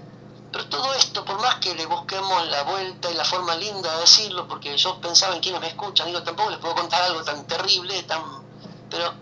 pero 0.51 0.67
todo 0.67 0.93
esto, 0.93 1.23
por 1.23 1.39
más 1.39 1.55
que 1.55 1.73
le 1.73 1.85
busquemos 1.85 2.47
la 2.47 2.63
vuelta 2.63 3.09
y 3.09 3.13
la 3.13 3.23
forma 3.23 3.55
linda 3.55 3.93
de 3.93 4.01
decirlo, 4.01 4.47
porque 4.47 4.77
yo 4.77 4.99
pensaba 4.99 5.35
en 5.35 5.41
quienes 5.41 5.61
me 5.61 5.67
escuchan, 5.67 6.07
digo, 6.07 6.21
tampoco 6.23 6.49
les 6.49 6.59
puedo 6.59 6.75
contar 6.75 7.01
algo 7.03 7.23
tan 7.23 7.47
terrible, 7.47 8.03
tan... 8.03 8.21
pero 8.89 9.13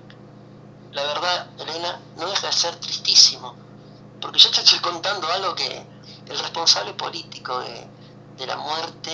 la 0.92 1.04
verdad, 1.04 1.48
Elena, 1.60 2.00
no 2.18 2.28
deja 2.28 2.48
de 2.48 2.54
ser 2.54 2.76
tristísimo, 2.78 3.54
porque 4.20 4.40
yo 4.40 4.50
te 4.50 4.62
estoy 4.62 4.80
contando 4.80 5.32
algo 5.32 5.54
que 5.54 5.86
el 6.26 6.40
responsable 6.40 6.94
político 6.96 7.60
de 7.60 7.99
de 8.40 8.48
la 8.48 8.56
muerte 8.56 9.12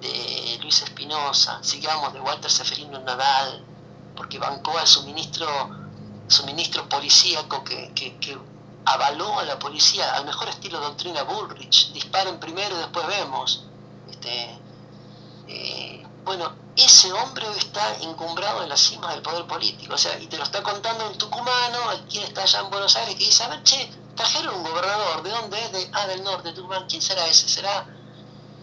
de 0.00 0.58
Luis 0.60 0.82
Espinosa, 0.82 1.60
sigamos 1.62 2.12
de 2.12 2.20
Walter 2.20 2.50
Seferino 2.50 2.98
Nadal, 2.98 3.64
porque 4.16 4.38
bancó 4.38 4.76
al 4.76 4.86
suministro, 4.86 5.46
suministro 6.26 6.88
policíaco 6.88 7.62
que, 7.62 7.92
que, 7.94 8.38
avaló 8.86 9.38
a 9.38 9.44
la 9.44 9.58
policía 9.58 10.14
al 10.14 10.26
mejor 10.26 10.48
estilo 10.48 10.78
doctrina 10.78 11.22
Bullrich, 11.22 11.92
disparen 11.92 12.38
primero 12.38 12.74
y 12.76 12.78
después 12.80 13.06
vemos. 13.06 13.64
Este, 14.10 14.58
eh, 15.48 16.06
bueno, 16.22 16.52
ese 16.76 17.10
hombre 17.12 17.46
está 17.56 17.94
encumbrado 18.02 18.62
en 18.62 18.68
la 18.68 18.76
cima 18.76 19.10
del 19.12 19.22
poder 19.22 19.46
político, 19.46 19.94
o 19.94 19.98
sea, 19.98 20.18
y 20.18 20.26
te 20.26 20.36
lo 20.36 20.42
está 20.42 20.62
contando 20.62 21.08
un 21.08 21.16
tucumano, 21.16 21.78
quien 22.10 22.24
está 22.24 22.42
allá 22.42 22.60
en 22.60 22.70
Buenos 22.70 22.94
Aires, 22.96 23.14
que 23.14 23.24
dice, 23.24 23.44
a 23.44 23.48
ver, 23.48 23.62
che, 23.62 23.90
trajeron 24.16 24.56
un 24.56 24.64
gobernador, 24.64 25.22
¿de 25.22 25.30
dónde 25.30 25.64
es? 25.64 25.72
De, 25.72 25.90
ah, 25.92 26.06
del 26.06 26.22
norte, 26.22 26.52
Tucumán, 26.52 26.86
¿quién 26.88 27.00
será 27.00 27.26
ese? 27.26 27.48
¿Será 27.48 27.86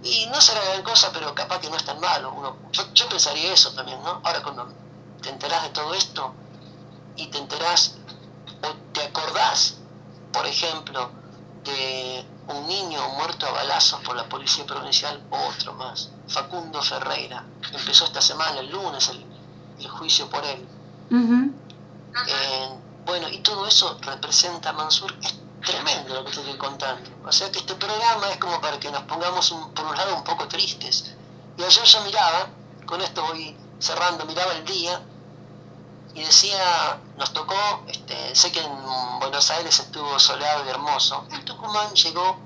y 0.04 0.26
no 0.28 0.42
será 0.42 0.64
gran 0.66 0.84
cosa, 0.84 1.12
pero 1.14 1.34
capaz 1.36 1.60
que 1.60 1.70
no 1.70 1.76
es 1.76 1.86
tan 1.86 2.00
malo. 2.00 2.32
Uno, 2.32 2.58
yo, 2.72 3.10
pensaría 3.10 3.54
eso 3.54 3.72
también, 3.74 4.02
¿no? 4.04 4.22
Ahora 4.24 4.42
cuando 4.42 4.68
te 5.22 5.30
enterás 5.30 5.64
de 5.64 5.70
todo 5.70 5.94
esto 5.94 6.34
y 7.16 7.28
te 7.28 7.38
enterás 7.38 7.96
o 8.64 8.74
te 8.94 9.04
acordás, 9.04 9.78
por 10.34 10.46
ejemplo, 10.46 11.12
de 11.64 12.26
un 12.48 12.68
niño 12.68 13.08
muerto 13.10 13.46
a 13.46 13.52
balazos 13.52 14.02
por 14.02 14.16
la 14.16 14.28
policía 14.28 14.66
provincial, 14.66 15.22
otro 15.30 15.74
más, 15.74 16.10
Facundo 16.28 16.82
Ferreira. 16.82 17.46
Empezó 17.72 18.06
esta 18.06 18.22
semana, 18.22 18.60
el 18.60 18.72
lunes, 18.72 19.10
el, 19.10 19.26
juicio 19.90 20.30
por 20.30 20.44
él. 20.46 20.68
Eh, 22.28 22.70
bueno, 23.06 23.30
y 23.30 23.40
todo 23.40 23.68
eso 23.68 23.98
representa, 24.02 24.74
Mansur, 24.74 25.14
tremendo 25.62 26.14
lo 26.16 26.26
que 26.26 26.32
estoy 26.32 26.58
contando. 26.58 27.10
O 27.26 27.32
sea 27.32 27.52
que 27.52 27.60
este 27.60 27.76
programa 27.76 28.30
es 28.30 28.38
como 28.38 28.60
para 28.62 28.80
que 28.80 28.92
nos 28.92 29.04
pongamos 29.04 29.50
por 29.76 29.86
un 29.86 29.96
lado 29.96 30.16
un 30.16 30.24
poco 30.24 30.48
tristes. 30.48 31.16
Y 31.58 31.64
ayer 31.64 31.84
yo 31.84 32.02
miraba, 32.02 32.50
con 32.86 33.02
esto 33.02 33.24
voy 33.24 33.56
cerrando, 33.80 34.26
miraba 34.26 34.54
el 34.54 34.66
día 34.66 35.02
y 36.14 36.24
decía, 36.24 37.00
nos 37.18 37.32
tocó, 37.34 37.84
este, 37.88 38.36
sé 38.36 38.52
que 38.52 38.62
en 38.62 39.20
Buenos 39.20 39.50
Aires 39.52 39.80
estuvo 39.80 40.20
soleado 40.20 40.66
y 40.66 40.70
hermoso, 40.70 41.26
el 41.32 41.46
Tucumán 41.46 41.94
llegó 41.94 42.38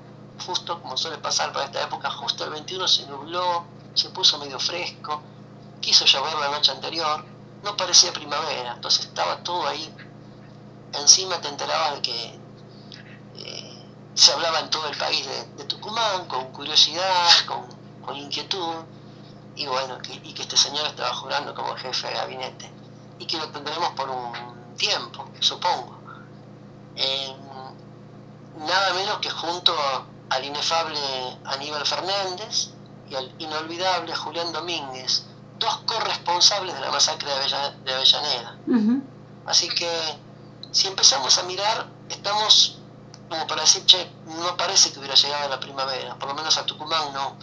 justo, 0.46 0.82
como 0.82 0.98
suele 0.98 1.18
pasar 1.18 1.52
para 1.52 1.66
esta 1.66 1.82
época, 1.82 2.12
justo 2.12 2.44
el 2.44 2.52
21 2.52 2.88
se 2.88 3.08
nubló, 3.08 3.66
se 3.94 4.10
puso 4.10 4.38
medio 4.38 4.60
fresco, 4.60 5.22
quiso 5.82 6.06
llover 6.06 6.36
la 6.36 6.50
noche 6.50 6.72
anterior, 6.72 7.26
no 7.64 7.76
parecía 7.76 8.14
primavera, 8.14 8.74
entonces 8.74 9.06
estaba 9.06 9.38
todo 9.44 9.66
ahí. 9.68 9.94
Encima 10.94 11.42
te 11.42 11.48
enterabas 11.48 11.96
de 11.96 12.02
que 12.02 12.40
se 14.16 14.32
hablaba 14.32 14.60
en 14.62 14.70
todo 14.70 14.88
el 14.88 14.98
país 14.98 15.28
de, 15.58 15.64
Tucumán, 15.66 16.28
con 16.28 16.52
curiosidad, 16.54 17.30
con, 17.46 18.16
inquietud, 18.16 18.76
y 19.56 19.68
bueno, 19.68 19.98
que, 20.00 20.14
y 20.14 20.34
que 20.34 20.44
este 20.44 20.58
señor 20.58 20.86
estaba 20.88 21.14
jurando 21.14 21.54
como 21.54 21.76
jefe 21.76 22.08
de 22.08 22.14
gabinete, 22.14 22.72
y 23.20 23.26
que 23.26 23.38
lo 23.38 23.50
tendremos 23.50 23.90
por 23.92 24.10
un 24.10 24.76
tiempo, 24.78 25.26
supongo. 25.40 25.98
nada 28.58 28.94
menos 28.94 29.18
que 29.20 29.30
junto 29.30 29.76
al 30.30 30.46
inefable 30.46 31.00
Aníbal 31.46 31.86
Fernández 31.86 32.70
y 33.10 33.16
al 33.16 33.34
inolvidable 33.38 34.16
Julián 34.16 34.52
Domínguez, 34.54 35.26
dos 35.60 35.78
corresponsables 35.86 36.74
de 36.74 36.80
la 36.80 36.92
masacre 36.92 37.30
de, 37.30 37.94
Avellaneda. 37.94 38.58
Así 39.46 39.70
que 39.70 39.90
si 40.72 40.88
empezamos 40.88 41.38
a 41.38 41.44
mirar, 41.44 41.88
estamos 42.10 42.80
como 43.30 43.48
para 43.48 43.62
decir, 43.62 43.86
che, 43.86 44.12
no 44.26 44.56
parece 44.58 44.92
que 44.92 45.00
hubiera 45.00 45.16
llegado 45.16 45.50
la 45.50 45.60
primavera, 45.60 46.16
por 46.16 46.30
lo 46.30 46.36
menos 46.36 46.58
a 46.58 46.66
Tucumán 46.66 47.14
no. 47.14 47.38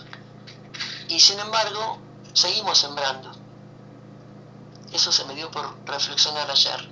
Y 1.09 1.19
sin 1.19 1.39
embargo, 1.41 1.99
seguimos 2.33 2.79
sembrando. 2.79 3.33
Eso 4.93 5.11
se 5.11 5.25
me 5.25 5.35
dio 5.35 5.51
por 5.51 5.75
reflexionar 5.87 6.51
ayer. 6.51 6.89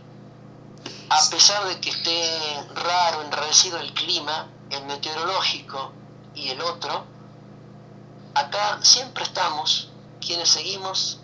A 1.11 1.29
pesar 1.29 1.65
de 1.67 1.81
que 1.81 1.91
esté 1.91 2.67
raro, 2.75 3.23
enrarecido 3.23 3.79
el 3.79 3.93
clima, 3.95 4.49
el 4.71 4.85
meteorológico 4.87 5.93
y 6.35 6.49
el 6.51 6.61
otro, 6.61 7.05
acá 8.35 8.79
siempre 8.83 9.25
estamos, 9.25 9.91
quienes 10.21 10.49
seguimos 10.49 11.19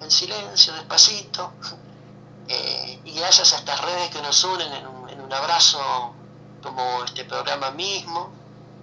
en 0.00 0.10
silencio, 0.10 0.72
despacito, 0.74 1.52
eh, 2.48 3.00
y 3.04 3.12
gracias 3.12 3.52
a 3.52 3.58
estas 3.58 3.80
redes 3.80 4.10
que 4.10 4.22
nos 4.22 4.42
unen 4.44 4.72
en 4.72 4.86
un, 4.86 5.08
en 5.08 5.20
un 5.20 5.32
abrazo 5.32 6.14
como 6.62 7.04
este 7.04 7.24
programa 7.24 7.70
mismo, 7.70 8.30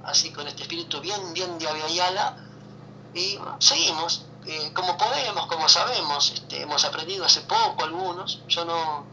así 0.04 0.32
con 0.32 0.48
este 0.48 0.64
espíritu 0.64 1.00
bien, 1.02 1.34
bien 1.34 1.58
de 1.58 1.68
Aviala, 1.68 2.36
y 3.14 3.38
seguimos, 3.60 4.26
eh, 4.46 4.72
como 4.74 4.98
podemos, 4.98 5.46
como 5.48 5.70
sabemos, 5.70 6.32
este, 6.32 6.62
hemos 6.62 6.84
aprendido 6.84 7.26
hace 7.26 7.42
poco 7.42 7.84
algunos, 7.84 8.42
yo 8.48 8.66
no, 8.66 9.06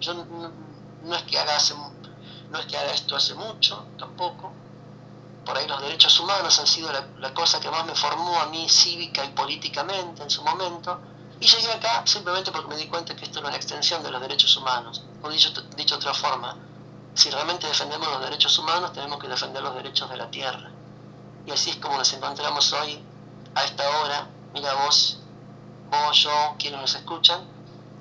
yo 0.00 0.14
no, 0.14 1.16
es 1.16 1.22
que 1.24 1.38
haga 1.38 1.58
no 2.50 2.58
es 2.58 2.66
que 2.66 2.76
haga 2.76 2.92
esto 2.92 3.16
hace 3.16 3.34
mucho, 3.34 3.86
tampoco, 3.98 4.52
por 5.44 5.56
ahí 5.56 5.66
los 5.66 5.80
derechos 5.82 6.18
humanos 6.20 6.58
han 6.58 6.66
sido 6.66 6.90
la, 7.18 7.34
cosa 7.34 7.60
que 7.60 7.70
más 7.70 7.84
me 7.84 7.94
formó 7.94 8.40
a 8.40 8.46
mí 8.46 8.68
cívica 8.68 9.24
y 9.24 9.30
políticamente 9.30 10.22
en 10.22 10.30
su 10.30 10.42
momento, 10.42 11.00
y 11.40 11.46
llegué 11.46 11.72
acá 11.72 12.02
simplemente 12.06 12.52
porque 12.52 12.68
me 12.68 12.76
di 12.76 12.86
cuenta 12.86 13.16
que 13.16 13.24
esto 13.24 13.38
era 13.38 13.48
una 13.48 13.56
extensión 13.56 14.02
de 14.02 14.10
los 14.10 14.20
derechos 14.20 14.56
humanos, 14.56 15.02
o 15.22 15.28
dicho, 15.28 15.50
dicho 15.76 15.96
de 15.96 15.98
otra 15.98 16.14
forma, 16.14 16.56
si 17.14 17.30
realmente 17.30 17.66
defendemos 17.66 18.08
los 18.08 18.22
derechos 18.22 18.58
humanos, 18.58 18.92
tenemos 18.92 19.18
que 19.18 19.28
defender 19.28 19.62
los 19.62 19.74
derechos 19.74 20.08
de 20.10 20.16
la 20.16 20.30
tierra. 20.30 20.70
Y 21.46 21.50
así 21.50 21.70
es 21.70 21.76
como 21.76 21.98
nos 21.98 22.12
encontramos 22.12 22.72
hoy, 22.72 22.98
a 23.54 23.64
esta 23.64 23.82
hora, 24.00 24.28
mira 24.54 24.74
vos, 24.84 25.18
vos, 25.90 26.22
yo, 26.22 26.30
quienes 26.58 26.80
nos 26.80 26.94
escuchan, 26.94 27.40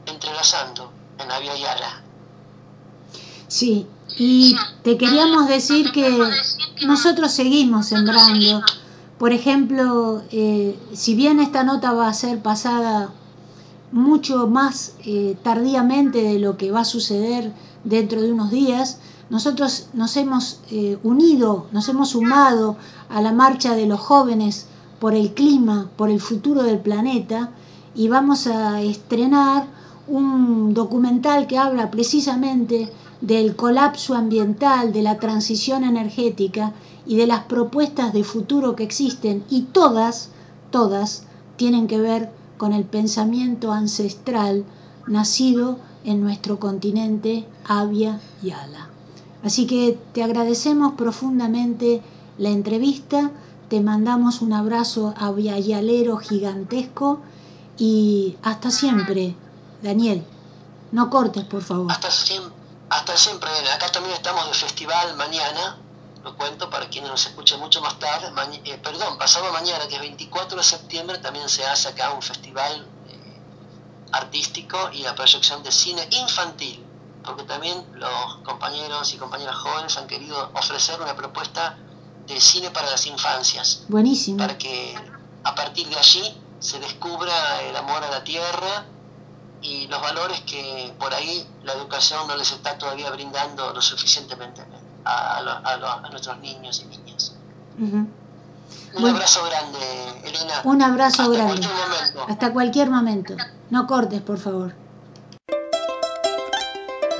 entrelazando 0.05 0.91
en 1.18 1.28
la 1.28 1.39
vía 1.39 1.55
Yala. 1.55 2.03
Sí, 3.47 3.88
Y 4.18 4.55
te 4.84 4.97
queríamos 4.97 5.47
decir 5.47 5.91
que 5.91 6.20
nosotros 6.86 7.32
seguimos 7.32 7.88
sembrando. 7.88 8.64
Por 9.18 9.34
ejemplo, 9.34 10.24
eh, 10.32 10.80
si 10.93 11.16
bien 11.16 11.39
esta 11.39 11.64
nota 11.64 11.93
va 11.93 12.07
a 12.07 12.14
ser 12.14 12.41
pasada 12.41 13.10
mucho 13.91 14.47
más 14.47 14.93
eh, 15.03 15.36
tardíamente 15.43 16.22
de 16.22 16.39
lo 16.39 16.57
que 16.57 16.72
va 16.72 16.82
a 16.82 16.86
suceder 16.86 17.51
dentro 17.84 18.21
de 18.21 18.32
unos 18.32 18.51
días, 18.51 18.99
nosotros 19.30 19.89
nos 19.93 20.17
hemos 20.17 20.61
eh, 20.71 20.97
unido, 21.03 21.67
nos 21.71 21.88
hemos 21.89 22.09
sumado 22.09 22.77
a 23.09 23.21
la 23.21 23.32
marcha 23.32 23.75
de 23.75 23.86
los 23.86 23.99
jóvenes 23.99 24.67
por 24.99 25.13
el 25.13 25.34
clima, 25.34 25.89
por 25.95 26.09
el 26.09 26.19
futuro 26.19 26.63
del 26.63 26.80
planeta, 26.80 27.51
y 27.95 28.07
vamos 28.07 28.47
a 28.47 28.82
estrenar 28.82 29.67
un 30.07 30.73
documental 30.73 31.47
que 31.47 31.57
habla 31.57 31.91
precisamente 31.91 32.91
del 33.21 33.55
colapso 33.55 34.15
ambiental, 34.15 34.93
de 34.93 35.03
la 35.03 35.19
transición 35.19 35.84
energética 35.84 36.73
y 37.05 37.17
de 37.17 37.27
las 37.27 37.43
propuestas 37.43 38.13
de 38.13 38.23
futuro 38.23 38.75
que 38.75 38.84
existen 38.84 39.43
y 39.49 39.63
todas, 39.63 40.30
todas 40.71 41.23
tienen 41.55 41.88
que 41.88 41.99
ver 41.99 42.32
con 42.57 42.73
el 42.73 42.86
pensamiento 42.86 43.71
ancestral 43.71 44.63
nacido 45.07 45.77
en 46.04 46.22
nuestro 46.22 46.60
continente 46.60 47.45
Avia 47.66 48.20
Yala. 48.41 48.89
Así 49.43 49.68
que 49.68 49.97
te 50.14 50.24
agradecemos 50.24 50.93
profundamente 50.93 52.02
la 52.38 52.50
entrevista, 52.50 53.32
te 53.70 53.82
mandamos 53.82 54.41
un 54.41 54.54
abrazo 54.54 55.14
aviayalero 55.18 56.18
gigantesco 56.18 57.20
y 57.78 58.38
hasta 58.41 58.72
siempre, 58.72 59.36
Daniel. 59.82 60.26
No 60.91 61.10
cortes, 61.10 61.45
por 61.45 61.62
favor. 61.62 61.91
Hasta 61.91 62.10
siempre, 62.10 62.54
hasta 62.89 63.16
siempre. 63.16 63.50
Acá 63.74 63.91
también 63.91 64.16
estamos 64.16 64.47
de 64.47 64.54
festival 64.54 65.16
mañana, 65.16 65.78
lo 66.24 66.36
cuento 66.36 66.70
para 66.70 66.89
quienes 66.89 67.12
nos 67.12 67.26
escuchen 67.26 67.60
mucho 67.60 67.82
más 67.82 67.97
tarde. 68.00 68.28
Eh, 68.66 68.80
perdón, 68.84 69.18
pasado 69.18 69.52
mañana, 69.54 69.88
que 69.88 69.95
es 69.95 70.02
24 70.02 70.58
de 70.58 70.64
septiembre, 70.64 71.18
también 71.20 71.47
se 71.47 71.64
hace 71.66 71.89
acá 71.89 72.12
un 72.12 72.22
festival 72.22 72.86
artístico 74.12 74.89
y 74.93 75.03
la 75.03 75.16
proyección 75.16 75.64
de 75.64 75.72
cine 75.72 76.07
infantil 76.12 76.86
porque 77.24 77.43
también 77.43 77.78
los 77.95 78.38
compañeros 78.43 79.14
y 79.14 79.18
compañeras 79.18 79.55
jóvenes 79.55 79.97
han 79.97 80.07
querido 80.07 80.51
ofrecer 80.53 80.99
una 81.01 81.16
propuesta 81.16 81.78
de 82.28 82.39
cine 82.39 82.72
para 82.72 82.89
las 82.89 83.05
infancias. 83.07 83.86
Buenísimo. 83.88 84.38
Para 84.38 84.57
que 84.57 84.95
a 85.43 85.55
partir 85.55 85.88
de 85.89 85.97
allí 85.97 86.38
se 86.60 86.80
descubra 86.80 87.62
el 87.64 87.76
amor 87.76 88.03
a 88.03 88.10
la 88.10 88.24
tierra 88.24 88.86
y 89.62 89.88
los 89.88 90.01
valores 90.01 90.41
que 90.41 90.93
por 90.99 91.14
ahí 91.14 91.45
la 91.64 91.74
educación 91.74 92.28
no 92.28 92.36
les 92.36 92.51
está 92.51 92.78
todavía 92.78 93.10
brindando 93.12 93.74
lo 93.74 93.82
suficientemente 93.82 94.64
a, 95.05 96.07
nuestros 96.12 96.39
niños 96.39 96.82
y 96.82 96.86
niñas. 96.86 97.36
Un 98.95 99.05
abrazo 99.05 99.43
grande, 99.45 99.79
Elena. 100.23 100.61
Un 100.63 100.81
abrazo 100.81 101.29
grande. 101.29 101.67
Hasta 102.27 102.51
cualquier 102.53 102.89
momento. 102.89 103.35
No 103.69 103.87
cortes, 103.87 104.21
por 104.21 104.39
favor. 104.39 104.73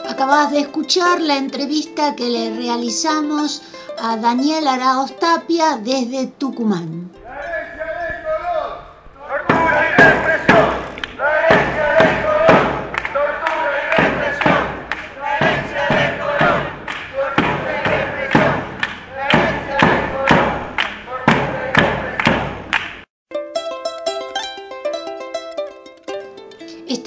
Acabas 0.08 0.52
de 0.52 0.62
escuchar 0.62 1.22
la 1.22 1.38
entrevista 1.38 2.16
que 2.16 2.30
le 2.30 2.56
realizamos 2.56 3.62
a 4.02 4.18
Daniel 4.18 4.68
Araoz 4.68 5.18
Tapia 5.20 5.78
desde 5.78 6.28
Tucumán. 6.28 7.12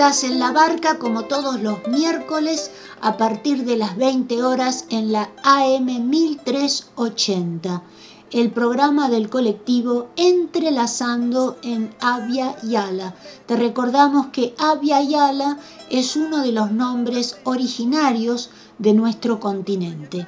Estás 0.02 0.24
en 0.24 0.40
la 0.40 0.50
barca 0.50 0.98
como 0.98 1.26
todos 1.26 1.62
los 1.62 1.86
miércoles 1.86 2.72
a 3.00 3.16
partir 3.16 3.64
de 3.64 3.76
las 3.76 3.96
20 3.96 4.42
horas 4.42 4.86
en 4.90 5.12
la 5.12 5.30
AM 5.44 6.10
1380, 6.10 7.84
el 8.32 8.50
programa 8.50 9.08
del 9.08 9.30
colectivo 9.30 10.08
Entrelazando 10.16 11.56
en 11.62 11.94
Avia 12.00 12.56
Yala. 12.64 13.14
Te 13.46 13.54
recordamos 13.54 14.26
que 14.32 14.56
Avia 14.58 15.00
Yala 15.02 15.60
es 15.88 16.16
uno 16.16 16.38
de 16.38 16.50
los 16.50 16.72
nombres 16.72 17.36
originarios 17.44 18.50
de 18.78 18.94
nuestro 18.94 19.38
continente. 19.38 20.26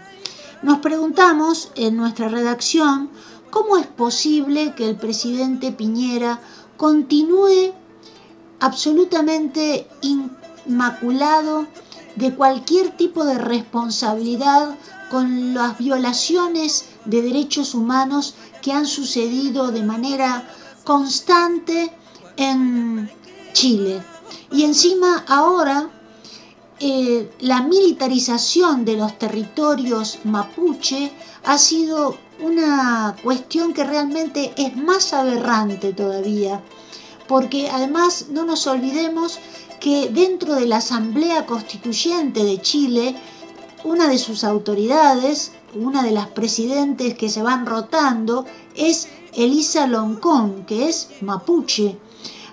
Nos 0.63 0.79
preguntamos 0.79 1.73
en 1.75 1.97
nuestra 1.97 2.29
redacción 2.29 3.11
cómo 3.51 3.77
es 3.77 3.89
posible 3.89 4.73
que 4.77 4.89
el 4.89 4.95
presidente 4.95 5.73
Piñera 5.73 6.39
continúe 6.77 7.73
absolutamente 8.65 9.87
inmaculado 10.01 11.67
de 12.17 12.35
cualquier 12.35 12.97
tipo 12.97 13.23
de 13.27 13.37
responsabilidad 13.37 14.75
con 15.11 15.53
las 15.53 15.77
violaciones 15.77 16.87
de 17.05 17.21
derechos 17.21 17.75
humanos 17.75 18.35
que 18.63 18.73
han 18.73 18.87
sucedido 18.87 19.71
de 19.71 19.83
manera 19.83 20.49
constante 20.83 21.93
en 22.39 23.11
Chile. 23.53 24.03
Y 24.51 24.65
encima 24.65 25.25
ahora 25.29 25.91
eh, 26.81 27.31
la 27.41 27.61
militarización 27.61 28.87
de 28.87 28.97
los 28.97 29.19
territorios 29.19 30.21
mapuche 30.25 31.13
ha 31.45 31.59
sido 31.59 32.17
una 32.41 33.15
cuestión 33.23 33.75
que 33.75 33.85
realmente 33.85 34.55
es 34.57 34.75
más 34.75 35.13
aberrante 35.13 35.93
todavía 35.93 36.63
porque 37.29 37.71
además 37.71 38.27
no 38.31 38.45
nos 38.45 38.67
olvidemos 38.67 39.39
que 39.81 40.09
dentro 40.09 40.55
de 40.55 40.67
la 40.67 40.79
Asamblea 40.79 41.47
Constituyente 41.47 42.45
de 42.45 42.61
Chile, 42.61 43.17
una 43.85 44.09
de 44.09 44.19
sus 44.19 44.45
autoridades, 44.45 45.53
una 45.75 46.03
de 46.03 46.13
las 46.13 46.29
presidentes 46.29 47.15
que 47.15 47.29
se 47.29 47.43
van 47.43 47.67
rotando, 47.67 48.47
es 48.75 49.09
Elisa 49.35 49.87
Loncón, 49.87 50.65
que 50.65 50.89
es 50.89 51.11
mapuche. 51.21 51.99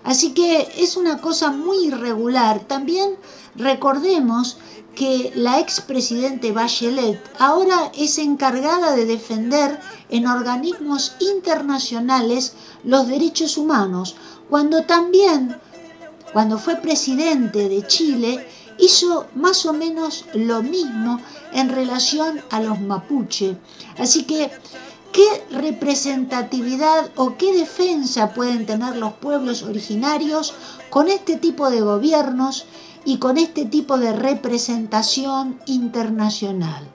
Así 0.03 0.33
que 0.33 0.67
es 0.77 0.97
una 0.97 1.21
cosa 1.21 1.51
muy 1.51 1.85
irregular. 1.85 2.61
También 2.67 3.15
recordemos 3.55 4.57
que 4.95 5.31
la 5.35 5.59
expresidente 5.59 6.51
Bachelet 6.51 7.21
ahora 7.39 7.91
es 7.95 8.17
encargada 8.17 8.95
de 8.95 9.05
defender 9.05 9.79
en 10.09 10.27
organismos 10.27 11.15
internacionales 11.19 12.53
los 12.83 13.07
derechos 13.07 13.57
humanos, 13.57 14.15
cuando 14.51 14.83
también, 14.83 15.55
cuando 16.33 16.59
fue 16.59 16.75
presidente 16.75 17.69
de 17.69 17.87
Chile, 17.87 18.45
hizo 18.77 19.27
más 19.33 19.65
o 19.65 19.71
menos 19.71 20.25
lo 20.33 20.61
mismo 20.61 21.21
en 21.53 21.69
relación 21.69 22.41
a 22.49 22.59
los 22.59 22.81
mapuche. 22.81 23.55
Así 23.97 24.25
que, 24.25 24.51
¿qué 25.13 25.45
representatividad 25.51 27.11
o 27.15 27.37
qué 27.37 27.53
defensa 27.53 28.33
pueden 28.33 28.65
tener 28.65 28.97
los 28.97 29.13
pueblos 29.13 29.63
originarios 29.63 30.53
con 30.89 31.07
este 31.07 31.37
tipo 31.37 31.69
de 31.69 31.79
gobiernos 31.79 32.65
y 33.05 33.19
con 33.19 33.37
este 33.37 33.63
tipo 33.63 33.97
de 33.97 34.11
representación 34.11 35.61
internacional? 35.65 36.85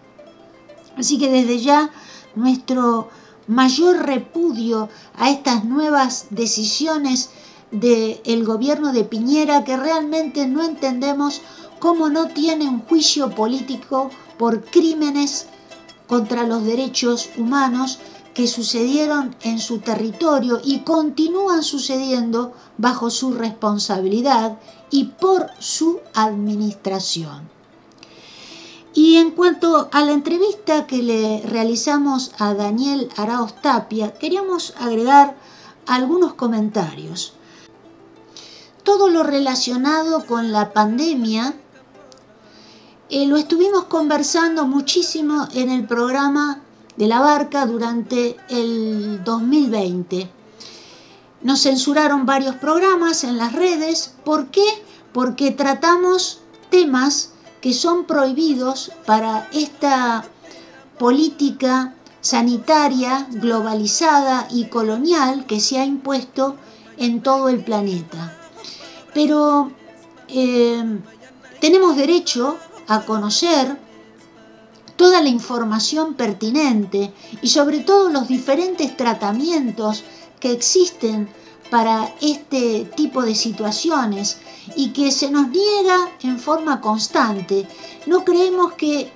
Así 0.99 1.17
que 1.17 1.31
desde 1.31 1.59
ya 1.61 1.91
nuestro 2.35 3.09
mayor 3.47 4.05
repudio 4.05 4.91
a 5.17 5.31
estas 5.31 5.65
nuevas 5.65 6.27
decisiones 6.29 7.31
del 7.71 8.45
gobierno 8.45 8.93
de 8.93 9.05
Piñera 9.05 9.65
que 9.65 9.77
realmente 9.77 10.47
no 10.47 10.63
entendemos 10.63 11.43
cómo 11.79 12.09
no 12.09 12.29
tiene 12.29 12.69
un 12.69 12.81
juicio 12.81 13.31
político 13.31 14.11
por 14.39 14.65
crímenes 14.65 15.47
contra 16.07 16.47
los 16.47 16.65
derechos 16.65 17.31
humanos 17.37 17.99
que 18.35 18.47
sucedieron 18.47 19.35
en 19.43 19.59
su 19.59 19.79
territorio 19.79 20.61
y 20.63 20.81
continúan 20.81 21.63
sucediendo 21.63 22.53
bajo 22.77 23.11
su 23.11 23.33
responsabilidad 23.33 24.59
y 24.91 25.05
por 25.05 25.47
su 25.59 26.01
administración. 26.15 27.49
Y 28.95 29.17
en 29.17 29.31
cuanto 29.31 29.89
a 29.91 30.05
la 30.05 30.13
entrevista 30.13 30.87
que 30.87 31.03
le 31.03 31.43
realizamos 31.43 32.33
a 32.39 32.55
Daniel 32.55 33.09
Araoz 33.17 33.55
Tapia, 33.61 34.15
queríamos 34.15 34.75
agregar 34.79 35.37
algunos 35.87 36.35
comentarios 36.35 37.36
todo 38.87 39.09
lo 39.09 39.25
relacionado 39.25 40.25
con 40.27 40.53
la 40.53 40.73
pandemia 40.73 41.55
eh, 43.11 43.27
lo 43.27 43.37
estuvimos 43.37 43.87
conversando 43.87 44.65
muchísimo 44.65 45.49
en 45.55 45.71
el 45.71 45.89
programa 45.89 46.61
de 46.97 47.09
la 47.09 47.19
barca 47.19 47.67
durante 47.67 48.37
el 48.49 49.25
2020. 49.25 50.31
Nos 51.43 51.63
censuraron 51.63 52.27
varios 52.27 52.55
programas 52.55 53.25
en 53.25 53.39
las 53.39 53.53
redes. 53.55 54.15
¿Por 54.25 54.53
qué? 54.53 54.65
Porque 55.13 55.51
tratamos 55.51 56.43
temas 56.71 57.33
que 57.61 57.73
son 57.73 58.05
prohibidos 58.05 58.93
para 59.05 59.49
esta 59.53 60.25
política 60.97 61.93
sanitaria 62.21 63.27
globalizada 63.33 64.47
y 64.49 64.67
colonial 64.67 65.45
que 65.47 65.59
se 65.59 65.81
ha 65.81 65.85
impuesto 65.85 66.55
en 66.99 67.21
todo 67.21 67.49
el 67.49 67.65
planeta. 67.65 68.36
Pero 69.17 69.71
eh, 70.29 70.85
tenemos 71.59 71.97
derecho 71.97 72.59
a 72.87 73.01
conocer 73.07 73.79
toda 74.95 75.23
la 75.23 75.31
información 75.31 76.13
pertinente 76.13 77.15
y 77.41 77.49
sobre 77.49 77.79
todo 77.79 78.11
los 78.11 78.29
diferentes 78.29 78.95
tratamientos 78.95 80.05
que 80.39 80.53
existen 80.53 81.31
para 81.71 82.13
este 82.21 82.85
tipo 82.95 83.23
de 83.23 83.35
situaciones 83.35 84.37
y 84.75 84.91
que 84.91 85.11
se 85.11 85.31
nos 85.31 85.49
niega 85.49 86.11
en 86.23 86.39
forma 86.39 86.83
constante. 86.83 87.67
No 88.05 88.23
creemos 88.23 88.75
que 88.75 89.11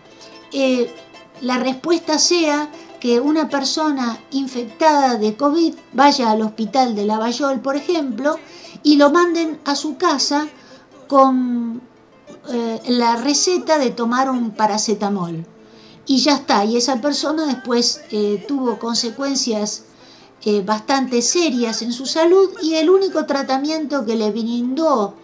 eh, 0.55 0.95
la 1.43 1.59
respuesta 1.59 2.19
sea 2.19 2.71
que 3.01 3.21
una 3.21 3.51
persona 3.51 4.19
infectada 4.31 5.19
de 5.19 5.37
COVID 5.37 5.75
vaya 5.93 6.31
al 6.31 6.41
hospital 6.41 6.95
de 6.95 7.05
Lavallol, 7.05 7.61
por 7.61 7.77
ejemplo, 7.77 8.39
y 8.83 8.97
lo 8.97 9.11
manden 9.11 9.61
a 9.65 9.75
su 9.75 9.97
casa 9.97 10.49
con 11.09 11.83
eh, 12.49 12.81
la 12.89 13.17
receta 13.17 13.79
de 13.79 13.91
tomar 13.91 14.31
un 14.31 14.53
paracetamol. 14.53 15.45
Y 16.07 16.19
ya 16.19 16.35
está, 16.35 16.65
y 16.65 16.77
esa 16.77 17.01
persona 17.01 17.47
después 17.47 18.03
eh, 18.11 18.45
tuvo 18.49 18.79
consecuencias 18.79 19.85
eh, 20.45 20.63
bastante 20.63 21.23
serias 21.23 21.83
en 21.83 21.93
su 21.93 22.07
salud 22.07 22.51
y 22.63 22.75
el 22.75 22.89
único 22.89 23.27
tratamiento 23.27 24.07
que 24.07 24.17
le 24.17 24.31
brindó 24.31 25.15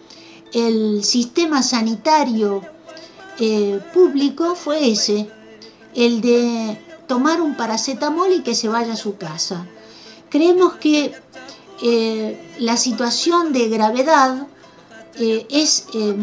el 0.53 1.03
sistema 1.03 1.63
sanitario 1.63 2.61
público 3.93 4.55
fue 4.55 4.89
ese, 4.89 5.29
el 5.93 6.21
de 6.21 6.79
tomar 7.07 7.39
un 7.39 7.55
paracetamol 7.55 8.31
y 8.31 8.41
que 8.41 8.55
se 8.55 8.67
vaya 8.67 8.93
a 8.93 8.97
su 8.97 9.17
casa. 9.17 9.67
Creemos 10.29 10.75
que 10.75 11.13
eh, 11.81 12.55
la 12.59 12.75
situación 12.75 13.53
de 13.53 13.69
gravedad 13.69 14.47
eh, 15.19 15.45
es 15.49 15.87
eh, 15.93 16.15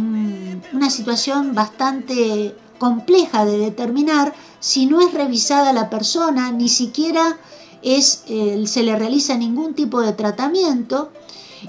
una 0.73 0.91
situación 0.91 1.55
bastante 1.55 2.57
compleja 2.79 3.45
de 3.45 3.59
determinar 3.59 4.35
si 4.59 4.87
no 4.87 5.01
es 5.01 5.15
revisada 5.15 5.73
la 5.73 5.91
persona, 5.91 6.51
ni 6.51 6.69
siquiera 6.69 7.39
se 7.83 8.83
le 8.83 8.97
realiza 8.97 9.37
ningún 9.37 9.75
tipo 9.75 10.01
de 10.01 10.15
tratamiento. 10.15 11.13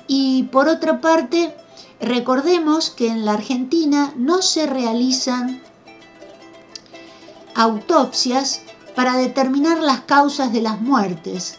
Y 0.07 0.43
por 0.43 0.69
otra 0.69 1.01
parte, 1.01 1.53
recordemos 1.99 2.89
que 2.89 3.07
en 3.09 3.25
la 3.25 3.33
Argentina 3.33 4.13
no 4.15 4.41
se 4.41 4.65
realizan 4.65 5.61
autopsias 7.53 8.61
para 8.95 9.17
determinar 9.17 9.79
las 9.79 10.01
causas 10.01 10.53
de 10.53 10.61
las 10.61 10.79
muertes. 10.79 11.57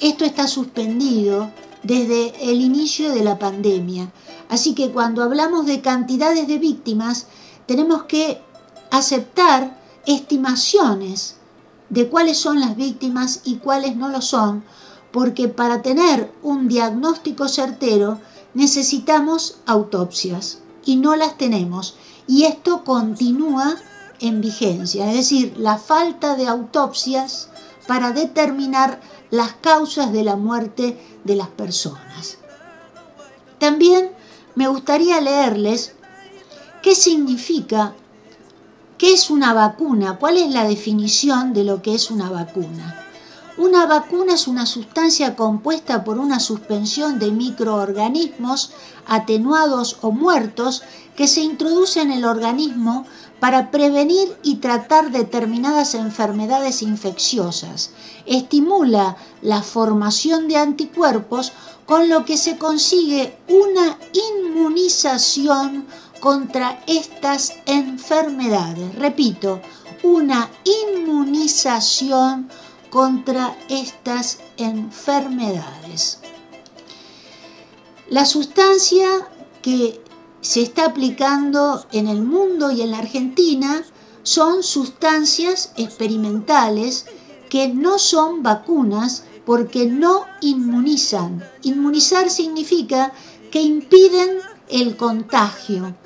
Esto 0.00 0.24
está 0.24 0.48
suspendido 0.48 1.50
desde 1.82 2.50
el 2.50 2.60
inicio 2.60 3.12
de 3.12 3.22
la 3.22 3.38
pandemia. 3.38 4.12
Así 4.48 4.74
que 4.74 4.90
cuando 4.90 5.22
hablamos 5.22 5.66
de 5.66 5.80
cantidades 5.80 6.48
de 6.48 6.58
víctimas, 6.58 7.26
tenemos 7.66 8.04
que 8.04 8.40
aceptar 8.90 9.78
estimaciones 10.06 11.36
de 11.90 12.08
cuáles 12.08 12.38
son 12.38 12.60
las 12.60 12.76
víctimas 12.76 13.40
y 13.44 13.56
cuáles 13.56 13.96
no 13.96 14.08
lo 14.08 14.20
son, 14.22 14.64
porque 15.12 15.48
para 15.48 15.82
tener 15.82 16.32
un 16.42 16.68
diagnóstico 16.68 17.48
certero 17.48 18.18
necesitamos 18.54 19.58
autopsias 19.66 20.58
y 20.84 20.96
no 20.96 21.16
las 21.16 21.36
tenemos. 21.38 21.96
Y 22.26 22.44
esto 22.44 22.84
continúa 22.84 23.76
en 24.20 24.40
vigencia, 24.40 25.08
es 25.10 25.16
decir, 25.16 25.54
la 25.58 25.78
falta 25.78 26.34
de 26.36 26.46
autopsias 26.46 27.48
para 27.86 28.12
determinar 28.12 29.00
las 29.30 29.52
causas 29.54 30.12
de 30.12 30.24
la 30.24 30.36
muerte 30.36 30.98
de 31.24 31.36
las 31.36 31.48
personas. 31.48 32.38
También 33.58 34.10
me 34.54 34.68
gustaría 34.68 35.20
leerles 35.20 35.92
qué 36.82 36.94
significa, 36.94 37.94
qué 38.96 39.12
es 39.12 39.30
una 39.30 39.52
vacuna, 39.52 40.18
cuál 40.18 40.36
es 40.36 40.50
la 40.50 40.64
definición 40.64 41.52
de 41.52 41.64
lo 41.64 41.82
que 41.82 41.94
es 41.94 42.10
una 42.10 42.30
vacuna. 42.30 43.04
Una 43.56 43.86
vacuna 43.86 44.34
es 44.34 44.46
una 44.46 44.66
sustancia 44.66 45.34
compuesta 45.34 46.04
por 46.04 46.18
una 46.18 46.38
suspensión 46.38 47.18
de 47.18 47.32
microorganismos 47.32 48.70
atenuados 49.06 49.98
o 50.00 50.12
muertos 50.12 50.82
que 51.16 51.26
se 51.26 51.40
introduce 51.40 52.00
en 52.00 52.12
el 52.12 52.24
organismo 52.24 53.04
para 53.40 53.70
prevenir 53.70 54.36
y 54.42 54.56
tratar 54.56 55.10
determinadas 55.10 55.94
enfermedades 55.94 56.82
infecciosas. 56.82 57.90
Estimula 58.26 59.16
la 59.42 59.62
formación 59.62 60.48
de 60.48 60.56
anticuerpos 60.56 61.52
con 61.86 62.08
lo 62.08 62.24
que 62.24 62.36
se 62.36 62.58
consigue 62.58 63.38
una 63.48 63.96
inmunización 64.12 65.86
contra 66.20 66.82
estas 66.86 67.54
enfermedades. 67.66 68.94
Repito, 68.96 69.60
una 70.02 70.50
inmunización 70.64 72.50
contra 72.90 73.56
estas 73.68 74.38
enfermedades. 74.56 76.18
La 78.10 78.24
sustancia 78.24 79.08
que 79.62 80.02
se 80.40 80.62
está 80.62 80.86
aplicando 80.86 81.84
en 81.90 82.06
el 82.06 82.22
mundo 82.22 82.70
y 82.70 82.82
en 82.82 82.92
la 82.92 82.98
Argentina 82.98 83.82
son 84.22 84.62
sustancias 84.62 85.72
experimentales 85.76 87.06
que 87.50 87.68
no 87.68 87.98
son 87.98 88.42
vacunas 88.42 89.24
porque 89.44 89.86
no 89.86 90.26
inmunizan. 90.40 91.42
Inmunizar 91.62 92.30
significa 92.30 93.12
que 93.50 93.62
impiden 93.62 94.38
el 94.68 94.96
contagio. 94.96 95.96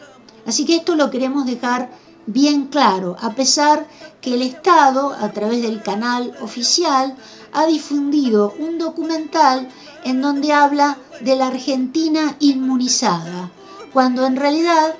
Así 0.46 0.64
que 0.64 0.76
esto 0.76 0.94
lo 0.94 1.10
queremos 1.10 1.44
dejar 1.44 1.90
bien 2.26 2.68
claro, 2.68 3.16
a 3.20 3.34
pesar 3.34 3.88
que 4.20 4.34
el 4.34 4.42
Estado, 4.42 5.12
a 5.12 5.32
través 5.32 5.62
del 5.62 5.82
canal 5.82 6.32
oficial, 6.40 7.16
ha 7.52 7.66
difundido 7.66 8.54
un 8.58 8.78
documental 8.78 9.68
en 10.04 10.22
donde 10.22 10.52
habla 10.52 10.98
de 11.20 11.36
la 11.36 11.48
Argentina 11.48 12.36
inmunizada 12.38 13.50
cuando 13.92 14.26
en 14.26 14.36
realidad 14.36 14.94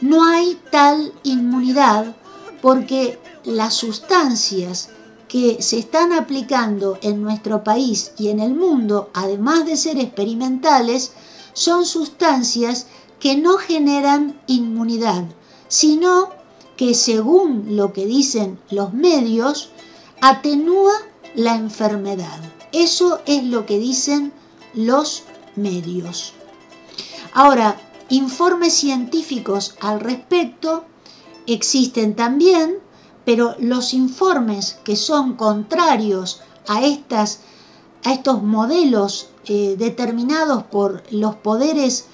no 0.00 0.24
hay 0.24 0.58
tal 0.70 1.12
inmunidad 1.22 2.16
porque 2.62 3.18
las 3.44 3.74
sustancias 3.74 4.90
que 5.28 5.62
se 5.62 5.78
están 5.78 6.12
aplicando 6.12 6.98
en 7.02 7.22
nuestro 7.22 7.62
país 7.62 8.12
y 8.18 8.28
en 8.28 8.40
el 8.40 8.54
mundo, 8.54 9.10
además 9.14 9.64
de 9.64 9.76
ser 9.76 9.98
experimentales, 9.98 11.12
son 11.52 11.86
sustancias 11.86 12.86
que 13.20 13.36
no 13.36 13.58
generan 13.58 14.40
inmunidad, 14.46 15.24
sino 15.68 16.30
que 16.76 16.94
según 16.94 17.76
lo 17.76 17.92
que 17.92 18.06
dicen 18.06 18.58
los 18.70 18.92
medios, 18.92 19.70
atenúa 20.20 20.92
la 21.34 21.54
enfermedad. 21.54 22.40
Eso 22.72 23.20
es 23.26 23.44
lo 23.44 23.66
que 23.66 23.78
dicen 23.78 24.32
los 24.74 25.24
medios. 25.54 26.32
Ahora, 27.32 27.76
Informes 28.10 28.74
científicos 28.74 29.76
al 29.80 30.00
respecto 30.00 30.84
existen 31.46 32.16
también, 32.16 32.78
pero 33.24 33.54
los 33.60 33.94
informes 33.94 34.78
que 34.82 34.96
son 34.96 35.36
contrarios 35.36 36.40
a, 36.66 36.84
estas, 36.84 37.38
a 38.04 38.12
estos 38.12 38.42
modelos 38.42 39.28
eh, 39.46 39.76
determinados 39.78 40.64
por 40.64 41.04
los 41.12 41.36
poderes 41.36 42.06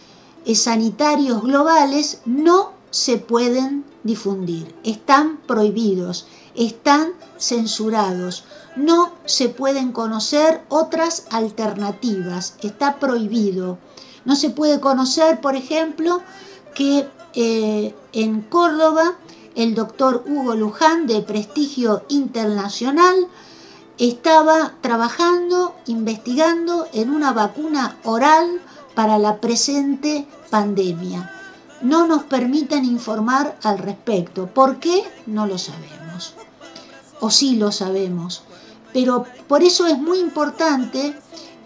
eh, 0.45 0.55
sanitarios 0.55 1.43
globales 1.43 2.21
no 2.27 2.73
se 2.91 3.17
pueden 3.17 3.85
difundir, 4.05 4.75
están 4.85 5.39
prohibidos, 5.47 6.27
están 6.55 7.13
censurados, 7.39 8.45
no 8.77 9.13
se 9.25 9.49
pueden 9.49 9.93
conocer 9.93 10.63
otras 10.69 11.27
alternativas, 11.31 12.57
está 12.61 12.99
prohibido. 12.99 13.79
No 14.27 14.37
se 14.37 14.51
puede 14.51 14.81
conocer, 14.81 15.41
por 15.41 15.55
ejemplo, 15.57 16.21
que 16.75 17.09
eh, 17.35 17.95
en 18.13 18.43
Córdoba 18.43 19.15
el 19.55 19.75
doctor 19.75 20.25
Hugo 20.27 20.55
Luján, 20.55 21.07
de 21.07 21.23
prestigio 21.23 22.03
internacional, 22.09 23.29
estaba 23.99 24.75
trabajando, 24.83 25.75
investigando 25.87 26.87
en 26.93 27.11
una 27.11 27.33
vacuna 27.33 27.97
oral 28.05 28.61
para 28.95 29.19
la 29.19 29.41
presente 29.41 30.27
pandemia. 30.51 31.31
No 31.81 32.07
nos 32.07 32.25
permiten 32.25 32.85
informar 32.85 33.57
al 33.63 33.79
respecto. 33.79 34.47
¿Por 34.47 34.79
qué? 34.79 35.05
No 35.27 35.47
lo 35.47 35.57
sabemos. 35.57 36.35
O 37.21 37.31
sí 37.31 37.57
lo 37.57 37.71
sabemos. 37.71 38.43
Pero 38.93 39.25
por 39.47 39.63
eso 39.63 39.87
es 39.87 39.99
muy 39.99 40.19
importante, 40.19 41.15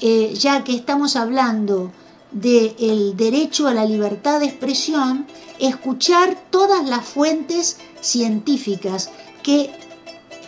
eh, 0.00 0.34
ya 0.34 0.62
que 0.62 0.74
estamos 0.74 1.16
hablando 1.16 1.90
del 2.33 3.16
derecho 3.16 3.66
a 3.66 3.74
la 3.74 3.85
libertad 3.85 4.41
de 4.41 4.47
expresión 4.47 5.26
escuchar 5.59 6.37
todas 6.51 6.89
las 6.89 7.05
fuentes 7.05 7.78
científicas 8.01 9.11
que 9.43 9.70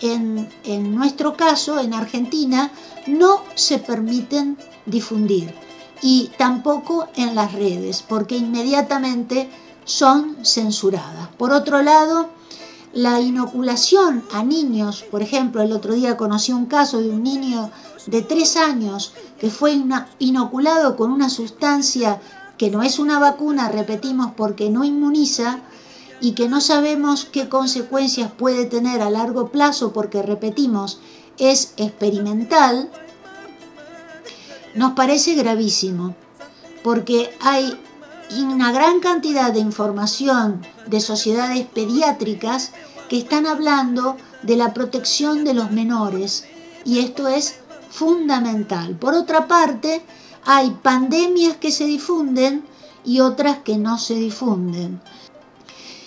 en, 0.01 0.49
en 0.65 0.95
nuestro 0.95 1.37
caso, 1.37 1.79
en 1.81 1.95
Argentina, 1.95 2.73
no 3.07 3.43
se 3.55 3.79
permiten 3.79 4.59
difundir 4.87 5.55
y 6.03 6.31
tampoco 6.37 7.09
en 7.15 7.35
las 7.35 7.53
redes, 7.53 8.03
porque 8.07 8.37
inmediatamente 8.37 9.49
son 9.85 10.45
censuradas. 10.45 11.29
Por 11.39 11.53
otro 11.53 11.83
lado, 11.83 12.29
la 12.93 13.21
inoculación 13.21 14.25
a 14.33 14.43
niños, 14.43 15.05
por 15.11 15.23
ejemplo, 15.23 15.63
el 15.63 15.73
otro 15.73 15.95
día 15.95 16.17
conocí 16.17 16.53
un 16.53 16.67
caso 16.67 17.01
de 17.01 17.11
un 17.11 17.23
niño 17.23 17.71
de 18.07 18.23
tres 18.23 18.57
años 18.57 19.13
que 19.39 19.51
fue 19.51 19.81
inoculado 20.19 20.97
con 20.97 21.11
una 21.11 21.31
sustancia 21.31 22.21
que 22.59 22.71
no 22.71 22.83
es 22.83 22.99
una 22.99 23.19
vacuna, 23.19 23.69
repetimos, 23.69 24.33
porque 24.37 24.71
no 24.71 24.85
inmuniza 24.85 25.61
y 26.21 26.33
que 26.33 26.49
no 26.49 26.61
sabemos 26.61 27.25
qué 27.25 27.49
consecuencias 27.49 28.31
puede 28.31 28.67
tener 28.67 29.03
a 29.03 29.11
largo 29.11 29.49
plazo 29.49 29.93
porque, 29.93 30.23
repetimos, 30.23 31.01
es 31.39 31.75
experimental, 31.77 32.91
nos 34.75 34.93
parece 34.93 35.35
gravísimo, 35.35 36.15
porque 36.85 37.35
hay 37.41 37.77
una 38.39 38.73
gran 38.73 39.01
cantidad 39.01 39.53
de 39.53 39.61
información 39.61 40.65
de 40.87 41.01
sociedades 41.01 41.67
pediátricas 41.67 42.73
que 43.09 43.19
están 43.19 43.47
hablando 43.47 44.17
de 44.43 44.57
la 44.57 44.73
protección 44.73 45.45
de 45.45 45.55
los 45.55 45.71
menores 45.71 46.45
y 46.85 47.01
esto 47.01 47.29
es 47.29 47.61
fundamental. 47.93 48.97
Por 48.97 49.15
otra 49.15 49.47
parte, 49.47 50.03
hay 50.45 50.71
pandemias 50.83 51.59
que 51.59 51.71
se 51.71 51.85
difunden 51.85 52.65
y 53.05 53.21
otras 53.21 53.59
que 53.59 53.77
no 53.77 53.99
se 53.99 54.15
difunden. 54.15 55.01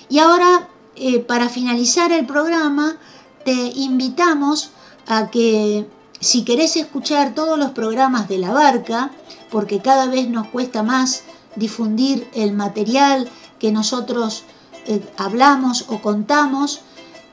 Y 0.10 0.18
ahora, 0.20 0.68
eh, 0.96 1.20
para 1.20 1.48
finalizar 1.48 2.12
el 2.12 2.26
programa, 2.26 2.98
te 3.46 3.54
invitamos 3.54 4.72
a 5.06 5.30
que 5.30 5.88
si 6.20 6.44
querés 6.44 6.76
escuchar 6.76 7.36
todos 7.36 7.60
los 7.60 7.72
programas 7.72 8.28
de 8.28 8.40
la 8.40 8.52
barca, 8.52 9.12
porque 9.52 9.80
cada 9.80 10.08
vez 10.08 10.28
nos 10.28 10.48
cuesta 10.48 10.82
más 10.82 11.24
difundir 11.56 12.28
el 12.34 12.54
material 12.54 13.30
que 13.60 13.72
nosotros 13.72 14.44
eh, 14.88 15.08
hablamos 15.18 15.86
o 15.88 16.02
contamos 16.02 16.82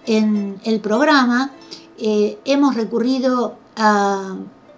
en 0.05 0.61
el 0.64 0.80
programa, 0.80 1.53
eh, 1.98 2.38
hemos 2.44 2.74
recurrido 2.74 3.61
a 3.76 4.36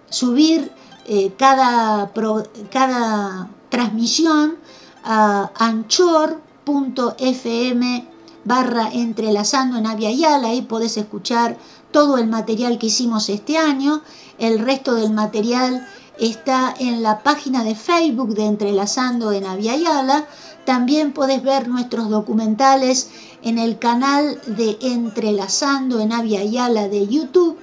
subir 0.09 0.73
eh, 1.07 1.33
cada, 1.37 2.13
cada 2.71 3.51
transmisión 3.69 4.57
a 5.05 5.51
anchor.fm 5.57 6.45
barra 8.45 8.91
entrelazando 8.93 9.79
en 9.79 9.87
Avia 9.87 10.11
Yala, 10.11 10.49
ahí 10.49 10.63
podés 10.63 10.97
escuchar 10.97 11.57
todo 11.91 12.19
el 12.19 12.27
material 12.27 12.79
que 12.79 12.87
hicimos 12.87 13.29
este 13.29 13.59
año, 13.59 14.03
el 14.39 14.59
resto 14.59 14.95
del 14.95 15.13
material 15.13 15.87
está 16.19 16.75
en 16.79 17.03
la 17.03 17.23
página 17.23 17.65
de 17.65 17.75
Facebook 17.75 18.35
de 18.35 18.47
Entrelazando 18.47 19.33
en 19.33 19.47
Aviala. 19.47 20.27
También 20.65 21.13
podés 21.13 21.43
ver 21.43 21.69
nuestros 21.69 22.09
documentales 22.09 23.11
en 23.43 23.59
el 23.59 23.79
canal 23.79 24.41
de 24.47 24.79
Entrelazando 24.81 26.01
en 26.01 26.13
Aviala 26.13 26.89
de 26.89 27.07
YouTube. 27.07 27.59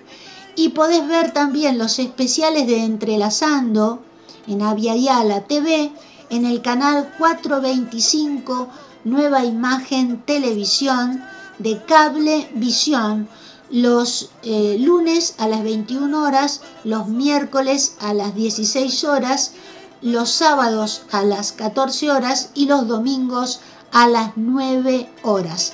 Y 0.56 0.70
podés 0.70 1.08
ver 1.08 1.32
también 1.32 1.78
los 1.78 2.00
especiales 2.00 2.68
de 2.68 2.84
Entrelazando 2.84 4.02
en 4.48 4.62
Aviala 4.62 5.42
TV 5.42 5.92
en 6.30 6.46
el 6.46 6.62
canal 6.62 7.14
425 7.18 8.68
Nueva 9.04 9.46
Imagen 9.46 10.22
Televisión 10.22 11.24
de 11.60 11.84
Cable 11.86 12.50
Visión 12.54 13.28
los 13.72 14.32
eh, 14.44 14.78
lunes 14.80 15.36
a 15.38 15.48
las 15.48 15.64
21 15.64 16.22
horas, 16.22 16.62
los 16.84 17.08
miércoles 17.08 17.96
a 18.02 18.14
las 18.14 18.36
16 18.36 19.04
horas, 19.06 19.54
los 20.02 20.30
sábados 20.30 21.04
a 21.12 21.24
las 21.24 21.54
14 21.54 22.12
horas 22.12 22.50
y 22.54 22.66
los 22.66 22.88
domingos 22.88 23.62
a 23.94 24.08
las 24.08 24.32
9 24.36 25.10
horas. 25.24 25.74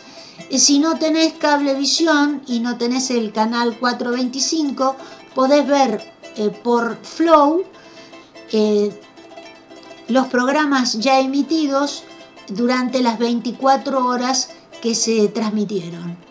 Si 0.49 0.79
no 0.79 0.97
tenés 0.97 1.33
cablevisión 1.33 2.41
y 2.47 2.59
no 2.59 2.77
tenés 2.77 3.11
el 3.11 3.31
canal 3.31 3.77
425, 3.77 4.95
podés 5.35 5.67
ver 5.67 6.13
eh, 6.37 6.49
por 6.49 6.97
Flow 7.03 7.63
eh, 8.51 8.97
los 10.07 10.27
programas 10.27 10.99
ya 10.99 11.19
emitidos 11.19 12.03
durante 12.47 13.01
las 13.01 13.19
24 13.19 14.05
horas 14.05 14.49
que 14.81 14.95
se 14.95 15.27
transmitieron. 15.27 16.26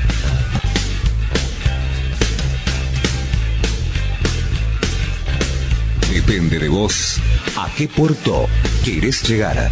Depende 6.13 6.59
de 6.59 6.69
vos 6.69 7.21
a 7.57 7.69
qué 7.75 7.87
puerto 7.87 8.47
quieres 8.83 9.27
llegar. 9.27 9.71